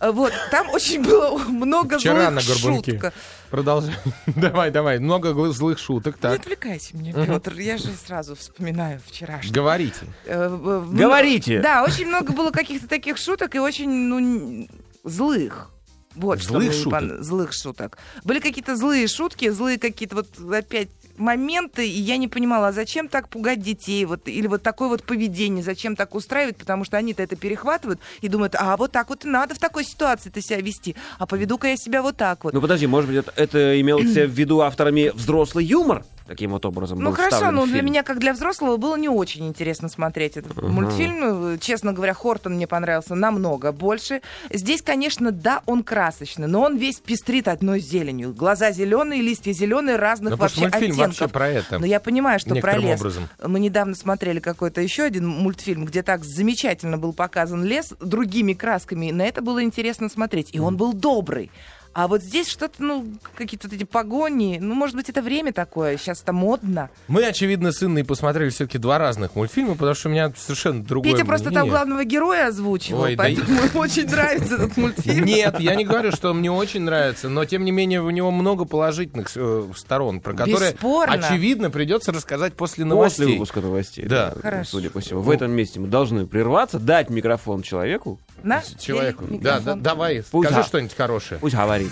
А, 0.00 0.10
Вот, 0.12 0.32
там 0.50 0.68
очень 0.70 1.02
было 1.02 1.38
много 1.38 1.98
Вчера 1.98 2.30
злых 2.30 2.44
на 2.46 2.54
горбунке. 2.54 2.92
шуток. 2.94 3.14
Продолжай. 3.50 3.94
Давай, 4.26 4.70
давай. 4.72 4.98
Много 4.98 5.32
злых 5.52 5.78
шуток. 5.78 6.16
Не 6.16 6.20
Так. 6.20 6.40
отвлекайся 6.40 6.96
меня, 6.96 7.12
Петр. 7.12 7.54
Я 7.60 7.78
же 7.78 7.90
сразу 8.04 8.34
вспоминаю 8.34 9.00
вчерашнее. 9.06 9.52
Говорите. 9.54 10.06
Э, 10.26 10.48
Говорите. 10.90 11.60
Да, 11.60 11.84
очень 11.84 12.08
много 12.08 12.32
было 12.32 12.50
каких-то 12.50 12.88
таких 12.88 13.16
шуток 13.16 13.54
и 13.54 13.60
очень 13.60 13.88
ну, 13.88 14.66
злых. 15.04 15.70
Вот 16.16 16.40
что 16.40 16.52
Злых 16.60 16.72
не 16.72 16.82
шуток? 16.82 17.02
пон- 17.02 17.22
Злых 17.22 17.52
шуток. 17.52 17.98
Были 18.22 18.38
какие-то 18.38 18.76
злые 18.76 19.08
шутки, 19.08 19.48
злые 19.50 19.78
какие-то 19.80 20.14
вот 20.16 20.28
опять 20.52 20.88
моменты, 21.16 21.88
и 21.88 22.00
я 22.00 22.16
не 22.16 22.28
понимала, 22.28 22.68
а 22.68 22.72
зачем 22.72 23.08
так 23.08 23.28
пугать 23.28 23.60
детей, 23.60 24.04
вот, 24.04 24.28
или 24.28 24.46
вот 24.46 24.62
такое 24.62 24.88
вот 24.88 25.02
поведение, 25.04 25.62
зачем 25.62 25.96
так 25.96 26.14
устраивать, 26.14 26.56
потому 26.56 26.84
что 26.84 26.96
они-то 26.96 27.22
это 27.22 27.36
перехватывают 27.36 28.00
и 28.20 28.28
думают, 28.28 28.54
а 28.58 28.76
вот 28.76 28.92
так 28.92 29.08
вот 29.10 29.24
и 29.24 29.28
надо 29.28 29.54
в 29.54 29.58
такой 29.58 29.84
ситуации-то 29.84 30.40
себя 30.40 30.60
вести, 30.60 30.96
а 31.18 31.26
поведу-ка 31.26 31.68
я 31.68 31.76
себя 31.76 32.02
вот 32.02 32.16
так 32.16 32.42
вот. 32.44 32.52
Ну 32.52 32.60
подожди, 32.60 32.86
может 32.86 33.10
быть, 33.10 33.18
это, 33.18 33.32
это 33.36 33.80
имелось 33.80 34.06
в 34.12 34.30
виду 34.30 34.60
авторами 34.60 35.10
взрослый 35.14 35.64
юмор? 35.64 36.04
Таким 36.26 36.52
вот 36.52 36.64
образом 36.64 37.00
Ну 37.00 37.10
был 37.10 37.16
хорошо, 37.16 37.36
вставлен 37.36 37.56
но 37.56 37.66
для 37.66 37.82
меня, 37.82 38.02
как 38.02 38.18
для 38.18 38.32
взрослого, 38.32 38.78
было 38.78 38.96
не 38.96 39.10
очень 39.10 39.46
интересно 39.46 39.90
смотреть 39.90 40.38
этот 40.38 40.60
мультфильм. 40.62 41.20
Ну, 41.20 41.58
Честно 41.58 41.92
говоря, 41.92 42.14
Хортон 42.14 42.54
мне 42.54 42.66
понравился 42.66 43.14
намного 43.14 43.72
больше. 43.72 44.22
Здесь, 44.50 44.80
конечно, 44.80 45.32
да, 45.32 45.62
он 45.66 45.82
красочный, 45.82 46.46
но 46.46 46.62
он 46.62 46.76
весь 46.78 47.00
пестрит 47.00 47.46
одной 47.46 47.80
зеленью. 47.80 48.32
Глаза 48.32 48.70
зеленые, 48.70 49.20
листья 49.20 49.52
зеленые, 49.52 49.96
разных 49.96 50.30
Ну, 50.30 50.36
потому 50.38 50.48
что 50.48 50.60
вообще 50.62 50.78
мультфильм 50.78 50.92
оттенков. 50.94 51.20
вообще 51.20 51.32
про 51.32 51.48
это. 51.48 51.78
Но 51.78 51.86
я 51.86 52.00
понимаю, 52.00 52.40
что 52.40 52.54
про 52.54 52.76
лес. 52.78 53.00
образом. 53.00 53.28
Мы 53.42 53.60
недавно 53.60 53.94
смотрели 53.94 54.40
какой-то 54.40 54.80
еще 54.80 55.02
один 55.02 55.28
мультфильм, 55.28 55.84
где 55.84 56.02
так 56.02 56.24
замечательно 56.24 56.96
был 56.96 57.12
показан 57.12 57.64
лес 57.64 57.92
другими 58.00 58.54
красками. 58.54 59.06
И 59.06 59.12
на 59.12 59.22
это 59.22 59.42
было 59.42 59.62
интересно 59.62 60.08
смотреть. 60.08 60.54
И 60.54 60.58
он 60.58 60.78
был 60.78 60.94
добрый. 60.94 61.50
А 61.94 62.08
вот 62.08 62.22
здесь 62.22 62.48
что-то, 62.48 62.82
ну, 62.82 63.06
какие-то 63.36 63.68
вот 63.68 63.74
эти 63.76 63.84
погони. 63.84 64.58
Ну, 64.60 64.74
может 64.74 64.96
быть, 64.96 65.08
это 65.08 65.22
время 65.22 65.52
такое. 65.52 65.96
Сейчас 65.96 66.22
это 66.22 66.32
модно. 66.32 66.90
Мы, 67.08 67.24
очевидно, 67.24 67.70
с 67.72 67.82
Инной 67.82 68.04
посмотрели 68.04 68.50
все-таки 68.50 68.78
два 68.78 68.98
разных 68.98 69.36
мультфильма, 69.36 69.74
потому 69.74 69.94
что 69.94 70.08
у 70.08 70.12
меня 70.12 70.32
совершенно 70.36 70.82
другое 70.82 71.12
Петя 71.12 71.24
просто 71.24 71.46
там 71.46 71.52
мнение. 71.62 71.70
главного 71.70 72.04
героя 72.04 72.48
озвучивал, 72.48 73.02
Ой, 73.02 73.14
да 73.16 73.22
поэтому 73.22 73.60
ему 73.62 73.78
очень 73.80 74.06
нравится 74.08 74.54
этот 74.56 74.76
мультфильм. 74.76 75.24
Нет, 75.24 75.60
я 75.60 75.74
не 75.76 75.84
говорю, 75.84 76.10
что 76.12 76.34
мне 76.34 76.50
очень 76.50 76.82
нравится, 76.82 77.28
но 77.28 77.44
тем 77.44 77.64
не 77.64 77.70
менее 77.70 78.02
у 78.02 78.10
него 78.10 78.30
много 78.32 78.64
положительных 78.64 79.30
э, 79.36 79.64
сторон, 79.76 80.20
про 80.20 80.32
которые, 80.34 80.72
Бесспорно. 80.72 81.14
очевидно, 81.14 81.70
придется 81.70 82.12
рассказать 82.12 82.54
после 82.54 82.84
После 82.84 82.84
новостей. 82.86 83.26
выпуска 83.34 83.60
новостей. 83.60 84.06
Да. 84.06 84.34
Хорошо. 84.42 84.70
Судя 84.72 84.90
по 84.90 84.98
всему. 85.00 85.20
В 85.20 85.30
этом 85.30 85.52
месте 85.52 85.78
мы 85.78 85.86
должны 85.86 86.26
прерваться, 86.26 86.78
дать 86.80 87.08
микрофон 87.08 87.62
человеку. 87.62 88.18
На, 88.42 88.62
Человеку. 88.78 89.24
Да, 89.30 89.60
да, 89.60 89.74
давай, 89.74 90.22
Пусть 90.30 90.50
скажи 90.50 90.66
что-нибудь 90.66 90.94
хорошее. 90.94 91.40
Пусть 91.40 91.54
говорит. 91.54 91.83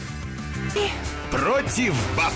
Против 1.30 1.94
баб. 2.16 2.32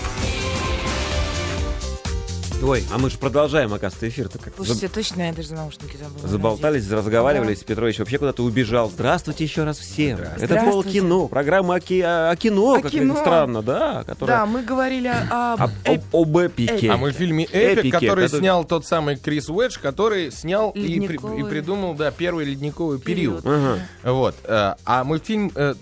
Ой, 2.63 2.83
а 2.91 2.97
мы 2.97 3.11
же 3.11 3.19
продолжаем, 3.19 3.75
оказывается, 3.75 4.09
эфир-то 4.09 4.39
как 4.39 4.55
Слушайте, 4.57 4.89
точно, 4.89 5.27
я 5.27 5.33
даже 5.35 5.53
наушники 5.53 5.95
забыла. 5.99 6.27
Заболтались, 6.27 6.91
разговаривались. 6.91 7.59
Петрович 7.63 7.99
вообще 7.99 8.17
куда-то 8.17 8.43
убежал. 8.43 8.89
Здравствуйте 8.91 9.45
еще 9.45 9.65
раз 9.65 9.79
всем. 9.79 10.19
Это 10.19 10.47
Здравствуйте. 10.47 10.71
полкино, 11.03 11.29
программа 11.29 11.75
о, 11.75 11.81
ки- 11.81 12.01
о 12.01 12.35
кино, 12.35 12.77
О 12.77 12.81
как 12.81 12.93
кино. 12.93 13.15
странно, 13.15 13.61
да, 13.63 14.05
которая 14.05 14.39
Да, 14.39 14.47
мы 14.47 14.63
говорили 14.63 15.07
о... 15.09 15.53
об, 15.53 15.71
об- 15.85 16.15
об 16.15 16.39
эпике. 16.39 16.91
О 16.91 16.97
мультфильме 16.97 17.45
«Эпик», 17.45 17.81
Эпике, 17.85 17.91
который 17.93 18.25
который- 18.25 18.41
снял 18.41 18.65
тот 18.65 18.87
самый 18.87 19.17
Крис 19.17 19.51
Уэдж, 19.51 19.79
который 19.79 20.33
снял 20.33 20.71
и, 20.71 20.81
при- 20.81 20.95
Ледниковый 20.95 21.41
и 21.41 21.45
придумал, 21.45 21.93
да, 21.95 22.11
первый 22.11 22.47
ледниковый 22.47 22.99
период. 22.99 23.43
Период. 23.43 23.61
Ага. 24.03 24.13
Вот. 24.13 24.35
э, 24.45 24.75
А 24.87 25.05
мультфильм 25.05 25.53
э, 25.55 25.75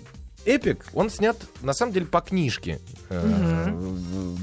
«Эпик», 0.45 0.85
он 0.93 1.09
снят, 1.09 1.37
на 1.61 1.73
самом 1.73 1.93
деле, 1.93 2.05
по 2.05 2.21
книжке. 2.21 2.79
э, 3.09 3.71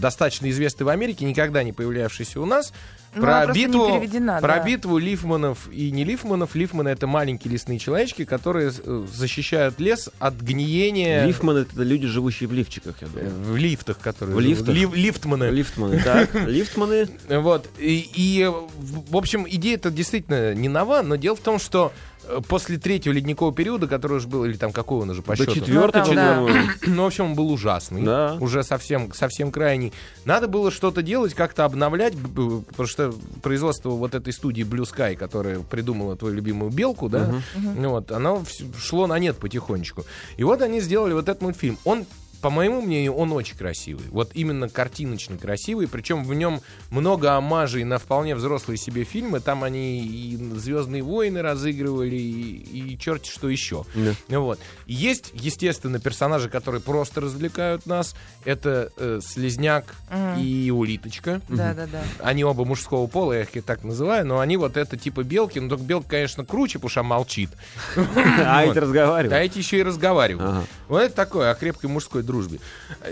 Достаточно 0.00 0.50
известный 0.50 0.84
в 0.84 0.88
Америке, 0.88 1.24
никогда 1.24 1.62
не 1.62 1.72
появлявшийся 1.72 2.40
у 2.40 2.44
нас. 2.44 2.72
Ну, 3.14 3.20
Про 3.20 3.46
битву, 3.52 4.00
про 4.40 4.56
да. 4.56 4.64
битву 4.64 4.96
лифманов 4.96 5.68
и 5.70 5.90
не 5.90 6.02
лифманов. 6.02 6.54
Лифманы— 6.54 6.88
это 6.90 7.06
маленькие 7.06 7.52
лесные 7.52 7.78
человечки, 7.78 8.24
которые 8.24 8.72
э, 8.74 9.06
защищают 9.12 9.78
лес 9.80 10.08
от 10.18 10.34
гниения 10.40 11.26
Лифтман 11.26 11.58
это 11.58 11.82
люди, 11.82 12.06
живущие 12.06 12.48
в 12.48 12.54
лифчиках, 12.54 12.96
я 13.02 13.08
э, 13.08 13.10
думаю. 13.10 13.52
в 13.52 13.56
лифтах, 13.58 13.98
которые... 13.98 14.34
В 14.34 14.40
лифтах? 14.40 14.74
Лиф- 14.74 14.94
лифтманы. 14.94 15.44
Лифтманы, 15.50 16.00
так. 16.02 16.34
Лифтманы. 16.48 17.06
Вот. 17.28 17.68
И, 17.78 18.10
и, 18.14 18.50
в 18.78 19.14
общем, 19.16 19.46
идея 19.46 19.74
это 19.74 19.90
действительно 19.90 20.54
не 20.54 20.70
нова, 20.70 21.02
но 21.02 21.16
дело 21.16 21.36
в 21.36 21.40
том, 21.40 21.58
что 21.58 21.92
э, 21.92 22.11
после 22.48 22.78
третьего 22.78 23.12
ледникового 23.12 23.54
периода, 23.54 23.86
который 23.86 24.18
уже 24.18 24.28
был, 24.28 24.44
или 24.44 24.56
там 24.56 24.72
какой 24.72 25.02
он 25.02 25.10
уже 25.10 25.22
по 25.22 25.36
До 25.36 25.44
счету? 25.44 25.54
четвертого, 25.60 26.06
Ну, 26.08 26.14
да. 26.14 26.40
Ну, 26.86 27.02
в 27.02 27.06
общем, 27.06 27.24
он 27.26 27.34
был 27.34 27.50
ужасный. 27.50 28.02
Да. 28.02 28.36
Уже 28.40 28.62
совсем, 28.62 29.12
совсем 29.12 29.50
крайний. 29.50 29.92
Надо 30.24 30.48
было 30.48 30.70
что-то 30.70 31.02
делать, 31.02 31.34
как-то 31.34 31.64
обновлять, 31.64 32.14
потому 32.16 32.86
что 32.86 33.14
производство 33.42 33.90
вот 33.90 34.14
этой 34.14 34.32
студии 34.32 34.62
Blue 34.62 34.84
Sky, 34.84 35.16
которая 35.16 35.60
придумала 35.60 36.16
твою 36.16 36.34
любимую 36.34 36.70
белку, 36.70 37.08
да, 37.08 37.34
ну 37.56 37.90
вот, 37.90 38.12
оно 38.12 38.42
шло 38.78 39.06
на 39.06 39.18
нет 39.18 39.36
потихонечку. 39.36 40.04
И 40.36 40.44
вот 40.44 40.62
они 40.62 40.80
сделали 40.80 41.12
вот 41.12 41.28
этот 41.28 41.42
мультфильм. 41.42 41.78
Он 41.84 42.06
по 42.42 42.50
моему 42.50 42.82
мнению, 42.82 43.14
он 43.14 43.32
очень 43.32 43.56
красивый. 43.56 44.04
Вот 44.10 44.32
именно 44.34 44.68
картиночно 44.68 45.38
красивый. 45.38 45.86
Причем 45.86 46.24
в 46.24 46.34
нем 46.34 46.60
много 46.90 47.36
омажей 47.36 47.84
на 47.84 47.98
вполне 47.98 48.34
взрослые 48.34 48.78
себе 48.78 49.04
фильмы. 49.04 49.38
Там 49.38 49.62
они 49.62 50.04
и 50.04 50.36
«Звездные 50.56 51.02
войны» 51.02 51.40
разыгрывали, 51.40 52.16
и, 52.16 52.94
и 52.94 52.98
черти 52.98 53.30
что 53.30 53.48
еще. 53.48 53.84
Да. 53.94 54.40
Вот. 54.40 54.58
Есть, 54.86 55.30
естественно, 55.34 56.00
персонажи, 56.00 56.50
которые 56.50 56.80
просто 56.80 57.20
развлекают 57.20 57.86
нас. 57.86 58.16
Это 58.44 58.92
э, 58.96 59.20
Слизняк 59.22 59.94
и 60.36 60.72
Улиточка. 60.74 61.40
Да, 61.48 61.74
да, 61.74 61.86
да. 61.86 62.02
Они 62.18 62.42
оба 62.42 62.64
мужского 62.64 63.06
пола, 63.06 63.34
я 63.34 63.42
их 63.42 63.64
так 63.64 63.84
называю, 63.84 64.26
но 64.26 64.40
они 64.40 64.56
вот 64.56 64.76
это 64.76 64.96
типа 64.96 65.22
белки. 65.22 65.60
Но 65.60 65.68
только 65.68 65.84
белка, 65.84 66.08
конечно, 66.08 66.44
круче, 66.44 66.80
потому 66.80 66.90
что 66.90 67.02
молчит. 67.04 67.50
А 68.44 68.64
эти 68.64 68.78
разговаривают. 68.78 69.32
А 69.32 69.38
эти 69.38 69.58
еще 69.58 69.78
и 69.78 69.82
разговаривают. 69.84 70.66
Вот 70.92 71.00
это 71.00 71.14
такое 71.14 71.50
о 71.50 71.54
крепкой 71.54 71.88
мужской 71.88 72.22
дружбе. 72.22 72.60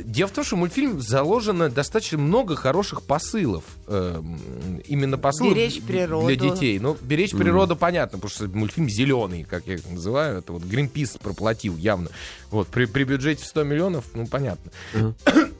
Дело 0.02 0.28
в 0.28 0.32
том, 0.32 0.44
что 0.44 0.54
в 0.54 0.58
мультфильм 0.58 1.00
заложено 1.00 1.70
достаточно 1.70 2.18
много 2.18 2.54
хороших 2.54 3.00
посылов. 3.00 3.64
Эм, 3.86 4.38
Именно 4.84 5.16
посылов 5.16 5.54
Беречь 5.54 5.80
природу. 5.80 6.26
для 6.26 6.36
детей. 6.36 6.78
Ну, 6.78 6.98
беречь 7.00 7.30
природу 7.30 7.76
понятно, 7.76 8.18
потому 8.18 8.28
что 8.30 8.48
мультфильм 8.48 8.90
зеленый, 8.90 9.44
как 9.44 9.66
я 9.66 9.76
их 9.76 9.88
называю. 9.88 10.40
Это 10.40 10.52
вот 10.52 10.62
Гринпис 10.62 11.16
проплатил 11.16 11.74
явно. 11.78 12.10
Вот, 12.50 12.68
при, 12.68 12.84
при 12.84 13.04
бюджете 13.04 13.44
в 13.44 13.46
100 13.46 13.62
миллионов, 13.64 14.04
ну, 14.12 14.26
понятно. 14.26 14.70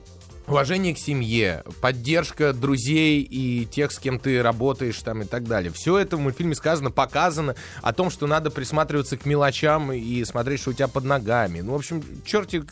Уважение 0.50 0.96
к 0.96 0.98
семье, 0.98 1.62
поддержка 1.80 2.52
друзей 2.52 3.22
и 3.22 3.66
тех, 3.66 3.92
с 3.92 4.00
кем 4.00 4.18
ты 4.18 4.42
работаешь 4.42 5.00
там 5.00 5.22
и 5.22 5.24
так 5.24 5.46
далее. 5.46 5.70
Все 5.72 5.96
это 5.96 6.16
в 6.16 6.20
мультфильме 6.20 6.56
сказано, 6.56 6.90
показано 6.90 7.54
о 7.82 7.92
том, 7.92 8.10
что 8.10 8.26
надо 8.26 8.50
присматриваться 8.50 9.16
к 9.16 9.26
мелочам 9.26 9.92
и 9.92 10.24
смотреть, 10.24 10.60
что 10.60 10.70
у 10.70 10.72
тебя 10.72 10.88
под 10.88 11.04
ногами. 11.04 11.60
Ну, 11.60 11.72
в 11.72 11.76
общем, 11.76 12.02
черти 12.24 12.64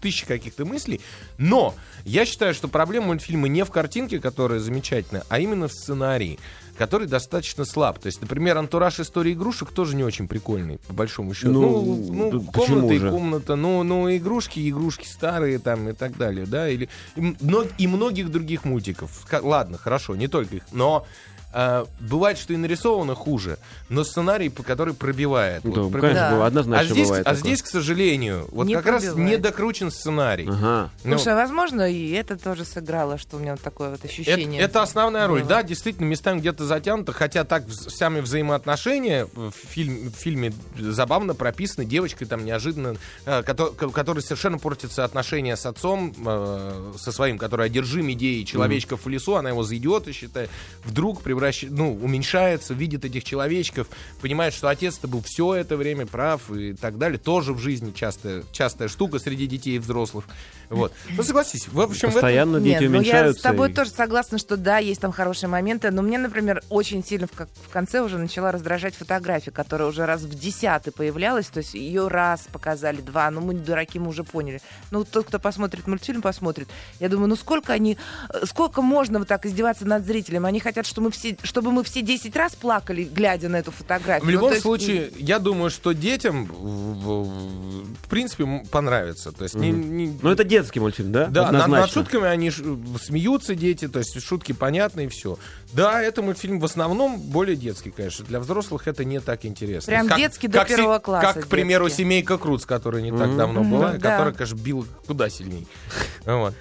тысячи 0.00 0.26
каких-то 0.26 0.64
мыслей. 0.64 1.00
Но 1.38 1.74
я 2.04 2.24
считаю, 2.24 2.54
что 2.54 2.68
проблема 2.68 3.08
мультфильма 3.08 3.48
не 3.48 3.64
в 3.64 3.70
картинке, 3.70 4.18
которая 4.18 4.60
замечательная, 4.60 5.24
а 5.28 5.38
именно 5.38 5.68
в 5.68 5.72
сценарии 5.72 6.38
который 6.76 7.06
достаточно 7.06 7.64
слаб. 7.64 7.98
То 7.98 8.06
есть, 8.06 8.20
например, 8.20 8.58
антураж 8.58 9.00
истории 9.00 9.32
игрушек 9.32 9.70
тоже 9.70 9.96
не 9.96 10.04
очень 10.04 10.28
прикольный, 10.28 10.78
по 10.86 10.92
большому 10.92 11.34
счету. 11.34 11.52
Ну, 11.52 12.12
ну, 12.12 12.38
да 12.38 12.52
комната 12.52 12.94
и 12.94 12.98
же? 12.98 13.10
комната, 13.10 13.56
ну, 13.56 13.82
ну, 13.82 14.14
игрушки, 14.14 14.68
игрушки 14.68 15.06
старые 15.06 15.58
там 15.58 15.88
и 15.88 15.92
так 15.92 16.16
далее, 16.16 16.46
да, 16.46 16.68
или 16.68 16.88
и, 17.16 17.34
и 17.78 17.86
многих 17.86 18.30
других 18.30 18.64
мультиков. 18.64 19.26
Ладно, 19.42 19.78
хорошо, 19.78 20.14
не 20.16 20.28
только 20.28 20.56
их, 20.56 20.62
но 20.72 21.06
э, 21.52 21.84
бывает, 22.00 22.38
что 22.38 22.52
и 22.52 22.56
нарисовано 22.56 23.14
хуже, 23.14 23.58
но 23.88 24.04
сценарий, 24.04 24.48
по- 24.48 24.62
который 24.62 24.94
пробивает. 24.94 25.62
Да, 25.64 25.82
Вот, 25.82 25.92
конечно, 25.92 26.14
Да. 26.14 26.30
было, 26.32 26.44
а 26.44 26.46
однозначно 26.48 26.92
здесь, 26.94 27.06
бывает 27.08 27.26
а 27.26 27.30
такое. 27.34 27.40
здесь, 27.40 27.62
к 27.62 27.66
сожалению, 27.66 28.48
вот 28.52 28.66
Не 28.66 28.74
как 28.74 28.86
раз 28.86 29.04
пробивает. 29.04 29.30
не 29.30 29.36
докручен 29.38 29.90
сценарий. 29.90 30.46
Ага. 30.48 30.90
Ну, 31.04 31.16
Слушай, 31.16 31.32
а 31.32 31.36
возможно, 31.36 31.90
и 31.90 32.10
это 32.10 32.36
тоже 32.36 32.64
сыграло, 32.64 33.18
что 33.18 33.36
у 33.36 33.40
меня 33.40 33.52
вот 33.52 33.60
такое 33.60 33.90
вот 33.90 33.98
Это, 34.00 34.08
ощущение. 34.08 34.60
это 34.60 34.82
основная 34.82 35.26
роль. 35.26 35.40
было. 35.40 35.48
Да, 35.48 35.62
действительно, 35.62 36.06
местами 36.06 36.40
где-то 36.40 36.64
затянуто, 36.64 37.12
хотя 37.12 37.44
так 37.44 37.64
сами 37.70 38.20
взаимоотношения 38.20 39.26
в, 39.34 39.52
фильм- 39.52 40.10
в 40.10 40.16
фильме 40.16 40.52
забавно 40.78 41.34
прописаны. 41.34 41.84
Девочка 41.84 42.26
там 42.26 42.44
неожиданно, 42.44 42.96
э, 43.24 43.42
кото- 43.42 43.72
ко- 43.74 43.88
которой 43.90 44.20
совершенно 44.20 44.58
портятся 44.58 45.04
отношения 45.04 45.56
с 45.56 45.66
отцом, 45.66 46.14
э, 46.26 46.92
со 46.98 47.12
своим, 47.12 47.38
который 47.38 47.66
одержим 47.66 48.10
идеей 48.12 48.44
человечков 48.44 49.04
в 49.04 49.08
лесу, 49.08 49.36
она 49.36 49.50
его 49.50 49.62
за 49.62 49.76
идиота 49.76 50.12
считает, 50.12 50.50
вдруг 50.84 51.22
превращает, 51.46 51.72
ну, 51.72 51.94
уменьшается, 51.94 52.74
видит 52.74 53.04
этих 53.04 53.24
человечков, 53.24 53.88
понимает, 54.20 54.54
что 54.54 54.68
отец-то 54.68 55.08
был 55.08 55.22
все 55.22 55.54
это 55.54 55.76
время 55.76 56.06
прав 56.06 56.50
и 56.50 56.72
так 56.72 56.98
далее. 56.98 57.18
Тоже 57.18 57.52
в 57.52 57.58
жизни 57.58 57.92
частая, 57.94 58.42
частая 58.52 58.88
штука 58.88 59.18
среди 59.18 59.46
детей 59.46 59.76
и 59.76 59.78
взрослых. 59.78 60.24
Вот. 60.70 60.92
Ну, 61.16 61.22
согласись, 61.22 61.68
в 61.68 61.80
общем, 61.80 61.94
в 62.08 62.10
этом- 62.10 62.12
Постоянно 62.14 62.60
дети 62.60 62.68
Нет, 62.68 62.80
ну 62.82 62.86
я 62.86 62.98
уменьшаются. 63.00 63.40
с 63.40 63.42
тобой 63.42 63.70
и- 63.70 63.72
тоже 63.72 63.90
согласна, 63.90 64.38
что 64.38 64.56
да, 64.56 64.78
есть 64.78 65.00
там 65.00 65.12
хорошие 65.12 65.48
моменты, 65.48 65.90
но 65.90 66.02
мне, 66.02 66.18
например, 66.18 66.62
очень 66.70 67.04
сильно 67.04 67.26
в, 67.26 67.32
как- 67.32 67.48
в 67.66 67.70
конце 67.72 68.00
уже 68.00 68.18
начала 68.18 68.50
раздражать 68.52 68.94
фотография, 68.94 69.50
которая 69.50 69.88
уже 69.88 70.06
раз 70.06 70.22
в 70.22 70.34
десятый 70.38 70.92
появлялась, 70.92 71.46
то 71.46 71.58
есть 71.58 71.74
ее 71.74 72.08
раз 72.08 72.46
показали, 72.52 73.00
два, 73.00 73.30
ну 73.30 73.40
мы 73.40 73.54
не 73.54 73.60
дураки, 73.60 73.98
мы 73.98 74.08
уже 74.08 74.24
поняли. 74.24 74.60
Ну 74.90 75.04
тот, 75.04 75.26
кто 75.26 75.38
посмотрит 75.38 75.86
мультфильм, 75.86 76.22
посмотрит. 76.22 76.68
Я 77.00 77.08
думаю, 77.08 77.28
ну 77.28 77.36
сколько 77.36 77.72
они, 77.72 77.96
э, 78.32 78.46
сколько 78.46 78.82
можно 78.82 79.18
вот 79.20 79.28
так 79.28 79.46
издеваться 79.46 79.84
над 79.86 80.04
зрителем? 80.04 80.46
Они 80.46 80.60
хотят, 80.60 80.86
чтобы 80.86 81.06
мы 81.06 81.10
все, 81.12 81.36
чтобы 81.42 81.70
мы 81.72 81.84
все 81.84 82.02
10 82.02 82.34
раз 82.36 82.54
плакали, 82.54 83.04
глядя 83.04 83.48
на 83.48 83.56
эту 83.56 83.70
фотографию. 83.70 84.22
В 84.22 84.26
Ну, 84.26 84.30
любом 84.32 84.48
то 84.48 84.54
есть, 84.54 84.62
случае, 84.62 85.12
я 85.18 85.38
думаю, 85.38 85.70
что 85.70 85.92
детям 85.92 86.46
в, 86.46 87.24
в- 87.24 87.94
в 88.04 88.08
принципе 88.08 88.46
понравится. 88.70 89.32
То 89.32 89.44
есть 89.44 89.54
не, 89.54 89.70
не- 89.70 90.18
Ну, 90.22 90.30
это 90.30 90.44
детский 90.62 90.80
мультфильм, 90.80 91.12
да? 91.12 91.26
да, 91.26 91.50
над, 91.52 91.66
над 91.68 91.90
шутками 91.90 92.26
они 92.26 92.50
ш- 92.50 92.62
смеются 93.02 93.54
дети, 93.54 93.88
то 93.88 93.98
есть 93.98 94.20
шутки 94.22 94.52
понятны 94.52 95.04
и 95.04 95.08
все. 95.08 95.38
Да, 95.72 96.00
это 96.02 96.22
мультфильм 96.22 96.58
в 96.60 96.64
основном 96.64 97.20
более 97.20 97.56
детский, 97.56 97.90
конечно. 97.90 98.24
Для 98.24 98.40
взрослых 98.40 98.88
это 98.88 99.04
не 99.04 99.20
так 99.20 99.44
интересно. 99.44 99.90
Прям 99.92 100.08
детский 100.16 100.48
до 100.48 100.58
как 100.60 100.68
се- 100.68 100.76
первого 100.76 100.98
класса 100.98 101.34
Как, 101.34 101.44
к 101.44 101.48
примеру, 101.48 101.86
детский. 101.86 102.02
«Семейка 102.04 102.38
Круц», 102.38 102.64
которая 102.66 103.02
не 103.02 103.10
так 103.10 103.28
Мгм. 103.28 103.36
давно 103.38 103.64
была, 103.64 103.88
Мгм, 103.90 103.98
да. 103.98 104.10
которая, 104.12 104.32
конечно, 104.34 104.56
била 104.56 104.84
куда 105.06 105.28
сильнее. 105.28 105.66
Вот. 106.24 106.54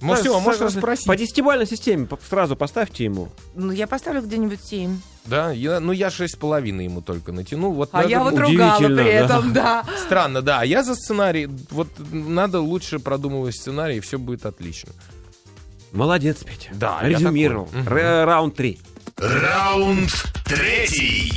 Да, 0.00 0.14
все, 0.16 0.32
согласен. 0.38 0.64
расспросить. 0.64 1.06
По 1.06 1.16
десятибалльной 1.16 1.66
системе 1.66 2.08
сразу 2.28 2.56
поставьте 2.56 3.04
ему. 3.04 3.28
Ну, 3.54 3.70
я 3.72 3.86
поставлю 3.86 4.22
где-нибудь 4.22 4.60
7. 4.64 4.98
Да, 5.26 5.50
я, 5.52 5.80
ну 5.80 5.92
я 5.92 6.10
шесть 6.10 6.34
с 6.34 6.36
половиной 6.36 6.84
ему 6.84 7.02
только 7.02 7.32
натянул. 7.32 7.72
Вот 7.74 7.90
А 7.92 7.98
надо- 7.98 8.08
я 8.08 8.20
вот 8.24 8.38
ругала 8.38 8.78
при 8.78 8.94
да. 8.94 9.02
этом, 9.04 9.52
да. 9.52 9.84
Странно, 10.06 10.40
да. 10.42 10.60
А 10.60 10.64
я 10.64 10.82
за 10.82 10.94
сценарий. 10.94 11.48
Вот 11.70 11.88
надо 12.10 12.60
лучше 12.60 12.98
продумывать 12.98 13.54
сценарий, 13.54 13.98
и 13.98 14.00
все 14.00 14.18
будет 14.18 14.46
отлично. 14.46 14.92
Молодец, 15.92 16.38
Петя. 16.44 16.70
Да, 16.72 17.00
я 17.02 17.08
Резюмировал. 17.10 17.68
Раунд 17.86 18.54
три. 18.54 18.80
Раунд 19.16 20.10
третий. 20.46 21.32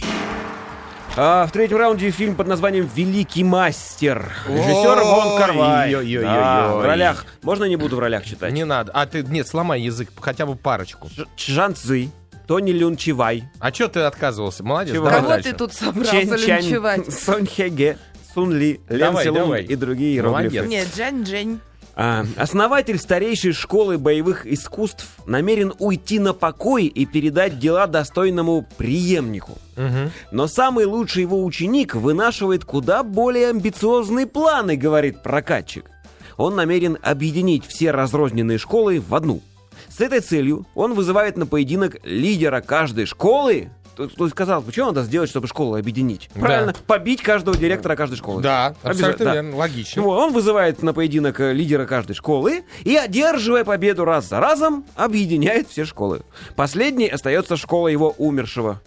А, 1.15 1.45
в 1.45 1.51
третьем 1.51 1.77
раунде 1.77 2.09
фильм 2.09 2.35
под 2.35 2.47
названием 2.47 2.89
«Великий 2.95 3.43
мастер». 3.43 4.31
Режиссер 4.47 5.03
Вон 5.03 5.37
Карвай. 5.37 5.93
Да, 6.21 6.73
в 6.75 6.83
ролях. 6.85 7.25
Можно 7.43 7.65
не 7.65 7.75
буду 7.75 7.97
в 7.97 7.99
ролях 7.99 8.25
читать? 8.25 8.51
Не 8.51 8.65
надо. 8.65 8.91
А 8.95 9.05
ты, 9.05 9.21
нет, 9.21 9.47
сломай 9.47 9.81
язык, 9.81 10.09
хотя 10.19 10.47
бы 10.47 10.55
парочку. 10.55 11.09
Чжан 11.35 11.75
Цзы, 11.75 12.09
Тони 12.47 12.71
Люн 12.71 12.97
Чивай, 12.97 13.43
А 13.59 13.71
что 13.71 13.89
ты 13.89 13.99
отказывался? 14.01 14.63
Молодец, 14.63 14.95
Чего? 14.95 15.05
давай 15.05 15.19
Кого 15.19 15.29
дальше. 15.33 15.51
ты 15.51 15.55
тут 15.55 15.73
собрался 15.73 16.11
Чен 16.11 16.37
Чань, 16.37 16.61
линчевать? 16.63 17.13
Сон 17.13 17.45
Хеге, 17.45 17.99
Сун 18.33 18.51
Ли, 18.51 18.81
Лен 18.89 18.99
Давай, 18.99 19.23
Силун 19.23 19.37
давай. 19.41 19.63
и 19.65 19.75
другие 19.75 20.23
Молодец. 20.23 20.51
иероглифы. 20.53 20.67
Нет, 20.67 20.87
Джань-Джень. 20.97 21.59
А, 21.95 22.25
основатель 22.37 22.97
старейшей 22.97 23.51
школы 23.51 23.97
боевых 23.97 24.47
искусств 24.47 25.07
намерен 25.27 25.73
уйти 25.77 26.17
на 26.17 26.33
покой 26.33 26.85
и 26.85 27.05
передать 27.05 27.59
дела 27.59 27.85
достойному 27.85 28.65
преемнику. 28.77 29.57
Мгм. 29.75 30.11
Но 30.31 30.47
самый 30.47 30.85
лучший 30.85 31.21
его 31.21 31.43
ученик 31.43 31.93
вынашивает 31.95 32.65
куда 32.65 33.03
более 33.03 33.49
амбициозные 33.49 34.25
планы, 34.25 34.75
говорит 34.75 35.21
прокатчик. 35.21 35.89
Он 36.37 36.55
намерен 36.55 36.97
объединить 37.01 37.65
все 37.65 37.91
разрозненные 37.91 38.57
школы 38.57 38.99
в 38.99 39.13
одну. 39.13 39.41
С 39.87 40.01
этой 40.01 40.21
целью 40.21 40.65
он 40.73 40.95
вызывает 40.95 41.37
на 41.37 41.45
поединок 41.45 41.97
лидера 42.03 42.61
каждой 42.61 43.05
школы. 43.05 43.69
То, 43.95 44.23
есть, 44.23 44.33
казалось 44.33 44.65
бы, 44.65 44.71
что 44.71 44.87
надо 44.87 45.03
сделать, 45.03 45.29
чтобы 45.29 45.47
школу 45.47 45.75
объединить? 45.75 46.29
Да. 46.35 46.41
Правильно, 46.41 46.75
побить 46.87 47.21
каждого 47.21 47.57
директора 47.57 47.95
каждой 47.95 48.15
школы. 48.15 48.41
Да, 48.41 48.75
абсолютно 48.83 49.25
да. 49.25 49.33
верно, 49.35 49.55
логично. 49.55 50.01
Вот, 50.01 50.17
он 50.17 50.33
вызывает 50.33 50.81
на 50.81 50.93
поединок 50.93 51.39
э, 51.39 51.53
лидера 51.53 51.85
каждой 51.85 52.13
школы 52.13 52.63
и, 52.83 52.95
одерживая 52.95 53.63
победу 53.63 54.05
раз 54.05 54.29
за 54.29 54.39
разом, 54.39 54.85
объединяет 54.95 55.69
все 55.69 55.85
школы. 55.85 56.21
Последней 56.55 57.07
остается 57.07 57.57
школа 57.57 57.87
его 57.87 58.13
умершего. 58.17 58.81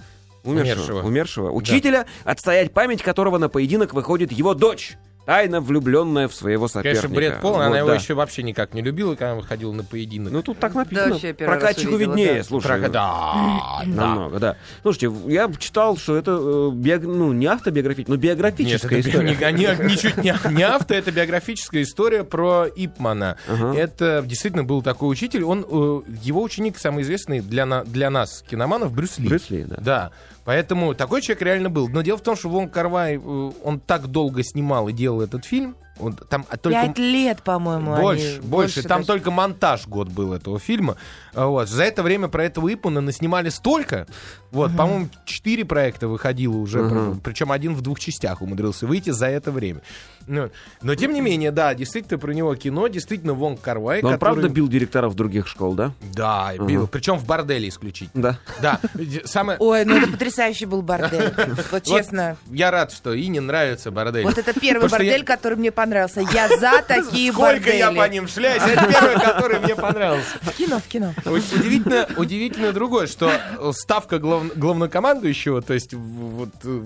Умершего. 0.45 0.75
Умершего. 0.75 1.03
Умершего. 1.03 1.51
Учителя, 1.51 2.07
отстоять 2.25 2.73
память 2.73 3.03
которого 3.03 3.39
на 3.39 3.49
поединок 3.49 3.95
выходит 3.95 4.33
его 4.33 4.55
дочь, 4.55 4.97
тайно 5.27 5.61
влюбленная 5.61 6.29
в 6.29 6.35
своего 6.35 6.69
соперника. 6.69 7.03
Конечно, 7.03 7.17
бред 7.17 7.41
полный. 7.43 7.59
Вот, 7.59 7.65
Она 7.67 7.79
его 7.79 7.89
да. 7.89 7.95
еще 7.97 8.15
вообще 8.15 8.43
никак 8.43 8.73
не 8.73 8.81
любила, 8.81 9.15
когда 9.17 9.35
выходила 9.35 9.73
на 9.73 9.85
поединок. 9.85 10.33
Ну, 10.33 10.43
тут 10.43 10.59
так 10.59 10.73
Да, 10.73 10.79
написано. 10.81 11.11
раз 11.11 11.21
Прокатчику 11.37 11.95
увидела, 11.95 12.15
виднее, 12.15 12.35
да. 12.39 12.45
слушай. 12.45 12.67
Трака- 12.69 12.89
да, 12.89 13.83
да. 13.87 14.07
Намного, 14.07 14.39
да. 14.39 14.57
Слушайте, 14.83 15.13
я 15.27 15.51
читал, 15.59 15.97
что 15.99 16.17
это 16.17 16.31
э, 16.31 16.71
биог- 16.73 17.07
ну, 17.07 17.33
не 17.33 17.47
автобиографическая, 17.47 18.17
но 18.17 18.23
Нет, 18.23 18.23
биографическая 18.25 19.01
это 19.01 19.09
история. 19.11 19.29
ни- 19.53 19.59
ни- 19.59 19.91
ничуть 19.93 20.17
не, 20.19 20.35
не 20.53 20.63
авто, 20.63 20.95
это 20.95 21.11
биографическая 21.13 21.83
история 21.83 22.23
про 22.25 22.67
Ипмана. 22.75 23.37
Ага. 23.49 23.75
Это 23.77 24.23
действительно 24.25 24.65
был 24.65 24.81
такой 24.83 25.11
учитель. 25.11 25.43
Он, 25.43 25.67
э, 25.69 26.01
его 26.23 26.43
ученик 26.43 26.79
самый 26.79 27.03
известный 27.03 27.41
для, 27.41 27.67
на- 27.67 27.85
для 27.85 28.11
нас, 28.11 28.45
киноманов, 28.49 28.93
Брюс 28.93 29.19
Ли. 29.19 29.29
Брюс 29.29 29.51
Ли, 29.51 29.65
да. 29.65 29.77
Да. 29.81 30.11
Поэтому 30.45 30.95
такой 30.95 31.23
человек 31.23 31.43
реально 31.43 31.71
был. 31.71 31.89
Но 31.89 32.03
дело 32.03 32.19
в 32.19 32.21
том, 32.21 32.37
что 32.37 32.49
Вон 32.49 32.69
Карвай, 32.69 33.17
э, 33.17 33.51
он 33.65 33.81
так 33.81 34.07
долго 34.07 34.45
снимал 34.45 34.89
и 34.89 34.93
делал 34.93 35.16
этот 35.21 35.45
фильм, 35.45 35.77
Вот 35.99 36.29
там 36.29 36.45
только... 36.45 36.71
Пять 36.71 36.99
лет, 36.99 37.43
по-моему, 37.43 37.97
Больше, 37.97 38.37
они- 38.39 38.47
больше. 38.49 38.83
Там 38.83 38.99
даже. 39.01 39.07
только 39.07 39.31
монтаж 39.31 39.87
год 39.87 40.09
был 40.09 40.33
этого 40.35 40.59
фильма. 40.59 40.97
А, 41.35 41.47
Вот. 41.47 41.69
За 41.69 41.85
это 41.85 42.03
время 42.03 42.29
про 42.29 42.45
этого 42.45 42.73
Ипмана 42.73 43.01
наснимали 43.01 43.49
столько. 43.49 44.07
Вот, 44.51 44.77
по-моему, 44.77 45.09
четыре 45.25 45.65
проекта 45.65 46.07
выходило 46.09 46.57
уже. 46.57 47.17
Причем 47.25 47.51
один 47.53 47.75
в 47.75 47.81
двух 47.81 47.99
частях 47.99 48.43
умудрился 48.43 48.87
выйти 48.87 49.11
за 49.11 49.27
это 49.27 49.51
время. 49.51 49.81
Ну, 50.27 50.51
Но, 50.83 50.95
тем 50.95 51.13
не 51.13 51.21
менее, 51.21 51.51
да, 51.51 51.75
действительно 51.75 52.19
про 52.19 52.33
него 52.33 52.55
кино, 52.57 52.89
действительно 52.89 53.33
Вонг 53.35 53.61
Карвай, 53.61 54.03
Но 54.03 54.09
он 54.09 54.15
который- 54.15 54.33
правда 54.35 54.49
бил 54.49 54.69
директоров 54.69 55.15
других 55.15 55.47
школ, 55.47 55.75
да? 55.75 55.93
Да, 56.15 56.53
бил. 56.59 56.87
Причем 56.89 57.17
в 57.19 57.25
борделе 57.27 57.69
исключительно. 57.69 58.39
Да. 58.61 58.81
Да. 58.95 59.01
Самое... 59.25 59.59
Ой, 59.59 59.85
ну 59.85 59.97
это 59.97 60.09
потрясающий 60.11 60.67
был 60.67 60.83
бордель. 60.83 61.33
Вот 61.71 61.83
честно. 61.85 62.37
Я 62.51 62.71
рад, 62.71 62.93
что 62.93 63.13
и 63.13 63.27
не 63.29 63.41
нравится 63.41 63.91
бордель. 63.91 64.25
Вот 64.25 64.39
это 64.39 64.53
первый 64.59 64.83
Потому 64.85 64.89
что 64.89 65.03
я- 65.05 65.11
бордель, 65.13 65.25
который 65.27 65.57
мне 65.57 65.71
понравился. 65.73 66.21
Я 66.33 66.49
за 66.49 66.83
такие 66.89 67.33
Сколько 67.33 67.71
я 67.73 67.89
по 67.91 67.95
бордели. 67.97 68.15
ним 68.21 68.29
шляюсь, 68.29 68.63
это 68.63 68.87
первый, 68.87 69.15
который 69.15 69.61
мне 69.61 69.75
понравился. 69.77 70.39
В 70.43 70.51
кино, 70.53 70.79
в 70.81 70.87
кино. 70.89 71.15
Удивительно, 71.25 72.07
удивительно 72.17 72.73
другое, 72.73 73.07
что 73.07 73.31
ставка 73.73 74.19
глав- 74.19 74.57
главнокомандующего, 74.57 75.63
то 75.63 75.75
есть 75.75 75.95
вот, 75.95 76.51
у 76.65 76.83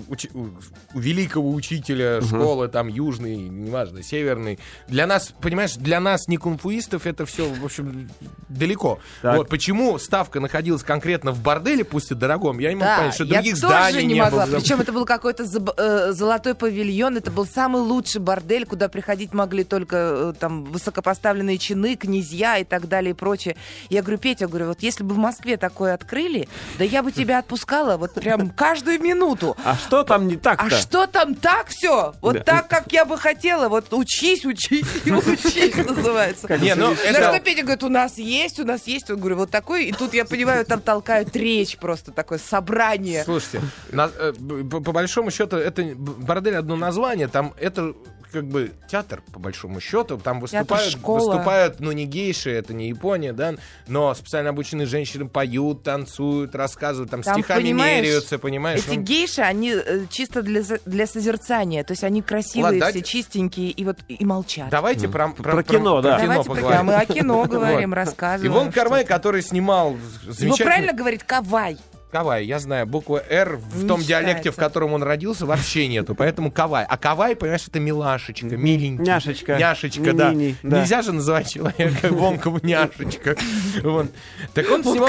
у 0.95 0.99
великого 0.99 1.53
учителя 1.53 2.21
школы, 2.21 2.69
там, 2.69 2.89
южный, 3.33 3.49
неважно, 3.49 4.03
северный, 4.03 4.59
для 4.89 5.07
нас, 5.07 5.33
понимаешь, 5.41 5.75
для 5.75 6.01
нас, 6.01 6.29
не 6.29 6.37
кунфуистов, 6.37 7.07
это 7.07 7.27
все, 7.27 7.49
в 7.49 7.65
общем, 7.65 8.09
далеко. 8.49 8.99
Так. 9.23 9.37
Вот 9.37 9.49
почему 9.49 9.99
ставка 9.99 10.41
находилась 10.41 10.83
конкретно 10.83 11.33
в 11.33 11.41
борделе, 11.41 11.85
пусть 11.85 12.11
и 12.11 12.15
дорогом, 12.15 12.59
я 12.59 12.71
не 12.71 12.75
могу 12.77 12.87
Да, 12.87 12.97
понять, 12.99 13.15
что 13.15 13.25
я 13.25 13.35
других 13.35 13.61
тоже 13.61 13.75
зданий 13.75 14.05
не 14.07 14.15
не 14.15 14.21
могла. 14.23 14.47
было. 14.47 14.57
Причем 14.59 14.81
это 14.81 14.93
был 14.93 15.05
какой-то 15.05 15.45
заб- 15.45 15.75
э, 15.77 16.13
золотой 16.13 16.55
павильон. 16.55 17.17
Это 17.17 17.31
был 17.31 17.47
самый 17.47 17.83
лучший 17.83 18.21
бордель, 18.21 18.67
куда 18.67 18.89
приходить 18.89 19.33
могли 19.33 19.65
только 19.65 19.97
э, 19.97 20.33
там 20.39 20.65
высокопоставленные 20.65 21.59
чины, 21.59 21.97
князья 21.97 22.59
и 22.59 22.65
так 22.65 22.89
далее 22.89 23.11
и 23.13 23.15
прочее. 23.15 23.57
Я 23.89 24.03
говорю, 24.03 24.19
Петя, 24.19 24.47
говорю, 24.49 24.67
вот 24.69 24.81
если 24.83 25.05
бы 25.05 25.15
в 25.15 25.19
Москве 25.19 25.57
такое 25.57 25.95
открыли, 25.95 26.49
да 26.79 26.85
я 26.85 27.03
бы 27.03 27.13
тебя 27.13 27.39
отпускала 27.39 27.97
вот 27.97 28.15
прям 28.15 28.51
каждую 28.51 29.01
минуту. 29.01 29.57
А 29.65 29.77
что 29.77 30.03
там 30.03 30.27
не 30.29 30.37
так-то? 30.37 30.67
А 30.67 30.71
что 30.71 31.07
там 31.07 31.35
так 31.35 31.69
все? 31.69 32.15
Вот 32.21 32.35
Да. 32.35 32.41
так, 32.43 32.69
как 32.69 32.93
я 32.93 33.05
бы 33.05 33.17
хотела. 33.21 33.69
Вот 33.69 33.93
учись, 33.93 34.45
учись 34.45 34.87
и 35.05 35.13
учись, 35.13 35.77
называется. 35.77 36.49
Не, 36.59 36.75
ну, 36.75 36.91
На 36.91 37.31
что 37.31 37.41
Петя 37.41 37.63
говорит, 37.63 37.83
у 37.85 37.89
нас 37.89 38.19
есть, 38.19 38.59
у 38.59 38.65
нас 38.65 38.87
есть. 38.87 39.11
Он 39.11 39.19
говорю, 39.19 39.37
вот 39.37 39.51
такой. 39.51 39.85
И 39.87 39.93
тут 39.93 40.15
я 40.15 40.25
понимаю, 40.25 40.65
там 40.65 40.81
толкают 40.81 41.35
речь 41.37 41.77
просто, 41.77 42.13
такое 42.13 42.39
собрание. 42.39 43.25
Слушайте, 43.25 43.61
на- 43.93 44.11
э, 44.19 44.33
по, 44.71 44.81
по 44.81 44.93
большому 44.93 45.31
счету, 45.31 45.57
это 45.57 45.83
бордель 45.95 46.57
одно 46.57 46.77
название, 46.77 47.29
там 47.29 47.55
это 47.61 47.95
как 48.31 48.45
бы 48.47 48.73
театр, 48.89 49.23
по 49.33 49.39
большому 49.39 49.81
счету, 49.81 50.19
там 50.19 50.41
выступают, 50.41 50.95
выступают, 50.95 51.81
ну, 51.81 51.93
не 51.93 52.07
гейши, 52.07 52.51
это 52.51 52.73
не 52.75 52.89
Япония, 52.89 53.33
да, 53.33 53.55
но 53.87 54.15
специально 54.15 54.51
обученные 54.51 54.87
женщины 54.87 55.29
поют, 55.29 55.83
танцуют, 55.83 56.55
рассказывают, 56.55 57.11
там, 57.11 57.23
Там, 57.23 57.35
стихами 57.35 57.63
понимаешь, 57.63 58.05
меряются, 58.05 58.39
понимаешь? 58.39 58.81
Эти 58.81 58.97
Ну, 58.97 59.03
гейши, 59.03 59.43
они 59.43 59.73
э, 59.73 60.07
чисто 60.11 60.43
для, 60.43 60.63
для 60.85 61.07
созерцания. 61.07 61.85
То 61.85 61.93
есть 61.93 62.05
они 62.05 62.23
красивые, 62.23 62.81
Ладно, 62.81 62.91
все 62.91 63.03
чистенькие 63.03 63.71
и 63.71 63.85
вот 63.85 63.99
и 64.09 64.25
молчат. 64.25 64.71
Давайте 64.71 65.09
про, 65.09 65.31
Про 65.31 65.63
кино, 65.63 66.01
да. 66.01 66.19
Давайте 66.19 66.49
поговорим. 66.49 66.71
пока 66.71 66.83
мы 66.83 66.95
о 66.95 67.07
кино 67.07 67.45
говорим, 67.49 67.95
рассказываем. 67.95 68.53
Иван 68.53 68.73
Карвай, 68.73 69.05
который 69.05 69.43
снимал 69.43 69.93
Его 69.93 70.33
замечательный... 70.33 70.65
правильно 70.65 70.93
говорит 70.93 71.25
Кавай. 71.25 71.79
Кавай, 72.11 72.45
я 72.45 72.59
знаю, 72.59 72.87
буква 72.87 73.23
«Р» 73.29 73.57
в 73.57 73.83
Не 73.83 73.89
том 73.89 74.01
диалекте, 74.03 74.51
в 74.51 74.57
котором 74.57 74.93
он 74.93 75.03
родился, 75.03 75.47
вообще 75.47 75.87
нету, 75.89 76.15
поэтому 76.15 76.51
Кавай. 76.51 76.85
А 76.89 76.97
Кавай, 76.97 77.37
понимаешь, 77.37 77.67
это 77.69 77.81
милашечка, 77.81 78.47
миленький. 78.57 79.05
Няшечка. 79.05 79.57
Няшечка, 79.59 80.13
да. 80.13 80.33
Нельзя 80.33 81.03
же 81.03 81.13
называть 81.13 81.49
человека 81.51 82.09
Вонком 82.11 82.59
няшечка. 82.63 83.37
Вот. 83.83 84.11
Так 84.55 84.71
он 84.71 84.83
снимал... 84.83 85.09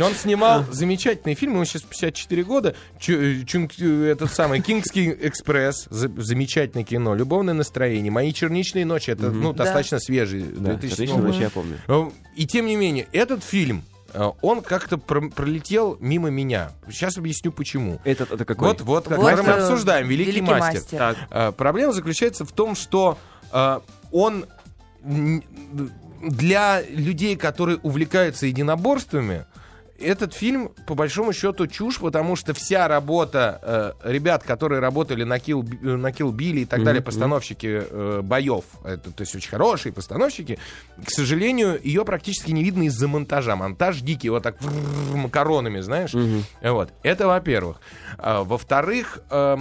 Он 0.00 0.14
снимал 0.14 0.64
замечательный 0.70 1.34
фильм, 1.34 1.54
ему 1.54 1.64
сейчас 1.64 1.82
54 1.82 2.44
года, 2.44 2.74
Чу- 2.98 3.44
Чунг- 3.44 3.82
этот 4.06 4.32
самый 4.32 4.60
«Кингский 4.60 5.10
экспресс», 5.22 5.86
за- 5.90 6.08
замечательное 6.20 6.84
кино, 6.84 7.14
«Любовное 7.14 7.54
настроение», 7.54 8.10
«Мои 8.10 8.32
черничные 8.32 8.84
ночи», 8.84 9.10
это 9.10 9.30
ну, 9.30 9.52
достаточно 9.52 9.98
свежий, 9.98 10.42
Да, 10.42 10.74
2007 10.74 11.04
отлично, 11.10 11.22
год. 11.22 11.34
я 11.40 11.50
помню. 11.50 11.78
Э, 11.88 12.10
И 12.36 12.46
тем 12.46 12.66
не 12.66 12.76
менее, 12.76 13.06
этот 13.12 13.44
фильм, 13.44 13.84
э, 13.92 13.93
он 14.42 14.62
как-то 14.62 14.96
про- 14.98 15.28
пролетел 15.30 15.96
мимо 16.00 16.30
меня. 16.30 16.70
Сейчас 16.88 17.18
объясню 17.18 17.52
почему. 17.52 18.00
Этот 18.04 18.30
это 18.30 18.44
какой? 18.44 18.68
Вот, 18.68 18.80
вот, 18.82 19.06
Вот, 19.08 19.16
который 19.16 19.42
мы 19.42 19.52
э, 19.52 19.60
обсуждаем, 19.62 20.08
великий, 20.08 20.30
«Великий 20.32 20.50
мастер. 20.50 20.74
мастер». 20.80 20.98
Так. 20.98 21.16
Э, 21.30 21.52
Проблема 21.52 21.92
заключается 21.92 22.44
в 22.44 22.52
том, 22.52 22.74
что 22.74 23.18
э, 23.52 23.80
он 24.12 24.46
для 26.22 26.82
людей, 26.88 27.36
которые 27.36 27.78
увлекаются 27.78 28.46
единоборствами, 28.46 29.44
этот 29.98 30.34
фильм, 30.34 30.70
по 30.86 30.94
большому 30.94 31.32
счету, 31.32 31.66
чушь, 31.66 31.98
потому 31.98 32.36
что 32.36 32.52
вся 32.54 32.88
работа 32.88 33.94
э, 34.02 34.12
ребят, 34.12 34.42
которые 34.42 34.80
работали 34.80 35.24
на 35.24 35.36
Kill, 35.36 35.64
э, 35.82 35.96
на 35.96 36.08
Kill 36.08 36.32
Билли 36.32 36.60
и 36.60 36.64
так 36.64 36.82
далее, 36.84 37.02
постановщики 37.02 37.82
э, 37.88 38.20
боев, 38.22 38.64
это, 38.84 39.10
то 39.10 39.20
есть 39.20 39.34
очень 39.34 39.50
хорошие 39.50 39.92
постановщики, 39.92 40.58
к 41.04 41.10
сожалению, 41.10 41.80
ее 41.82 42.04
практически 42.04 42.50
не 42.50 42.64
видно 42.64 42.84
из-за 42.84 43.08
монтажа. 43.08 43.56
Монтаж 43.56 44.00
дикий, 44.00 44.30
вот 44.30 44.42
так 44.42 44.56
макаронами, 45.14 45.80
знаешь. 45.80 46.14
Вот. 46.62 46.90
Это 47.02 47.26
во-первых. 47.26 47.80
А, 48.18 48.42
во-вторых, 48.42 49.20
э, 49.30 49.56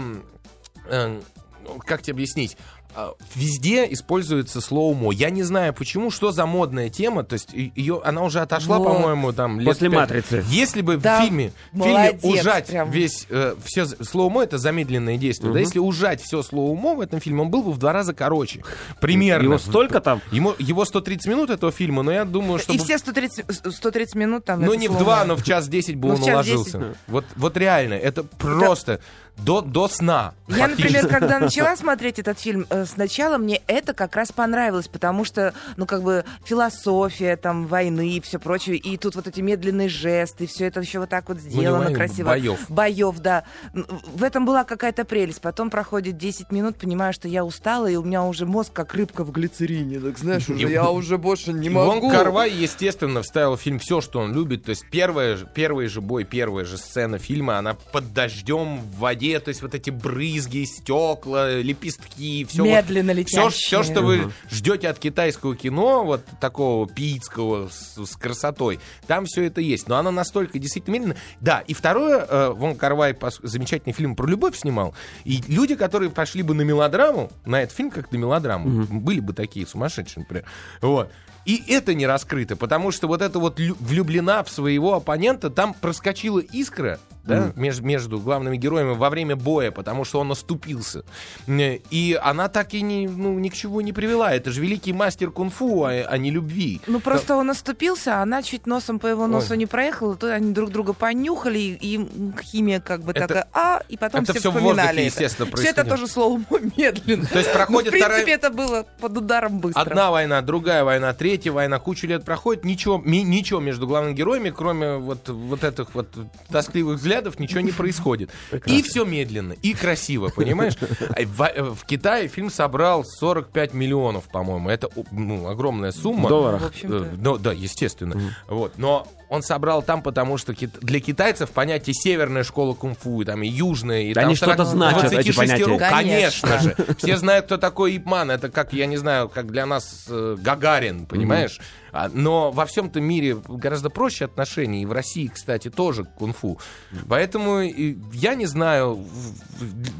ну, 1.63 1.80
как 1.86 2.02
тебе 2.02 2.13
объяснить? 2.13 2.58
А, 2.95 3.13
Везде 3.36 3.91
используется 3.91 4.62
slow-mo. 4.62 5.12
Я 5.12 5.29
не 5.29 5.43
знаю 5.43 5.73
почему, 5.73 6.12
что 6.12 6.32
за 6.32 6.45
модная 6.45 6.89
тема. 6.89 7.23
То 7.23 7.34
есть 7.34 7.53
ее, 7.53 8.01
она 8.03 8.23
уже 8.23 8.39
отошла, 8.39 8.77
Вот. 8.77 8.86
по-моему, 8.88 9.34
там 9.34 9.60
лет 9.60 9.67
После 9.69 9.89
пять. 9.89 9.99
«Матрицы». 9.99 10.43
Если 10.49 10.82
бы 10.82 10.97
Да, 10.97 11.19
в 11.19 11.23
фильме, 11.23 11.51
в 11.71 11.77
фильме 11.77 11.91
молодец 11.93 12.19
ужать 12.23 12.67
прям. 12.67 12.91
весь 12.91 13.25
э, 13.29 13.56
все 13.65 13.86
slow-mo 13.86 14.43
это 14.43 14.58
замедленное 14.58 15.17
действие. 15.17 15.51
Да, 15.53 15.60
если 15.60 15.79
ужать 15.79 16.21
все 16.21 16.43
slow-mo 16.43 16.93
в 16.95 17.01
этом 17.01 17.19
фильме, 17.19 17.41
он 17.41 17.49
был 17.49 17.63
бы 17.63 17.71
в 17.71 17.77
два 17.77 17.93
раза 17.93 18.13
короче. 18.13 18.63
Примерно. 18.99 19.43
Его 19.45 19.58
столько 19.58 19.99
там? 19.99 20.21
Ему, 20.32 20.53
его 20.60 20.86
130 20.86 21.27
минут 21.27 21.49
этого 21.49 21.71
фильма, 21.71 22.03
но 22.03 22.12
я 22.12 22.25
думаю, 22.25 22.60
что 22.60 22.73
И 22.73 22.77
все 22.77 22.97
130, 22.97 23.45
130 23.73 24.15
минут 24.15 24.45
там. 24.45 24.62
ну, 24.62 24.73
не 24.73 24.88
в 24.88 24.97
два, 24.97 25.25
но 25.25 25.36
в 25.36 25.43
час 25.43 25.67
десять 25.67 25.95
бы 25.95 26.10
Ну, 26.10 26.15
он 26.15 26.21
уложился. 26.23 26.77
10. 26.79 26.97
Вот, 27.08 27.25
вот 27.36 27.58
реально, 27.58 27.95
это 27.95 28.23
просто 28.23 28.99
до, 29.38 29.62
до 29.62 29.88
сна. 29.88 30.34
Я, 30.48 30.67
фактически. 30.67 30.96
например, 30.96 31.19
когда 31.19 31.39
начала 31.39 31.76
смотреть 31.76 32.19
этот 32.19 32.39
фильм, 32.39 32.65
э, 32.69 32.86
сначала 32.86 33.38
мне 33.38 33.62
это 33.67 33.93
как 33.93 34.15
раз 34.15 34.32
понравилось, 34.32 34.88
потому 34.88 35.26
что, 35.26 35.54
ну, 35.78 35.86
как 35.86 36.04
бы 36.04 36.24
философия 36.46 37.36
там 37.36 37.67
войны 37.67 38.10
и 38.10 38.22
все 38.22 38.39
прочее, 38.39 38.78
и 38.78 38.98
тут 38.98 39.15
вот 39.15 39.28
эти 39.28 39.41
медленные 39.41 39.89
жесты, 39.89 40.48
все 40.48 40.67
это 40.67 40.80
еще 40.80 41.00
вот 41.00 41.10
так 41.10 41.28
вот 41.30 41.39
сделано 41.39 41.86
войны, 41.86 41.96
красиво. 41.96 42.28
боев. 42.28 42.60
Боев, 42.69 43.19
да. 43.19 43.43
В 43.74 44.24
этом 44.24 44.46
была 44.46 44.63
какая-то 44.63 45.04
прелесть. 45.04 45.41
Потом 45.41 45.69
проходит 45.69 46.17
10 46.17 46.52
минут, 46.52 46.78
понимаю, 46.78 47.13
что 47.13 47.28
я 47.28 47.43
устала, 47.43 47.88
и 47.88 47.96
у 47.96 48.04
меня 48.04 48.24
уже 48.24 48.46
мозг 48.46 48.72
как 48.72 48.93
рыбка 48.93 49.24
в 49.24 49.32
глицерине. 49.32 50.00
Так 50.00 50.17
знаешь, 50.17 50.48
уже 50.50 50.69
я 50.69 50.89
уже 50.89 51.17
больше 51.17 51.54
не 51.54 51.69
Вон 51.69 51.96
могу. 51.96 52.10
Карвай, 52.10 52.52
естественно, 52.52 53.22
вставил 53.24 53.58
в 53.58 53.62
фильм 53.62 53.80
все, 53.80 54.00
что 54.00 54.19
он 54.19 54.34
любит. 54.34 54.65
То 54.65 54.69
есть 54.69 54.86
первая, 54.89 55.38
первый 55.38 55.88
же 55.88 56.02
бой, 56.02 56.24
первая 56.24 56.65
же 56.65 56.78
сцена 56.78 57.17
фильма, 57.17 57.58
она 57.58 57.74
под 57.74 58.13
дождем, 58.13 58.80
в 58.80 59.00
воде, 59.00 59.22
то 59.39 59.49
есть 59.49 59.62
вот 59.62 59.73
эти 59.75 59.89
брызги, 59.89 60.63
стекла, 60.65 61.51
лепестки, 61.59 62.45
все. 62.45 62.63
Медленно 62.63 63.12
все, 63.13 63.19
летящие. 63.21 63.49
все, 63.49 63.83
что 63.83 64.01
вы 64.01 64.31
ждете 64.51 64.89
от 64.89 64.99
китайского 64.99 65.55
кино, 65.55 66.03
вот 66.03 66.21
такого 66.39 66.88
пиитского 66.88 67.69
с, 67.69 67.95
с 68.05 68.15
красотой, 68.15 68.79
там 69.07 69.25
все 69.25 69.43
это 69.43 69.62
есть. 69.62 69.88
Но 69.88 69.97
оно 69.97 70.12
настолько 70.12 70.59
действительно 70.59 70.93
медленно. 70.93 71.15
Да, 71.41 71.59
и 71.62 71.73
второе, 71.73 72.25
э, 72.29 72.49
Вон 72.53 72.75
Карвай 72.75 73.13
пос- 73.13 73.39
замечательный 73.43 73.93
фильм 73.93 74.15
про 74.15 74.27
любовь 74.27 74.57
снимал. 74.57 74.93
И 75.23 75.41
люди, 75.47 75.75
которые 75.75 76.09
пошли 76.09 76.43
бы 76.43 76.53
на 76.53 76.62
мелодраму, 76.62 77.31
на 77.45 77.62
этот 77.62 77.75
фильм 77.75 77.91
как 77.91 78.12
на 78.12 78.17
мелодраму, 78.17 78.86
были 78.86 79.19
бы 79.19 79.33
такие 79.33 79.65
сумасшедшие, 79.65 80.23
например. 80.23 80.45
Вот. 80.81 81.12
И 81.45 81.62
это 81.67 81.93
не 81.93 82.07
раскрыто, 82.07 82.55
потому 82.55 82.91
что 82.91 83.07
вот 83.09 83.21
эта 83.21 83.38
вот 83.38 83.59
лю- 83.59 83.75
влюблена 83.79 84.43
в 84.43 84.49
своего 84.49 84.93
оппонента, 84.93 85.49
там 85.49 85.73
проскочила 85.73 86.39
искра, 86.39 86.99
да, 87.23 87.51
меж- 87.55 87.81
между 87.81 88.19
главными 88.19 88.57
героями 88.57 88.93
во 88.95 89.09
время 89.09 89.36
боя, 89.36 89.71
потому 89.71 90.03
что 90.05 90.19
он 90.19 90.31
оступился. 90.31 91.03
Э, 91.47 91.77
И 91.89 92.19
она 92.21 92.49
так 92.49 92.73
и 92.73 92.81
не, 92.81 93.07
ну, 93.07 93.38
ни 93.39 93.49
к 93.49 93.53
чему 93.53 93.81
не 93.81 93.93
привела. 93.93 94.33
Это 94.33 94.51
же 94.51 94.62
великий 94.62 94.93
мастер 94.93 95.31
кунг-фу, 95.31 95.83
а, 95.86 95.89
а 95.91 96.17
не 96.17 96.31
любви. 96.31 96.81
Ну, 96.88 96.99
просто 96.99 97.36
он 97.36 97.49
оступился, 97.49 98.19
а 98.19 98.23
она 98.23 98.43
чуть 98.43 98.67
носом 98.67 98.99
по 98.99 99.07
его 99.07 99.27
носу 99.27 99.51
Ой. 99.53 99.57
не 99.57 99.65
проехала, 99.65 100.15
то 100.15 100.33
они 100.33 100.53
друг 100.53 100.69
друга 100.71 100.93
понюхали, 100.93 101.59
и, 101.79 102.07
химия 102.41 102.79
как 102.79 103.01
бы 103.03 103.12
Это- 103.12 103.27
такая, 103.27 103.47
а, 103.53 103.81
и 103.88 103.95
потом 103.97 104.23
это 104.23 104.33
все 104.33 104.39
всё 104.41 104.51
в 104.51 104.55
вспоминали 104.55 104.77
воздухе, 104.88 105.01
это. 105.07 105.23
естественно, 105.23 105.55
Все 105.57 105.69
это 105.69 105.83
тоже 105.86 106.07
слово 106.07 106.41
медленно. 106.77 107.25
То 107.25 107.38
есть 107.39 107.49
Ну, 107.49 107.55
проходит 107.55 107.88
в 107.88 107.91
принципе, 107.91 108.15
вторая- 108.15 108.36
это 108.36 108.49
было 108.49 108.86
под 108.99 109.17
ударом 109.17 109.59
быстро. 109.59 109.81
Одна 109.81 110.12
война, 110.12 110.41
другая 110.41 110.83
война, 110.83 111.13
третья 111.13 111.51
война, 111.51 111.79
кучу 111.79 112.07
лет 112.07 112.25
проходит, 112.25 112.65
ничего, 112.65 112.97
ми- 113.03 113.23
ничего 113.23 113.59
между 113.59 113.88
главными 113.88 114.13
героями, 114.13 114.49
кроме 114.49 114.97
вот, 114.97 115.29
вот 115.29 115.63
этих 115.63 115.95
вот 115.95 116.07
тоскливых 116.51 116.97
взглядов 116.97 117.12
взглядов 117.13 117.39
ничего 117.39 117.62
не 117.62 117.71
происходит. 117.71 118.30
И 118.65 118.82
все 118.82 119.06
медленно, 119.06 119.54
и 119.62 119.73
красиво, 119.73 120.30
понимаешь? 120.30 120.73
А 121.15 121.21
В, 121.26 121.41
э, 121.43 121.62
в 121.62 121.86
Китае 121.86 122.28
фильм 122.28 122.49
собрал 122.49 123.04
45 123.06 123.73
миллионов, 123.73 124.26
по-моему. 124.32 124.69
Это 124.69 124.89
ну, 125.12 125.47
огромная 125.47 125.91
сумма. 125.91 126.26
В 126.26 126.30
долларах. 126.30 126.62
В 126.62 126.67
общем-то. 126.67 126.95
Э, 126.95 127.15
ну, 127.17 127.38
да, 127.38 127.52
естественно. 127.52 128.36
Вот. 128.47 128.73
Но 128.78 129.08
он 129.34 129.41
собрал 129.41 129.82
там, 129.82 130.04
потому 130.04 130.38
что 130.38 130.54
для 130.54 131.00
китайцев 131.00 131.50
понятие 131.50 131.96
северная 131.96 132.43
школа 132.43 132.76
кунг-фу, 132.76 133.22
и 133.24 133.26
там 133.26 133.41
и 133.41 133.48
южная, 133.48 134.04
и 134.04 134.13
Да 134.13 134.22
там 134.22 134.28
они 134.30 134.36
что-то 134.36 134.58
40 134.63 134.67
значат, 134.67 135.06
эти 135.06 135.32
26 135.32 135.38
понятия. 135.38 135.63
рук. 135.65 135.80
Конечно. 135.80 136.48
Конечно 136.50 136.60
же. 136.86 136.96
Все 137.00 137.17
знают, 137.17 137.46
кто 137.48 137.58
такой 137.58 137.98
Ипман. 137.98 138.30
Это 138.30 138.50
как, 138.50 138.74
я 138.74 138.86
не 138.86 138.98
знаю, 138.98 139.30
как 139.30 139.52
для 139.52 139.65
нас 139.65 140.06
э, 140.08 140.38
Гагарин, 140.39 141.08
понимаешь? 141.08 141.60
А, 141.91 142.10
Но 142.12 142.52
во 142.52 142.65
всем-то 142.65 143.00
мире 143.02 143.38
гораздо 143.48 143.89
проще 143.89 144.26
отношения. 144.26 144.82
И 144.82 144.86
в 144.86 144.91
России, 144.91 145.28
кстати, 145.28 145.69
тоже 145.69 146.04
кунг-фу. 146.06 146.60
Поэтому 147.08 147.62
и 147.62 147.98
я 148.13 148.34
не 148.36 148.46
знаю, 148.48 149.04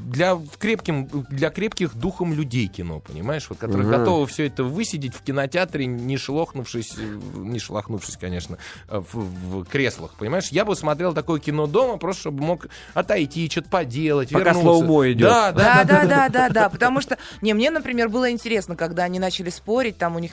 для, 0.08 0.40
крепким, 0.60 1.08
для 1.30 1.50
крепких 1.50 1.96
духом 1.96 2.34
людей 2.34 2.68
кино, 2.68 3.00
понимаешь? 3.00 3.46
Вот, 3.50 3.60
которые 3.60 3.88
Мгм. 3.88 3.98
готовы 4.00 4.28
все 4.28 4.48
это 4.48 4.64
высидеть 4.64 5.16
в 5.16 5.22
кинотеатре, 5.24 5.86
не 5.86 6.18
шелохнувшись, 6.18 6.96
э, 6.98 7.20
не 7.36 7.60
шелохнувшись, 7.60 8.18
конечно, 8.18 8.58
э, 8.90 9.00
в, 9.12 9.23
в 9.24 9.66
креслах, 9.66 10.12
понимаешь? 10.18 10.50
Я 10.50 10.66
бы 10.66 10.76
смотрел 10.76 11.14
такое 11.14 11.40
кино 11.40 11.68
дома, 11.68 11.98
просто 11.98 12.22
чтобы 12.22 12.44
мог 12.44 12.68
отойти, 12.94 13.50
что-то 13.50 13.70
поделать, 13.70 14.30
Пока 14.30 14.46
вернуться. 14.46 14.62
слоумо 14.62 15.12
идет. 15.12 15.30
Да, 15.30 15.52
да, 15.52 15.84
Да, 15.84 16.06
да, 16.06 16.30
да, 16.30 16.50
да, 16.50 16.70
потому 16.70 17.02
что, 17.02 17.18
не, 17.42 17.54
мне, 17.54 17.72
например, 17.72 18.10
было 18.10 18.32
интересно, 18.32 18.76
когда 18.76 19.04
они 19.04 19.20
начали 19.20 19.50
спорить, 19.50 19.98
там 19.98 20.16
у 20.16 20.20
них 20.20 20.32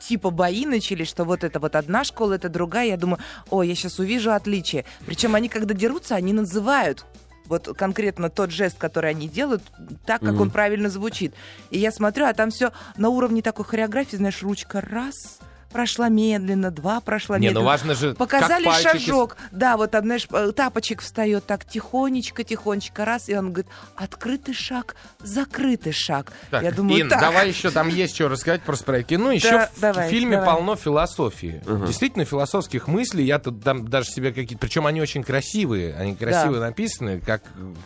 типа 0.00 0.30
бои 0.30 0.66
начались, 0.66 1.08
что 1.08 1.24
вот 1.24 1.44
это 1.44 1.60
вот 1.60 1.76
одна 1.76 2.04
школа, 2.04 2.34
это 2.34 2.48
другая, 2.48 2.88
я 2.88 2.96
думаю, 2.96 3.18
о, 3.50 3.62
я 3.62 3.74
сейчас 3.74 3.98
увижу 3.98 4.32
отличие. 4.32 4.84
Причем 5.06 5.34
они, 5.34 5.48
когда 5.48 5.74
дерутся, 5.74 6.14
они 6.14 6.32
называют 6.32 7.04
вот 7.46 7.68
конкретно 7.76 8.30
тот 8.30 8.50
жест, 8.50 8.78
который 8.78 9.10
они 9.10 9.28
делают, 9.28 9.62
так, 10.06 10.22
как 10.22 10.40
он 10.40 10.50
правильно 10.50 10.88
звучит. 10.88 11.34
И 11.70 11.78
я 11.78 11.92
смотрю, 11.92 12.26
а 12.26 12.32
там 12.32 12.50
все 12.50 12.72
на 12.96 13.10
уровне 13.10 13.42
такой 13.42 13.64
хореографии, 13.64 14.16
знаешь, 14.16 14.42
ручка 14.42 14.80
раз 14.80 15.38
прошла 15.74 16.08
медленно, 16.08 16.70
два 16.70 17.00
прошла 17.00 17.36
Не, 17.36 17.48
медленно. 17.48 17.60
ну 17.60 17.66
важно 17.66 17.94
же, 17.96 18.14
Показали 18.14 18.62
как 18.62 18.74
пальчики 18.74 19.06
шажок. 19.06 19.36
Да, 19.50 19.76
вот 19.76 19.90
знаешь, 19.90 20.28
э, 20.30 20.52
тапочек 20.54 21.02
встает 21.02 21.46
так 21.46 21.64
тихонечко, 21.64 22.44
тихонечко, 22.44 23.04
раз, 23.04 23.28
и 23.28 23.36
он 23.36 23.52
говорит, 23.52 23.66
открытый 23.96 24.54
шаг, 24.54 24.94
закрытый 25.18 25.92
шаг. 25.92 26.32
Так, 26.52 26.62
Я 26.62 26.70
думаю, 26.70 27.02
Ин, 27.02 27.08
так. 27.08 27.20
давай 27.20 27.48
еще 27.48 27.72
там 27.72 27.88
есть 27.88 28.14
что 28.14 28.28
рассказать 28.28 28.62
про 28.62 28.76
проект. 28.76 29.10
Ну, 29.10 29.32
еще 29.32 29.50
Да, 29.50 29.70
в 29.74 29.80
давай, 29.80 30.08
фильме 30.10 30.36
давай. 30.36 30.54
полно 30.54 30.76
философии. 30.76 31.60
Действительно, 31.84 32.24
философских 32.24 32.86
мыслей. 32.86 33.24
Я 33.24 33.40
тут 33.40 33.64
там 33.64 33.88
даже 33.88 34.10
себе 34.10 34.32
какие-то... 34.32 34.58
Причем 34.58 34.86
они 34.86 35.00
очень 35.00 35.24
красивые. 35.24 35.96
Они 35.96 36.14
красиво 36.14 36.60
написаны, 36.60 37.18
как 37.20 37.42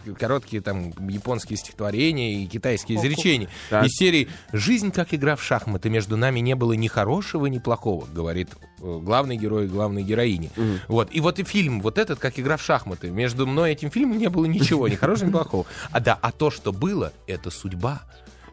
э, 0.07 0.13
короткие 0.13 0.61
там 0.61 0.91
японские 1.09 1.57
стихотворения 1.57 2.43
и 2.43 2.47
китайские 2.47 2.99
изречения. 2.99 3.49
Так. 3.71 3.87
Из 3.87 3.93
серии 3.93 4.29
«Жизнь 4.53 4.93
как 4.93 5.15
игра 5.15 5.37
в 5.37 5.43
шахматы. 5.43 5.89
Между 5.89 6.19
нами 6.19 6.41
не 6.41 6.55
было 6.55 6.75
ни 6.75 6.89
хорошего, 6.89 7.47
ни 7.47 7.59
плохого», 7.59 7.78
говорит 8.13 8.49
э, 8.81 8.99
главный 9.03 9.37
герой 9.37 9.65
и 9.65 9.69
главной 9.69 10.03
героини. 10.03 10.51
Вот. 10.89 11.09
И 11.13 11.21
вот 11.21 11.39
и 11.39 11.45
фильм, 11.45 11.81
вот 11.81 11.99
этот, 11.99 12.19
как 12.19 12.39
игра 12.39 12.57
в 12.57 12.63
шахматы. 12.63 13.11
Между 13.11 13.47
мной 13.47 13.71
и 13.71 13.73
этим 13.73 13.91
фильмом 13.91 14.19
не 14.19 14.29
было 14.29 14.45
ничего, 14.47 14.89
ни 14.89 14.95
хорошего, 14.95 15.29
ни 15.29 15.33
плохого. 15.33 15.67
А 15.91 16.01
да, 16.01 16.19
а 16.21 16.33
то, 16.33 16.51
что 16.51 16.73
было, 16.73 17.13
это 17.27 17.51
судьба. 17.51 18.03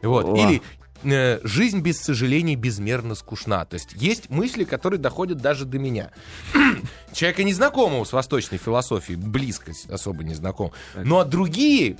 Вот. 0.02 0.26
О. 0.26 0.36
Или 0.36 0.62
э, 1.04 1.40
жизнь 1.44 1.82
без 1.82 2.00
сожалений 2.02 2.56
безмерно 2.56 3.16
скучна. 3.16 3.66
То 3.66 3.76
есть 3.76 3.94
есть 3.94 4.30
мысли, 4.30 4.64
которые 4.64 5.00
доходят 5.00 5.40
даже 5.40 5.66
до 5.66 5.80
меня. 5.80 6.12
Человека 7.14 7.44
незнакомого 7.44 8.04
с 8.04 8.14
восточной 8.14 8.58
философией, 8.58 9.18
близко 9.18 9.74
с- 9.74 9.86
особо 9.90 10.24
не 10.24 10.34
знаком. 10.34 10.72
Ну 10.96 11.20
а 11.20 11.26
другие 11.26 11.98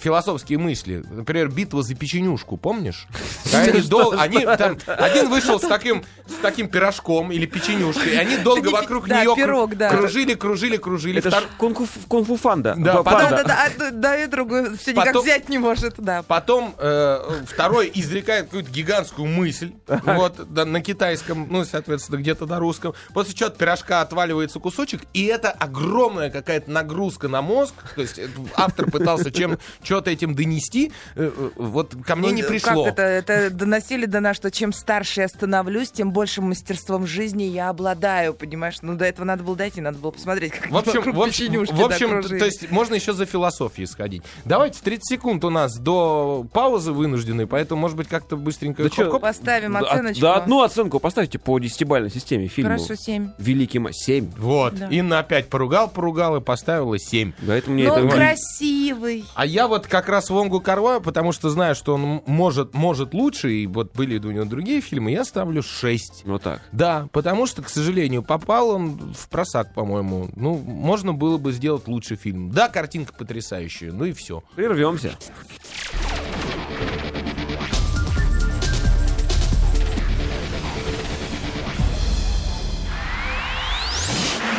философские 0.00 0.58
мысли, 0.58 1.02
например, 1.10 1.48
битва 1.48 1.82
за 1.82 1.94
печенюшку, 1.94 2.56
помнишь? 2.56 3.06
Они 3.54 3.80
дол- 3.80 4.12
они 4.18 4.40
там 4.44 4.76
один 4.86 5.30
вышел 5.30 5.58
с 5.58 5.62
таким 5.66 6.04
с 6.26 6.34
таким 6.42 6.68
пирожком 6.68 7.32
или 7.32 7.46
печенюшкой, 7.46 8.12
и 8.12 8.16
они 8.16 8.36
долго 8.44 8.68
вокруг 8.68 9.08
да, 9.08 9.20
нее 9.22 9.30
кру- 9.30 9.36
пирог, 9.36 9.76
да. 9.76 9.88
кружили, 9.90 10.34
кружили, 10.34 10.76
кружили. 10.76 11.18
Это 11.20 11.42
кунг-фу 11.56 12.36
фанда. 12.36 12.74
Да, 12.76 12.94
Да, 12.94 13.02
панда. 13.02 13.44
да, 13.46 13.68
да, 13.78 13.90
да, 13.90 14.22
и 14.22 14.26
другую 14.26 14.76
все 14.76 14.92
никак 14.92 15.06
Потом- 15.06 15.22
взять 15.24 15.48
не 15.48 15.56
может, 15.58 15.94
да. 15.96 16.22
Потом 16.22 16.74
э, 16.78 17.20
второй 17.46 17.90
изрекает 17.94 18.46
какую-то 18.46 18.70
гигантскую 18.70 19.26
мысль, 19.26 19.72
вот, 19.86 20.52
да, 20.52 20.64
на 20.66 20.82
китайском, 20.82 21.46
ну, 21.50 21.64
соответственно, 21.64 22.18
где-то 22.18 22.44
на 22.46 22.58
русском. 22.58 22.92
После 23.14 23.32
чего 23.34 23.48
от 23.48 23.56
пирожка 23.56 24.02
отваливается 24.02 24.58
кусочек, 24.60 25.02
и 25.14 25.24
это 25.24 25.50
огромная 25.50 26.28
какая-то 26.30 26.70
нагрузка 26.70 27.28
на 27.28 27.40
мозг. 27.40 27.72
То 27.94 28.02
есть 28.02 28.18
э, 28.18 28.28
автор 28.54 28.90
пытался 28.90 29.30
чем 29.32 29.58
что-то 29.82 30.10
этим 30.10 30.34
донести. 30.34 30.92
Э, 31.14 31.30
э, 31.36 31.50
Вот 31.56 31.94
ко 32.04 32.16
мне 32.16 32.32
не 32.32 32.42
Ну, 32.42 32.48
пришло. 32.48 32.84
Как 32.84 32.92
это, 32.94 33.02
это 33.02 33.50
доносили 33.50 34.06
до 34.06 34.20
нас, 34.20 34.36
что 34.36 34.50
чем 34.50 34.72
старше 34.72 35.22
я 35.22 35.28
становлюсь, 35.28 35.90
тем 35.90 36.12
большим 36.12 36.48
мастерством 36.48 37.06
жизни 37.06 37.44
я 37.44 37.68
обладаю, 37.68 38.34
понимаешь? 38.34 38.76
Ну, 38.82 38.94
до 38.94 39.04
этого 39.04 39.24
надо 39.24 39.42
было 39.42 39.56
дойти, 39.56 39.80
надо 39.80 39.98
было 39.98 40.10
посмотреть, 40.10 40.52
как 40.52 40.70
В 40.70 40.76
общем, 40.76 41.12
в 41.12 41.20
общем, 41.20 41.64
в 41.64 41.76
да, 41.78 41.84
общем 41.86 42.22
то 42.22 42.44
есть 42.44 42.70
можно 42.70 42.94
еще 42.94 43.12
за 43.12 43.26
философией 43.26 43.86
сходить. 43.86 44.22
Давайте, 44.44 44.80
30 44.82 45.06
секунд 45.08 45.44
у 45.44 45.50
нас 45.50 45.76
до 45.78 46.46
паузы 46.52 46.92
вынужденной, 46.92 47.46
поэтому, 47.46 47.80
может 47.80 47.96
быть, 47.96 48.08
как-то 48.08 48.36
быстренько... 48.36 48.82
Да 48.82 48.90
чё, 48.90 49.04
хоп-хоп. 49.04 49.22
Поставим 49.22 49.72
Да, 49.74 49.80
оценочку. 49.80 50.20
Да, 50.20 50.34
одну 50.36 50.62
оценку 50.62 51.00
поставьте 51.00 51.38
по 51.38 51.58
десятибалльной 51.58 52.10
системе 52.10 52.46
фильму. 52.46 52.70
Хорошо, 52.76 52.94
семь. 52.94 53.30
Великий 53.38 53.78
ма- 53.78 53.92
семь. 53.92 54.30
Вот. 54.36 54.74
Да. 54.74 54.88
Инна 54.88 55.18
опять 55.18 55.48
поругал, 55.48 55.88
поругал 55.88 56.36
и 56.36 56.40
поставила 56.40 56.98
7. 56.98 57.32
Поэтому 57.46 57.74
мне 57.74 57.88
Но 57.88 57.98
это... 57.98 58.08
красивый. 58.08 59.24
А 59.34 59.44
я 59.46 59.57
вот 59.66 59.86
как 59.86 60.08
раз 60.08 60.30
Вонгу 60.30 60.60
Карва, 60.60 61.00
потому 61.00 61.32
что 61.32 61.50
знаю, 61.50 61.74
что 61.74 61.94
он 61.94 62.22
может, 62.26 62.74
может 62.74 63.14
лучше, 63.14 63.50
и 63.52 63.66
вот 63.66 63.94
были 63.94 64.18
у 64.18 64.30
него 64.30 64.44
другие 64.44 64.80
фильмы, 64.80 65.10
я 65.10 65.24
ставлю 65.24 65.62
6. 65.62 66.24
Вот 66.26 66.42
так. 66.42 66.60
Да, 66.72 67.08
потому 67.12 67.46
что, 67.46 67.62
к 67.62 67.68
сожалению, 67.68 68.22
попал 68.22 68.70
он 68.70 69.14
в 69.14 69.28
просак, 69.28 69.74
по-моему. 69.74 70.28
Ну, 70.36 70.54
можно 70.58 71.12
было 71.12 71.38
бы 71.38 71.52
сделать 71.52 71.88
лучший 71.88 72.16
фильм. 72.16 72.50
Да, 72.50 72.68
картинка 72.68 73.12
потрясающая, 73.12 73.90
ну 73.90 74.04
и 74.04 74.12
все. 74.12 74.42
Прервемся. 74.54 75.16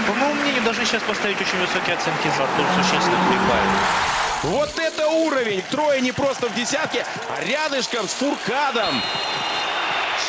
По 0.07 0.13
моему 0.13 0.41
мнению, 0.41 0.63
должны 0.63 0.83
сейчас 0.85 1.03
поставить 1.03 1.39
очень 1.39 1.59
высокие 1.59 1.95
оценки 1.95 2.27
за 2.27 2.47
то, 2.57 2.73
что 2.73 2.83
существенно 2.83 3.17
прибавили. 3.29 4.18
Вот 4.43 4.71
это 4.77 5.07
уровень! 5.07 5.61
Трое 5.69 5.99
не 6.01 6.13
просто 6.13 6.47
в 6.47 6.55
десятке, 6.55 7.05
а 7.29 7.43
рядышком 7.43 8.07
с 8.07 8.11
Фуркадом. 8.13 9.01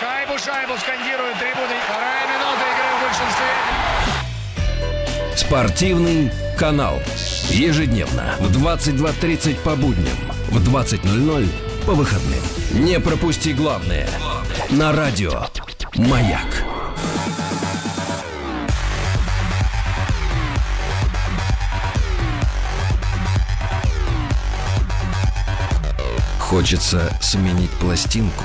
Шайбу, 0.00 0.36
шайбу 0.38 0.76
скандируют 0.78 1.38
трибуны. 1.38 1.74
Вторая 1.84 2.26
минута 2.26 2.64
игры 2.72 2.88
в 2.96 3.02
большинстве. 3.06 3.50
Спортивный 5.36 6.32
канал. 6.58 7.00
Ежедневно 7.50 8.34
в 8.40 8.50
22.30 8.50 9.61
по 9.62 9.76
будням, 9.76 10.16
в 10.48 10.58
20.00 10.68 11.48
по 11.86 11.92
выходным. 11.92 12.42
Не 12.72 12.98
пропусти 12.98 13.52
главное. 13.52 14.08
На 14.70 14.92
радио 14.92 15.46
«Маяк». 15.94 16.80
Хочется 26.51 27.16
сменить 27.22 27.70
пластинку. 27.78 28.44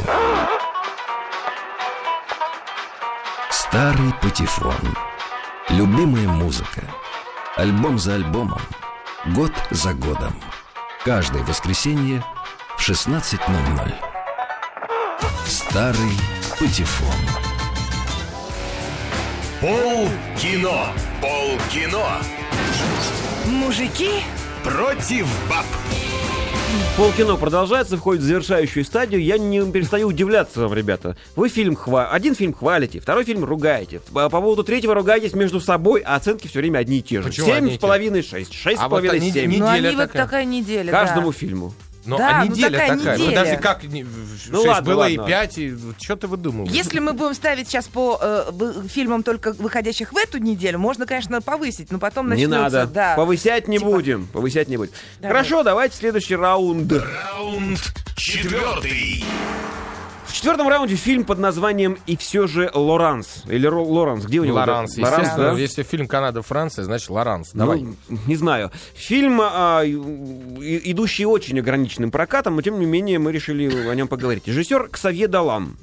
Старый 3.49 4.13
патефон. 4.21 4.95
Любимая 5.69 6.27
музыка. 6.27 6.83
Альбом 7.55 7.97
за 7.97 8.13
альбомом. 8.13 8.61
Год 9.33 9.51
за 9.71 9.95
годом. 9.95 10.39
Каждое 11.03 11.41
воскресенье 11.45 12.23
в 12.77 12.87
16.00. 12.87 13.95
Старый 15.47 16.15
патефон. 16.59 17.09
Пол 19.59 20.09
кино. 20.37 20.89
Пол 21.21 21.57
кино. 21.71 22.07
Мужики 23.47 24.21
Против 24.63 25.27
баб. 25.47 25.65
Полкино 26.97 27.35
продолжается, 27.35 27.97
входит 27.97 28.23
в 28.23 28.25
завершающую 28.25 28.85
стадию. 28.85 29.21
Я 29.21 29.37
не 29.37 29.59
перестаю 29.71 30.07
удивляться 30.07 30.61
вам, 30.61 30.73
ребята. 30.73 31.17
Вы 31.35 31.49
фильм 31.49 31.75
хва... 31.75 32.09
один 32.09 32.35
фильм 32.35 32.53
хвалите, 32.53 32.99
второй 33.01 33.25
фильм 33.25 33.43
ругаете. 33.43 33.99
По, 34.13 34.29
по 34.29 34.39
поводу 34.41 34.63
третьего 34.63 34.93
ругаетесь 34.93 35.33
между 35.33 35.59
собой, 35.59 36.01
а 36.05 36.15
оценки 36.15 36.47
все 36.47 36.59
время 36.59 36.79
одни 36.79 36.99
и 36.99 37.01
те 37.01 37.21
же. 37.21 37.27
Почему 37.27 37.47
Семь 37.47 37.75
с 37.75 37.77
половиной, 37.77 38.21
шесть, 38.23 38.53
шесть 38.53 38.77
с 38.79 38.81
А 38.81 38.87
вот 38.87 39.01
половиной, 39.03 39.29
семь. 39.31 39.51
не- 39.51 39.57
Ну, 39.57 39.69
Неделя 39.71 39.91
вот 39.91 39.97
такая. 40.07 40.23
такая 40.23 40.45
неделя, 40.45 40.91
Каждому 40.91 41.31
да. 41.31 41.37
фильму. 41.37 41.73
Но 42.05 42.17
Да, 42.17 42.41
а 42.41 42.45
ну 42.45 42.51
неделя 42.51 42.69
такая 42.71 42.97
такая. 42.97 43.17
Ну, 43.17 43.23
неделя. 43.25 43.39
подожди, 43.39 43.61
как? 43.61 43.83
не- 43.83 44.03
Ну 44.03 44.55
шесть 44.57 44.67
ладно, 44.67 44.91
было 44.91 44.99
ладно. 45.01 45.13
и 45.23 45.27
пять, 45.27 45.57
и 45.57 45.73
что 46.01 46.15
ты 46.15 46.27
выдумываешь? 46.27 46.71
Если 46.71 46.99
мы 46.99 47.13
будем 47.13 47.33
ставить 47.33 47.67
сейчас 47.67 47.87
по 47.87 48.19
э, 48.21 48.51
фильмам 48.87 49.23
только 49.23 49.53
выходящих 49.53 50.13
в 50.13 50.17
эту 50.17 50.37
неделю, 50.37 50.77
можно, 50.79 51.05
конечно, 51.05 51.41
повысить, 51.41 51.91
но 51.91 51.99
потом 51.99 52.27
Не 52.27 52.45
начнется... 52.47 52.57
надо. 52.79 52.85
Да. 52.87 53.15
Повысять 53.15 53.67
не 53.67 53.77
Типа- 53.79 53.89
будем. 53.89 54.27
Повысять 54.27 54.67
не 54.67 54.77
будем. 54.77 54.91
Давай. 55.19 55.35
Хорошо, 55.37 55.63
давайте 55.63 55.97
следующий 55.97 56.35
раунд. 56.35 56.91
Раунд 56.91 57.79
четвертый. 58.15 59.23
В 60.35 60.37
четвертом 60.37 60.67
раунде 60.67 60.95
фильм 60.97 61.23
под 61.23 61.39
названием 61.39 61.97
«И 62.07 62.17
все 62.17 62.45
же 62.45 62.69
Лоранс». 62.73 63.43
Или 63.47 63.69
Ро- 63.69 63.85
Лоранс, 63.85 64.25
где 64.25 64.41
у 64.41 64.43
него? 64.43 64.57
Лоранс, 64.57 64.97
Лоранс, 64.97 65.17
естественно. 65.19 65.53
да? 65.53 65.57
Если 65.57 65.83
фильм 65.83 66.09
Канада-Франция, 66.09 66.83
значит 66.83 67.09
Лоранс. 67.09 67.51
Давай. 67.53 67.83
Ну, 67.83 67.95
не 68.27 68.35
знаю. 68.35 68.69
Фильм, 68.95 69.39
а, 69.41 69.81
идущий 69.85 71.25
очень 71.25 71.57
ограниченным 71.57 72.11
прокатом, 72.11 72.57
но 72.57 72.61
тем 72.61 72.77
не 72.81 72.85
менее 72.85 73.17
мы 73.17 73.31
решили 73.31 73.87
о 73.87 73.95
нем 73.95 74.09
поговорить. 74.09 74.45
Режиссер 74.45 74.89
Ксавье 74.89 75.29
Далан. 75.29 75.77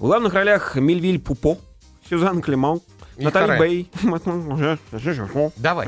В 0.00 0.06
главных 0.06 0.34
ролях 0.34 0.74
Мельвиль 0.74 1.20
Пупо, 1.20 1.58
Сюзан 2.10 2.42
Натали 3.16 3.46
Харе. 3.46 3.58
Бэй. 3.60 3.90
Давай. 5.56 5.86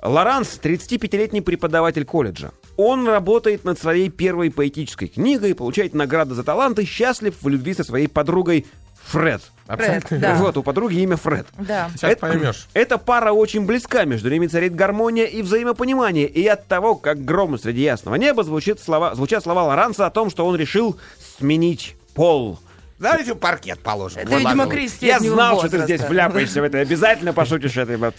Лоранс— 0.00 0.56
35-летний 0.62 1.40
преподаватель 1.40 2.04
колледжа. 2.04 2.52
Он 2.76 3.06
работает 3.06 3.64
над 3.64 3.78
своей 3.78 4.08
первой 4.08 4.50
поэтической 4.50 5.08
книгой, 5.08 5.54
получает 5.54 5.94
награды 5.94 6.34
за 6.34 6.42
талант 6.42 6.78
и 6.78 6.84
счастлив 6.84 7.34
в 7.40 7.48
любви 7.48 7.74
со 7.74 7.84
своей 7.84 8.08
подругой 8.08 8.66
Фред. 9.04 9.42
Фред, 9.66 10.06
да. 10.10 10.34
Вот, 10.36 10.56
у 10.56 10.62
подруги 10.62 11.00
имя 11.00 11.16
Фред. 11.16 11.46
Да. 11.58 11.90
Сейчас 11.96 12.16
поймешь. 12.16 12.68
Эта 12.72 12.98
пара 12.98 13.32
очень 13.32 13.66
близка, 13.66 14.04
между 14.04 14.30
ними 14.30 14.46
царит 14.46 14.74
гармония 14.74 15.24
и 15.24 15.42
взаимопонимание. 15.42 16.26
И 16.26 16.46
от 16.46 16.66
того, 16.66 16.94
как 16.94 17.24
гром 17.24 17.58
среди 17.58 17.82
ясного 17.82 18.16
неба 18.16 18.44
звучит 18.44 18.80
слова, 18.80 19.14
звучат 19.14 19.42
слова 19.42 19.64
Лоранса 19.64 20.06
о 20.06 20.10
том, 20.10 20.30
что 20.30 20.46
он 20.46 20.56
решил 20.56 20.98
сменить 21.38 21.96
пол. 22.14 22.58
Давайте 23.02 23.34
паркет 23.34 23.80
положим. 23.80 24.20
Это, 24.20 24.36
видимо, 24.36 24.66
Крис 24.68 24.98
Я 25.00 25.18
знал, 25.18 25.58
что 25.58 25.68
ты 25.68 25.82
здесь 25.82 26.00
вляпаешься 26.02 26.60
в 26.60 26.64
это. 26.64 26.78
Обязательно 26.78 27.32
пошутишь 27.32 27.76
это. 27.76 27.98
вот. 27.98 28.14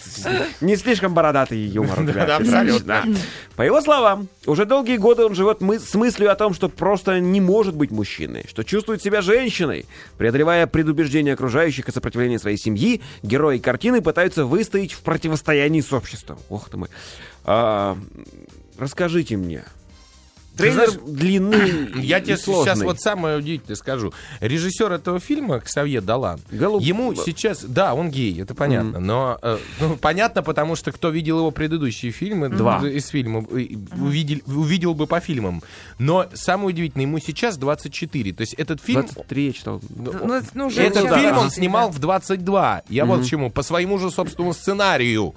Не 0.60 0.76
слишком 0.76 1.14
бородатый 1.14 1.58
юмор. 1.58 2.04
Да, 2.04 2.36
абсолютно. 2.36 3.06
По 3.56 3.62
его 3.62 3.82
словам, 3.82 4.28
уже 4.46 4.66
долгие 4.66 4.98
годы 4.98 5.24
он 5.24 5.36
живет 5.36 5.62
мы- 5.62 5.80
с 5.80 5.94
мыслью 5.96 6.30
о 6.32 6.36
том, 6.36 6.54
что 6.54 6.68
просто 6.68 7.22
не 7.22 7.40
может 7.40 7.76
быть 7.76 7.92
мужчиной, 7.92 8.46
что 8.50 8.64
чувствует 8.64 9.02
себя 9.02 9.22
женщиной. 9.22 9.86
Преодолевая 10.18 10.68
предубеждения 10.68 11.34
окружающих 11.34 11.88
и 11.88 11.92
сопротивление 11.92 12.38
своей 12.38 12.58
семьи, 12.58 13.02
герои 13.22 13.60
картины 13.60 14.02
пытаются 14.02 14.46
выстоять 14.46 14.92
в 14.92 15.00
противостоянии 15.02 15.80
с 15.80 15.94
обществом. 15.94 16.38
Ох 16.50 16.70
ты 16.70 16.76
мой. 16.76 16.90
А, 17.46 17.98
расскажите 18.78 19.38
мне. 19.38 19.64
Трейлер 20.56 20.90
знаешь, 20.90 21.00
длинный 21.06 21.90
Я 22.04 22.20
и 22.20 22.24
тебе 22.24 22.38
сложный. 22.38 22.74
сейчас 22.76 22.84
вот 22.84 23.00
самое 23.00 23.38
удивительное 23.38 23.76
скажу. 23.76 24.14
Режиссер 24.40 24.92
этого 24.92 25.20
фильма, 25.20 25.60
Ксавье 25.60 26.02
Далан, 26.02 26.40
Голуб- 26.52 26.84
ему 26.84 27.16
сейчас... 27.16 27.64
Да, 27.64 27.94
он 27.94 28.12
гей, 28.12 28.42
это 28.42 28.54
понятно. 28.54 29.00
Но 29.00 29.40
э, 29.42 29.58
ну, 29.80 29.98
понятно, 29.98 30.44
потому 30.44 30.76
что 30.76 30.92
кто 30.92 31.10
видел 31.10 31.40
его 31.40 31.52
предыдущие 31.52 32.12
фильмы 32.12 32.50
Два. 32.50 32.88
из 32.88 33.08
фильма, 33.08 33.46
э, 33.52 33.76
увидел, 34.00 34.40
увидел 34.46 34.94
бы 34.94 35.08
по 35.08 35.20
фильмам. 35.20 35.64
Но 35.98 36.28
самое 36.34 36.70
удивительное, 36.70 37.06
ему 37.06 37.20
сейчас 37.20 37.58
24. 37.58 38.34
То 38.34 38.42
есть 38.42 38.54
этот 38.54 38.82
фильм... 38.82 39.02
23 39.02 39.46
я 39.46 39.54
читал. 39.54 39.82
Ну, 39.90 40.34
это, 40.34 40.48
ну, 40.54 40.68
уже 40.68 40.82
Этот 40.82 41.04
начало, 41.04 41.20
фильм 41.20 41.38
он 41.38 41.48
да. 41.48 41.54
снимал 41.54 41.90
в 41.90 42.00
22. 42.00 42.84
Я 42.90 43.06
вот 43.06 43.22
почему. 43.22 43.50
По 43.50 43.64
своему 43.64 43.98
же 43.98 44.12
собственному 44.12 44.54
сценарию. 44.54 45.34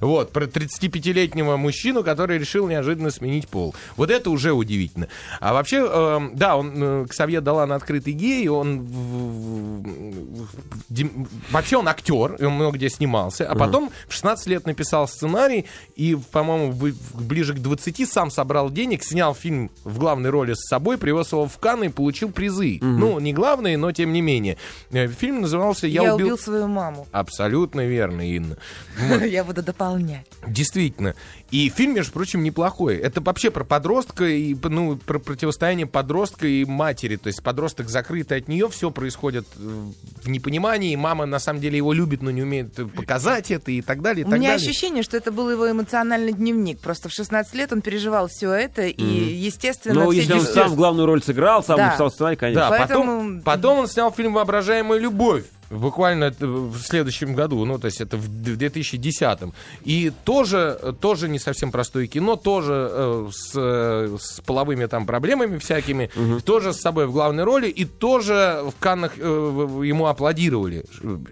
Вот, 0.00 0.32
про 0.32 0.46
35-летнего 0.46 1.56
мужчину, 1.56 2.02
который 2.02 2.38
решил 2.38 2.66
неожиданно 2.68 3.10
сменить 3.10 3.48
пол. 3.48 3.74
Вот 3.96 4.10
это 4.10 4.30
уже 4.30 4.55
удивительно. 4.56 5.08
А 5.40 5.52
вообще, 5.52 5.78
эм, 5.78 6.32
да, 6.36 6.56
он, 6.56 6.72
э, 6.76 7.06
Ксавье 7.08 7.40
Далан 7.40 7.72
открытый 7.72 8.12
гей, 8.12 8.48
он 8.48 8.80
в- 8.80 9.82
в- 9.82 10.46
дем- 10.88 11.28
вообще 11.50 11.76
он 11.76 11.88
актер, 11.88 12.36
он 12.40 12.52
много 12.54 12.76
где 12.76 12.88
снимался, 12.88 13.48
а 13.48 13.54
потом 13.58 13.90
в 14.08 14.12
16 14.12 14.46
лет 14.48 14.66
написал 14.66 15.08
сценарий 15.08 15.66
и, 15.96 16.16
по-моему, 16.32 16.72
в- 16.72 16.90
в- 16.92 17.22
ближе 17.24 17.54
к 17.54 17.58
20 17.58 18.06
сам 18.06 18.30
собрал 18.30 18.70
денег, 18.70 19.02
снял 19.04 19.34
фильм 19.34 19.70
в 19.84 19.98
главной 19.98 20.30
роли 20.30 20.54
с 20.54 20.68
собой, 20.68 20.98
привез 20.98 21.32
его 21.32 21.46
в 21.46 21.58
Канны 21.58 21.84
и 21.86 21.88
получил 21.88 22.30
призы. 22.30 22.78
Ну, 22.80 23.20
не 23.20 23.32
главные, 23.32 23.76
но 23.76 23.92
тем 23.92 24.12
не 24.12 24.20
менее. 24.22 24.56
Э, 24.90 25.06
Фильм 25.08 25.40
назывался 25.42 25.86
«Я, 25.86 26.02
Я 26.02 26.14
убил...» 26.14 26.26
убил 26.26 26.38
свою 26.38 26.66
маму. 26.68 27.06
Абсолютно 27.12 27.86
верно, 27.86 28.22
Инна. 28.28 28.56
Я 29.26 29.44
буду 29.44 29.62
дополнять. 29.62 30.26
Действительно. 30.46 31.14
И 31.52 31.68
фильм, 31.68 31.94
между 31.94 32.12
прочим, 32.12 32.42
неплохой. 32.42 32.96
Это 32.96 33.20
вообще 33.20 33.52
про 33.52 33.62
подростка 33.62 34.24
и 34.24 34.56
ну, 34.64 34.96
про 34.96 35.20
противостояние 35.20 35.86
подростка 35.86 36.46
и 36.48 36.64
матери. 36.64 37.14
То 37.16 37.28
есть 37.28 37.40
подросток 37.42 37.88
закрытый 37.88 38.38
от 38.38 38.48
нее, 38.48 38.68
все 38.68 38.90
происходит 38.90 39.46
э, 39.56 39.84
в 40.24 40.28
непонимании. 40.28 40.96
Мама 40.96 41.24
на 41.24 41.38
самом 41.38 41.60
деле 41.60 41.76
его 41.76 41.92
любит, 41.92 42.20
но 42.20 42.32
не 42.32 42.42
умеет 42.42 42.74
показать 42.96 43.52
это 43.52 43.70
и 43.70 43.80
так 43.80 44.02
далее. 44.02 44.24
И 44.24 44.26
У 44.26 44.30
так 44.30 44.40
меня 44.40 44.50
далее. 44.54 44.68
ощущение, 44.68 45.04
что 45.04 45.16
это 45.16 45.30
был 45.30 45.48
его 45.48 45.70
эмоциональный 45.70 46.32
дневник. 46.32 46.80
Просто 46.80 47.08
в 47.08 47.12
16 47.12 47.54
лет 47.54 47.72
он 47.72 47.80
переживал 47.80 48.26
все 48.28 48.52
это, 48.52 48.82
и, 48.86 49.04
естественно, 49.04 50.04
Ну, 50.04 50.10
если 50.10 50.32
он 50.32 50.40
сам 50.40 50.70
в 50.70 50.74
главную 50.74 51.06
роль 51.06 51.22
сыграл, 51.22 51.62
сам 51.62 51.76
Да. 51.76 51.86
написал 51.86 52.10
сценарий, 52.10 52.36
конечно. 52.36 52.62
Да, 52.62 52.70
Поэтому- 52.70 53.02
потом, 53.04 53.42
потом 53.42 53.78
он 53.78 53.86
снял 53.88 54.10
фильм 54.12 54.32
«Воображаемая 54.34 54.98
любовь». 54.98 55.44
Буквально 55.70 56.30
в 56.38 56.78
следующем 56.78 57.34
году, 57.34 57.64
ну, 57.64 57.78
то 57.78 57.86
есть 57.86 58.00
это 58.00 58.16
в 58.16 58.28
д- 58.28 58.52
в 58.52 58.56
2010-м. 58.58 59.52
И 59.84 60.12
тоже, 60.24 60.94
тоже 61.00 61.28
не 61.28 61.38
совсем 61.40 61.72
простое 61.72 62.06
кино, 62.06 62.36
тоже 62.36 62.88
э, 62.90 63.28
с, 63.32 63.52
э, 63.56 64.16
с 64.20 64.40
половыми 64.42 64.86
там 64.86 65.06
проблемами 65.06 65.58
всякими, 65.58 66.10
тоже 66.44 66.72
с 66.72 66.80
собой 66.80 67.06
в 67.06 67.12
главной 67.12 67.42
роли, 67.44 67.68
и 67.68 67.84
тоже 67.84 68.62
в 68.64 68.74
Каннах 68.78 69.14
э, 69.18 69.20
ему 69.22 70.06
аплодировали, 70.06 70.84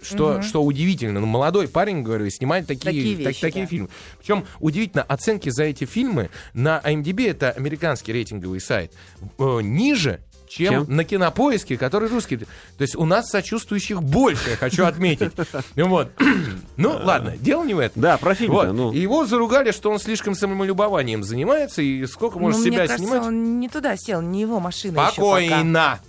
что, 0.03 0.43
что 0.43 0.63
удивительно. 0.65 1.21
Ну, 1.21 1.27
молодой 1.27 1.69
парень, 1.69 2.03
говорю, 2.03 2.29
снимает 2.31 2.67
такие, 2.67 2.85
Такие 2.85 3.17
так- 3.17 3.27
вещи, 3.27 3.41
такие 3.41 3.65
да. 3.67 3.71
фильмы. 3.71 3.89
Причем 4.19 4.45
удивительно, 4.59 5.05
оценки 5.05 5.49
за 5.51 5.65
эти 5.65 5.85
фильмы 5.85 6.31
на 6.55 6.81
IMDb, 6.85 7.31
это 7.31 7.53
американский 7.53 8.13
рейтинговый 8.13 8.61
сайт, 8.61 8.93
э, 9.39 9.61
ниже, 9.63 10.21
чем, 10.57 10.87
Чем? 10.87 10.97
на 10.97 11.05
кинопоиске, 11.05 11.77
который 11.77 12.09
русский. 12.09 12.37
То 12.37 12.47
есть 12.79 12.95
у 12.97 13.05
нас 13.05 13.29
сочувствующих 13.31 14.03
больше, 14.03 14.51
я 14.51 14.57
хочу 14.57 14.85
отметить. 14.85 15.33
Ну 15.77 15.89
Вот. 15.89 16.09
Ну, 16.77 16.99
ладно, 17.03 17.35
дело 17.39 17.65
не 17.65 17.75
в 17.75 17.79
этом. 17.79 18.03
Да, 18.03 18.17
про 18.19 18.35
фильм-то, 18.35 18.67
Вот. 18.67 18.73
ну. 18.73 18.93
Его 18.93 19.27
заругали, 19.27 19.71
что 19.71 19.91
он 19.91 19.99
слишком 19.99 20.35
самолюбованием 20.35 21.23
занимается, 21.23 21.83
и 21.83 22.05
сколько 22.07 22.39
может 22.39 22.59
Ну, 22.61 22.65
себя 22.67 22.79
мне 22.81 22.89
кажется, 22.89 23.07
снимать. 23.09 23.27
он 23.27 23.61
не 23.61 23.69
туда 23.69 23.97
сел, 23.97 24.21
не 24.21 24.41
его 24.43 24.61
машина 24.61 24.93
еще 24.93 25.01
пока. 25.01 25.13
Спокойно. 25.13 26.01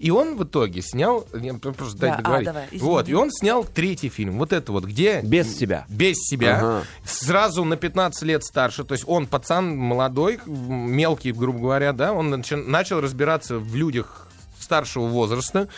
И 0.00 0.10
он 0.10 0.36
в 0.36 0.44
итоге 0.44 0.80
снял, 0.82 1.26
я 1.34 1.52
просто 1.54 1.98
дай 1.98 2.10
Да, 2.10 2.14
а, 2.14 2.18
договорить. 2.18 2.46
давай, 2.46 2.66
извини. 2.68 2.80
вот, 2.82 3.08
и 3.08 3.14
он 3.14 3.30
снял 3.30 3.64
третий 3.64 4.08
фильм, 4.08 4.38
вот 4.38 4.52
это 4.52 4.72
вот, 4.72 4.84
где 4.84 5.20
Без 5.20 5.54
себя. 5.56 5.84
без 5.88 6.16
себя, 6.16 6.56
Ага. 6.58 6.82
сразу 7.04 7.64
на 7.64 7.76
15 7.76 8.22
лет 8.22 8.42
старше, 8.42 8.84
то 8.84 8.92
есть 8.94 9.04
он 9.06 9.26
пацан 9.26 9.76
молодой, 9.76 10.40
мелкий, 10.46 11.32
грубо 11.32 11.58
говоря, 11.60 11.92
да, 11.92 12.12
он 12.14 12.30
начал 12.30 13.00
разбираться 13.02 13.58
в 13.58 13.76
людях 13.76 14.26
старшего 14.58 15.06
возраста, 15.06 15.68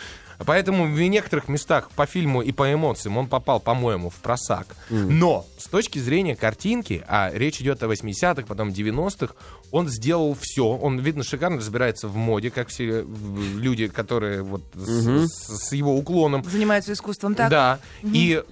Поэтому 0.45 0.85
в 0.91 0.99
некоторых 0.99 1.47
местах 1.47 1.89
по 1.91 2.05
фильму 2.05 2.41
и 2.41 2.51
по 2.51 2.73
эмоциям 2.73 3.17
он 3.17 3.27
попал, 3.27 3.59
по-моему, 3.61 4.09
в 4.09 4.15
просак. 4.15 4.67
Но 4.89 5.45
с 5.57 5.65
точки 5.67 5.99
зрения 5.99 6.35
картинки, 6.35 7.03
а 7.07 7.31
речь 7.31 7.61
идет 7.61 7.81
о 7.83 7.85
80-х, 7.85 8.43
потом 8.47 8.69
90-х, 8.69 9.35
он 9.73 9.89
сделал 9.89 10.37
все. 10.39 10.67
Он, 10.67 10.99
видно, 10.99 11.23
шикарно 11.23 11.57
разбирается 11.57 12.07
в 12.07 12.15
моде, 12.15 12.51
как 12.51 12.67
все 12.69 13.01
э, 13.01 13.05
люди, 13.55 13.87
которые 13.87 14.43
вот 14.43 14.61
с, 14.75 15.27
с- 15.27 15.67
с 15.69 15.71
его 15.73 15.97
уклоном. 15.97 16.43
Занимаются 16.43 16.93
искусством 16.93 17.33
так? 17.33 17.49
Да. 17.49 17.79
И 18.03 18.43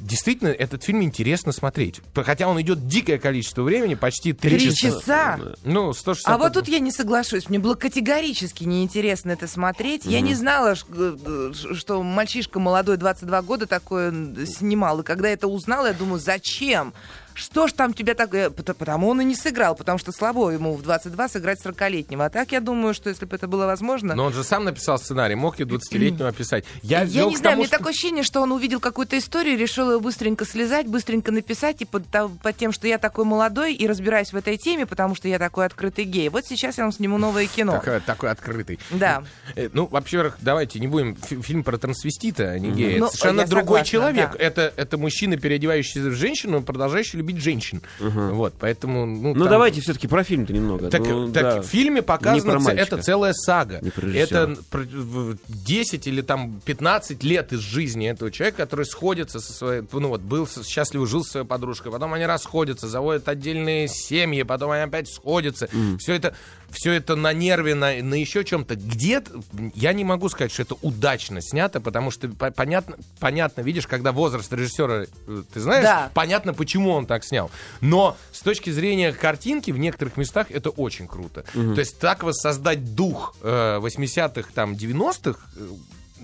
действительно, 0.00 0.48
этот 0.48 0.82
фильм 0.82 1.02
интересно 1.04 1.52
смотреть. 1.52 2.00
Хотя 2.14 2.48
он 2.48 2.60
идет 2.60 2.88
дикое 2.88 3.18
количество 3.18 3.62
времени, 3.62 3.94
почти 3.94 4.32
три 4.32 4.58
Три 4.58 4.74
часа. 4.74 4.98
часа? 5.00 5.40
Ну, 5.64 5.92
160. 5.92 6.28
А 6.34 6.36
вот 6.36 6.52
тут 6.54 6.66
я 6.66 6.80
не 6.80 6.90
соглашусь. 6.90 7.48
Мне 7.48 7.60
было 7.60 7.74
категорически 7.74 8.64
неинтересно 8.64 9.30
это 9.30 9.46
смотреть. 9.46 10.04
Я 10.04 10.20
не 10.20 10.34
знала, 10.34 10.74
э, 10.88 11.52
что 11.74 12.02
мальчишка 12.02 12.58
молодой, 12.58 12.96
22 12.96 13.42
года, 13.42 13.66
такое 13.66 14.08
м, 14.08 14.44
снимал. 14.46 15.00
И 15.00 15.04
когда 15.04 15.28
это 15.28 15.46
узнала, 15.46 15.86
я 15.86 15.92
думаю, 15.92 16.18
зачем? 16.18 16.92
Что 17.36 17.68
ж 17.68 17.72
там 17.72 17.92
тебя 17.92 18.14
так... 18.14 18.34
э, 18.34 18.48
пот- 18.50 18.74
Потому 18.76 19.08
он 19.08 19.20
и 19.20 19.24
не 19.24 19.34
сыграл, 19.36 19.74
потому 19.76 19.98
что 19.98 20.10
слабо 20.10 20.50
ему 20.50 20.74
в 20.74 20.82
22 20.82 21.28
сыграть 21.28 21.64
40-летнего. 21.64 22.24
А 22.24 22.30
так 22.30 22.50
я 22.52 22.60
думаю, 22.60 22.94
что 22.94 23.10
если 23.10 23.26
бы 23.26 23.36
это 23.36 23.46
было 23.46 23.66
возможно... 23.66 24.14
Но 24.14 24.24
он 24.24 24.32
же 24.32 24.42
сам 24.42 24.64
написал 24.64 24.98
сценарий, 24.98 25.34
мог 25.34 25.60
и 25.60 25.64
20-летнего 25.64 26.28
описать. 26.28 26.64
Я, 26.82 27.02
Я 27.02 27.24
не 27.26 27.36
знаю, 27.36 27.42
тому, 27.42 27.56
мне 27.58 27.66
что- 27.66 27.76
такое 27.78 27.90
ощущение, 27.92 28.24
что 28.24 28.40
он 28.40 28.52
увидел 28.52 28.80
какую-то 28.80 29.18
историю, 29.18 29.58
решил 29.58 29.92
ее 29.92 30.00
быстренько 30.00 30.44
слезать, 30.46 30.86
быстренько 30.86 31.30
написать, 31.30 31.82
и 31.82 31.84
под, 31.84 32.08
та- 32.08 32.28
под 32.28 32.56
тем, 32.56 32.72
что 32.72 32.88
я 32.88 32.96
такой 32.98 33.24
молодой 33.26 33.74
и 33.74 33.86
разбираюсь 33.86 34.32
в 34.32 34.36
этой 34.36 34.56
теме, 34.56 34.86
потому 34.86 35.14
что 35.14 35.28
я 35.28 35.38
такой 35.38 35.66
открытый 35.66 36.04
гей. 36.06 36.30
Вот 36.30 36.46
сейчас 36.46 36.78
я 36.78 36.84
вам 36.84 36.92
сниму 36.92 37.18
новое 37.18 37.46
кино. 37.46 37.72
Такой, 37.72 38.00
такой 38.00 38.30
открытый. 38.30 38.78
Да. 38.90 39.22
Э, 39.54 39.68
Ну, 39.72 39.86
во-первых, 39.86 40.38
давайте 40.40 40.80
не 40.80 40.88
будем 40.88 41.16
фи- 41.16 41.42
фильм 41.42 41.64
про 41.64 41.76
трансвестита, 41.76 42.50
а 42.50 42.58
не 42.58 42.70
гея. 42.70 42.98
Ну, 42.98 43.06
Это 43.08 43.16
совершенно 43.16 43.46
другой 43.46 43.80
согласна, 43.84 43.90
человек. 43.90 44.32
да. 44.32 44.38
Это, 44.38 44.72
это 44.76 44.96
мужчина, 44.96 45.36
переодевающийся 45.36 46.08
в 46.08 46.14
женщину, 46.14 46.62
продолжающий 46.62 47.18
любить 47.26 47.42
женщин. 47.42 47.82
Вот, 48.00 48.54
поэтому... 48.58 49.06
Ну, 49.06 49.34
Ну 49.34 49.40
там- 49.44 49.50
давайте 49.50 49.80
все-таки 49.80 50.06
про 50.06 50.22
фильм-то 50.24 50.52
немного. 50.52 50.90
так, 50.90 51.00
Ну, 51.00 51.32
так 51.32 51.42
да. 51.42 51.62
в 51.62 51.66
фильме 51.66 52.02
показано, 52.02 52.52
это 52.70 53.02
целая 53.02 53.32
сага. 53.32 53.80
Это 54.14 54.56
про- 54.70 54.82
в- 54.82 55.36
10 55.48 56.06
или 56.06 56.22
там 56.22 56.60
15 56.64 57.22
лет 57.24 57.52
из 57.52 57.60
жизни 57.60 58.08
этого 58.08 58.30
человека, 58.30 58.58
который 58.58 58.86
сходится 58.86 59.40
со 59.40 59.52
своей... 59.52 59.82
Ну 59.92 60.08
вот, 60.08 60.20
был 60.20 60.46
с- 60.46 60.64
счастливо, 60.66 61.06
жил 61.06 61.24
со 61.24 61.30
своей 61.32 61.46
подружкой, 61.46 61.92
потом 61.92 62.12
они 62.14 62.26
расходятся, 62.26 62.88
заводят 62.88 63.28
отдельные 63.28 63.88
семьи, 63.88 64.42
потом 64.42 64.70
они 64.70 64.82
опять 64.84 65.08
сходятся. 65.08 65.68
Все 65.98 66.14
это... 66.14 66.34
Все 66.76 66.92
это 66.92 67.16
на 67.16 67.32
нерве, 67.32 67.74
на, 67.74 67.94
на 68.02 68.14
еще 68.14 68.44
чем-то. 68.44 68.76
Где-то, 68.76 69.40
я 69.74 69.94
не 69.94 70.04
могу 70.04 70.28
сказать, 70.28 70.52
что 70.52 70.60
это 70.62 70.74
удачно 70.82 71.40
снято, 71.40 71.80
потому 71.80 72.10
что 72.10 72.28
по- 72.28 72.50
понятно, 72.50 72.96
понятно, 73.18 73.62
видишь, 73.62 73.86
когда 73.86 74.12
возраст 74.12 74.52
режиссера, 74.52 75.04
э, 75.26 75.42
ты 75.54 75.60
знаешь, 75.60 75.84
Да. 75.84 76.10
понятно, 76.12 76.52
почему 76.52 76.90
он 76.90 77.06
так 77.06 77.24
снял. 77.24 77.50
Но 77.80 78.16
с 78.30 78.40
точки 78.42 78.68
зрения 78.68 79.12
картинки 79.12 79.70
в 79.70 79.78
некоторых 79.78 80.18
местах 80.18 80.50
это 80.50 80.68
очень 80.68 81.08
круто. 81.08 81.44
То 81.52 81.78
есть 81.78 81.98
так 81.98 82.22
воссоздать 82.22 82.94
дух 82.94 83.34
э, 83.42 83.78
80-х, 83.80 84.50
там, 84.54 84.74
90-х, 84.74 85.40
э, 85.56 85.68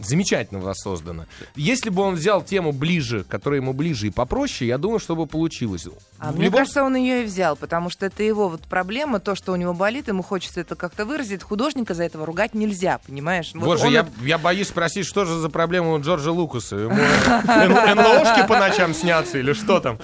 замечательно 0.01 0.61
воссоздано. 0.61 1.27
Если 1.55 1.91
бы 1.91 2.03
он 2.03 2.15
взял 2.15 2.43
тему 2.43 2.73
ближе, 2.73 3.25
которая 3.25 3.61
ему 3.61 3.73
ближе 3.73 4.09
и 4.09 4.11
попроще, 4.11 4.69
я 4.69 4.79
думаю, 4.79 4.99
что 4.99 5.17
бы 5.17 5.27
получилось. 5.27 5.87
А 6.19 6.33
В 6.33 6.37
мне 6.37 6.47
любом 6.47 6.61
кажется, 6.61 6.85
он 6.85 6.97
ее 6.97 7.23
и 7.23 7.25
взял, 7.25 7.57
потому 7.57 7.91
что 7.91 8.07
это 8.07 8.23
его 8.23 8.49
вот 8.49 8.63
проблема, 8.63 9.21
то, 9.21 9.35
что 9.35 9.53
у 9.53 9.57
него 9.57 9.75
болит, 9.75 10.09
ему 10.09 10.23
хочется 10.23 10.61
это 10.61 10.77
как-то 10.77 11.05
выразить. 11.05 11.43
Художника 11.43 11.95
за 11.95 12.05
этого 12.05 12.25
ругать 12.27 12.55
нельзя, 12.55 13.01
понимаешь? 13.07 13.51
Вот 13.55 13.65
Боже, 13.65 13.87
он 13.87 13.93
я, 13.93 14.07
я 14.23 14.39
боюсь 14.39 14.69
спросить, 14.69 15.07
что 15.07 15.25
же 15.25 15.39
за 15.39 15.49
проблема 15.49 15.93
у 15.93 16.01
Джорджа 16.01 16.31
Лукаса? 16.31 16.77
Ему 16.77 16.95
НЛОшки 16.95 18.47
по 18.47 18.59
ночам 18.59 18.95
снятся 18.95 19.39
или 19.39 19.53
что 19.53 19.81
там? 19.81 19.99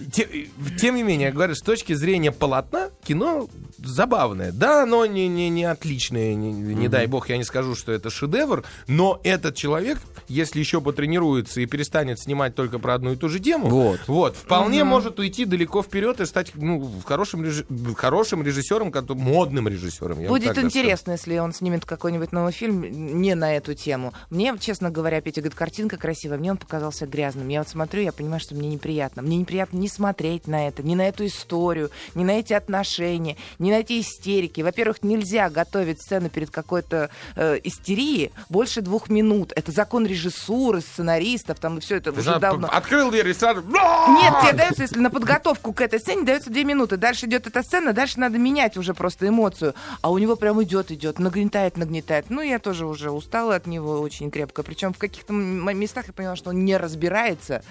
Вот. 0.00 0.12
Те- 0.12 0.48
Тем 0.78 0.94
не 0.96 1.02
менее, 1.02 1.26
я 1.26 1.32
говорю, 1.32 1.54
с 1.54 1.60
точки 1.60 1.92
зрения 1.92 2.32
полотна, 2.32 2.90
кино 3.04 3.48
забавное. 3.78 4.52
Да, 4.52 4.82
оно 4.82 5.06
не, 5.06 5.28
не, 5.28 5.48
не 5.48 5.64
отличное, 5.64 6.34
не, 6.34 6.52
не 6.52 6.88
дай 6.88 7.06
бог, 7.06 7.28
я 7.30 7.36
не 7.36 7.44
скажу, 7.44 7.74
что 7.74 7.92
это 7.92 8.10
шедевр, 8.10 8.64
но 8.86 9.20
этот 9.24 9.54
человек, 9.54 9.98
если 10.28 10.58
еще 10.58 10.80
потренируется 10.80 11.60
и 11.60 11.66
перестанет 11.66 12.18
снимать 12.18 12.54
только 12.54 12.78
про 12.78 12.94
одну 12.94 13.12
и 13.12 13.16
ту 13.16 13.28
же 13.28 13.40
тему, 13.40 13.68
Вот. 13.68 14.00
вот, 14.06 14.36
вполне 14.36 14.84
может 14.84 15.18
уйти 15.18 15.44
далеко 15.44 15.82
вперед 15.82 16.20
и 16.20 16.26
стать 16.26 16.52
ну, 16.54 16.90
хорошим, 17.04 17.42
режи- 17.44 17.64
хорошим 17.96 18.42
режиссером, 18.42 18.92
модным 19.16 19.68
режиссером. 19.68 20.18
вот 20.18 20.28
Будет 20.28 20.58
интересно, 20.58 21.12
если 21.12 21.38
он 21.38 21.52
снимет 21.52 21.84
какой-нибудь 21.84 22.32
новый 22.32 22.52
фильм 22.52 22.82
не 23.20 23.34
на 23.34 23.54
эту 23.56 23.74
тему. 23.74 24.12
Мне, 24.30 24.54
честно 24.60 24.90
говоря, 24.90 25.20
Петя 25.20 25.40
говорит, 25.40 25.58
картинка 25.58 25.96
красивая, 25.96 26.38
мне 26.38 26.50
он 26.50 26.56
показался 26.58 27.06
грязным. 27.06 27.48
Я 27.48 27.60
вот 27.60 27.68
смотрю, 27.68 28.02
я 28.02 28.12
понимаю, 28.12 28.40
что 28.40 28.54
мне 28.54 28.68
неприятно. 28.68 29.22
Мне 29.22 29.36
неприятно 29.38 29.78
не 29.78 29.88
смотреть 29.90 30.46
на 30.46 30.68
это, 30.68 30.82
ни 30.82 30.94
на 30.94 31.08
эту 31.08 31.26
историю, 31.26 31.90
ни 32.14 32.24
на 32.24 32.38
эти 32.38 32.52
отношения, 32.52 33.36
ни 33.58 33.70
на 33.70 33.80
эти 33.80 34.00
истерики. 34.00 34.60
Во-первых, 34.60 35.02
нельзя 35.02 35.50
готовить 35.50 36.00
сцену 36.00 36.30
перед 36.30 36.50
какой-то 36.50 37.10
э, 37.36 37.58
истерией 37.64 38.32
больше 38.48 38.80
двух 38.80 39.08
минут. 39.08 39.52
Это 39.56 39.72
закон 39.72 40.06
режиссуры, 40.06 40.80
сценаристов, 40.80 41.58
там 41.58 41.78
и 41.78 41.80
все 41.80 41.96
это 41.96 42.12
Ты 42.12 42.20
уже 42.20 42.22
знаешь, 42.22 42.40
давно. 42.40 42.68
Открыл 42.70 43.10
дверь 43.10 43.28
и 43.28 43.34
сразу... 43.34 43.62
Нет, 43.62 44.34
тебе 44.42 44.52
дается, 44.52 44.82
если 44.82 44.98
на 44.98 45.10
подготовку 45.10 45.72
к 45.72 45.80
этой 45.80 46.00
сцене 46.00 46.24
дается 46.24 46.50
две 46.50 46.64
минуты. 46.64 46.96
Дальше 46.96 47.26
идет 47.26 47.46
эта 47.46 47.62
сцена, 47.62 47.92
дальше 47.92 48.18
надо 48.20 48.38
менять 48.38 48.76
уже 48.76 48.94
просто 48.94 49.28
эмоцию. 49.28 49.74
А 50.02 50.10
у 50.10 50.18
него 50.18 50.36
прям 50.36 50.62
идет, 50.62 50.90
идет, 50.90 51.18
нагнетает, 51.18 51.76
нагнетает. 51.76 52.26
Ну, 52.30 52.40
я 52.40 52.58
тоже 52.58 52.86
уже 52.86 53.10
устала 53.10 53.56
от 53.56 53.66
него 53.66 54.00
очень 54.00 54.30
крепко. 54.30 54.62
Причем 54.62 54.92
в 54.92 54.98
каких-то 54.98 55.32
местах 55.32 56.06
я 56.06 56.12
поняла, 56.12 56.36
что 56.36 56.50
он 56.50 56.64
не 56.64 56.76
разбирается. 56.76 57.62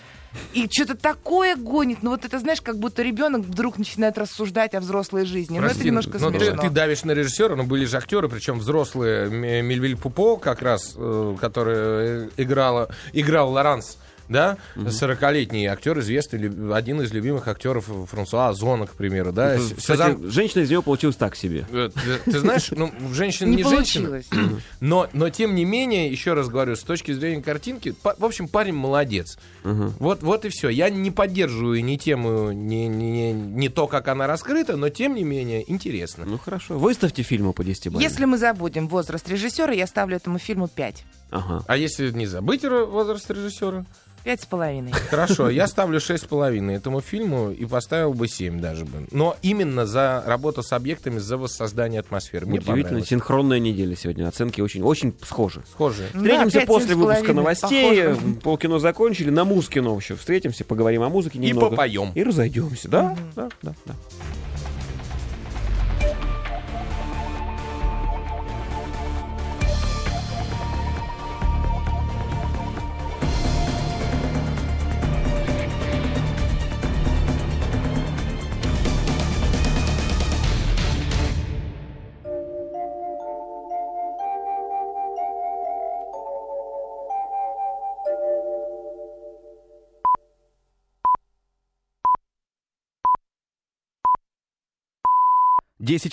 И 0.53 0.67
что-то 0.71 0.95
такое 0.95 1.55
гонит. 1.55 2.03
Ну, 2.03 2.11
вот 2.11 2.25
это, 2.25 2.39
знаешь, 2.39 2.61
как 2.61 2.77
будто 2.77 3.01
ребенок 3.01 3.41
вдруг 3.41 3.77
начинает 3.77 4.17
рассуждать 4.17 4.73
о 4.75 4.79
взрослой 4.79 5.25
жизни. 5.25 5.57
ну, 5.57 5.65
это 5.65 5.73
Прости, 5.73 5.87
немножко 5.87 6.17
ну, 6.19 6.31
ты, 6.31 6.39
смешно. 6.39 6.61
ты 6.61 6.69
давишь 6.69 7.03
на 7.03 7.11
режиссера, 7.11 7.55
но 7.55 7.63
были 7.63 7.85
же 7.85 7.97
актеры, 7.97 8.29
причем 8.29 8.59
взрослые. 8.59 9.29
Мельвиль 9.29 9.97
Пупо, 9.97 10.37
как 10.37 10.61
раз, 10.61 10.93
э, 10.95 11.35
который 11.39 11.75
э, 11.77 12.29
играла, 12.37 12.89
играл 13.13 13.51
Лоранс. 13.51 13.97
Да, 14.29 14.57
40-летний 14.75 15.65
актер, 15.65 15.99
известный, 15.99 16.73
один 16.75 17.01
из 17.01 17.11
любимых 17.11 17.47
актеров 17.47 17.89
Франсуа 18.09 18.49
Озона, 18.49 18.85
к 18.87 18.91
примеру, 18.93 19.31
да. 19.31 19.57
Кстати, 19.57 19.99
Сюзан- 19.99 20.29
женщина 20.29 20.61
из 20.61 20.69
него 20.69 20.81
получилась 20.83 21.15
так 21.15 21.35
себе. 21.35 21.65
Э, 21.71 21.89
Ты, 22.23 22.31
ты 22.31 22.39
знаешь, 22.39 22.69
ну, 22.71 22.91
женщина 23.11 23.49
Не 23.49 23.57
не, 23.57 23.63
женщина. 23.63 24.21
Но, 24.79 25.09
но 25.13 25.29
тем 25.29 25.55
не 25.55 25.65
менее, 25.65 26.09
еще 26.11 26.33
раз 26.33 26.47
говорю, 26.47 26.75
с 26.75 26.81
точки 26.83 27.11
зрения 27.11 27.41
картинки, 27.41 27.93
па- 28.03 28.15
в 28.17 28.23
общем, 28.23 28.47
парень 28.47 28.73
молодец. 28.75 29.37
Вот, 29.63 30.21
вот 30.23 30.45
и 30.45 30.49
все. 30.49 30.69
Я 30.69 30.89
не 30.89 31.11
поддерживаю 31.11 31.83
ни 31.83 31.97
тему, 31.97 32.51
ни, 32.51 32.85
ни, 32.85 33.31
ни 33.31 33.67
то, 33.67 33.87
как 33.87 34.07
она 34.07 34.27
раскрыта, 34.27 34.77
но 34.77 34.89
тем 34.89 35.15
не 35.15 35.23
менее 35.23 35.69
интересно. 35.71 36.25
Ну 36.25 36.37
хорошо. 36.37 36.77
Выставьте 36.77 37.23
фильмы 37.23 37.53
по 37.53 37.63
10 37.63 37.87
баллам. 37.87 38.01
Если 38.01 38.25
мы 38.25 38.37
забудем 38.37 38.87
возраст 38.87 39.27
режиссера, 39.27 39.73
я 39.73 39.87
ставлю 39.87 40.15
этому 40.17 40.37
фильму 40.39 40.67
5. 40.67 41.03
Ага. 41.31 41.63
А 41.67 41.77
если 41.77 42.11
не 42.11 42.25
забыть 42.25 42.63
возраст 42.63 43.29
режиссера? 43.29 43.85
Пять 44.23 44.41
с 44.41 44.45
половиной. 44.45 44.91
Хорошо, 45.09 45.49
я 45.49 45.67
ставлю 45.67 45.99
6,5 45.99 46.71
этому 46.75 47.01
фильму 47.01 47.51
и 47.51 47.65
поставил 47.65 48.13
бы 48.13 48.27
7 48.27 48.59
даже 48.59 48.85
бы. 48.85 49.07
Но 49.11 49.37
именно 49.41 49.85
за 49.85 50.23
работу 50.25 50.61
с 50.63 50.71
объектами, 50.73 51.19
за 51.19 51.37
воссоздание 51.37 51.99
атмосферы. 52.01 52.45
Мне 52.45 52.59
Удивительно, 52.59 53.05
синхронная 53.05 53.59
неделя 53.59 53.95
сегодня. 53.95 54.27
Оценки 54.27 54.61
очень, 54.61 54.81
очень 54.83 55.13
схожи. 55.23 55.63
Схожие. 55.71 56.07
Встретимся 56.13 56.59
пять, 56.59 56.67
после 56.67 56.87
семь 56.89 56.95
с 56.95 56.99
выпуска 56.99 57.15
половиной. 57.21 57.35
новостей. 57.35 58.03
Похоже. 58.03 58.35
Полкино 58.41 58.79
закончили. 58.79 59.29
На 59.29 59.45
Музкино 59.45 59.95
еще 59.95 60.15
встретимся, 60.15 60.65
поговорим 60.65 61.03
о 61.03 61.09
музыке 61.09 61.37
И 61.39 61.41
немного. 61.41 61.69
попоем. 61.71 62.11
И 62.15 62.23
разойдемся. 62.23 62.89
Да, 62.89 63.17
да, 63.35 63.49
да, 63.61 63.73
да. 63.85 63.95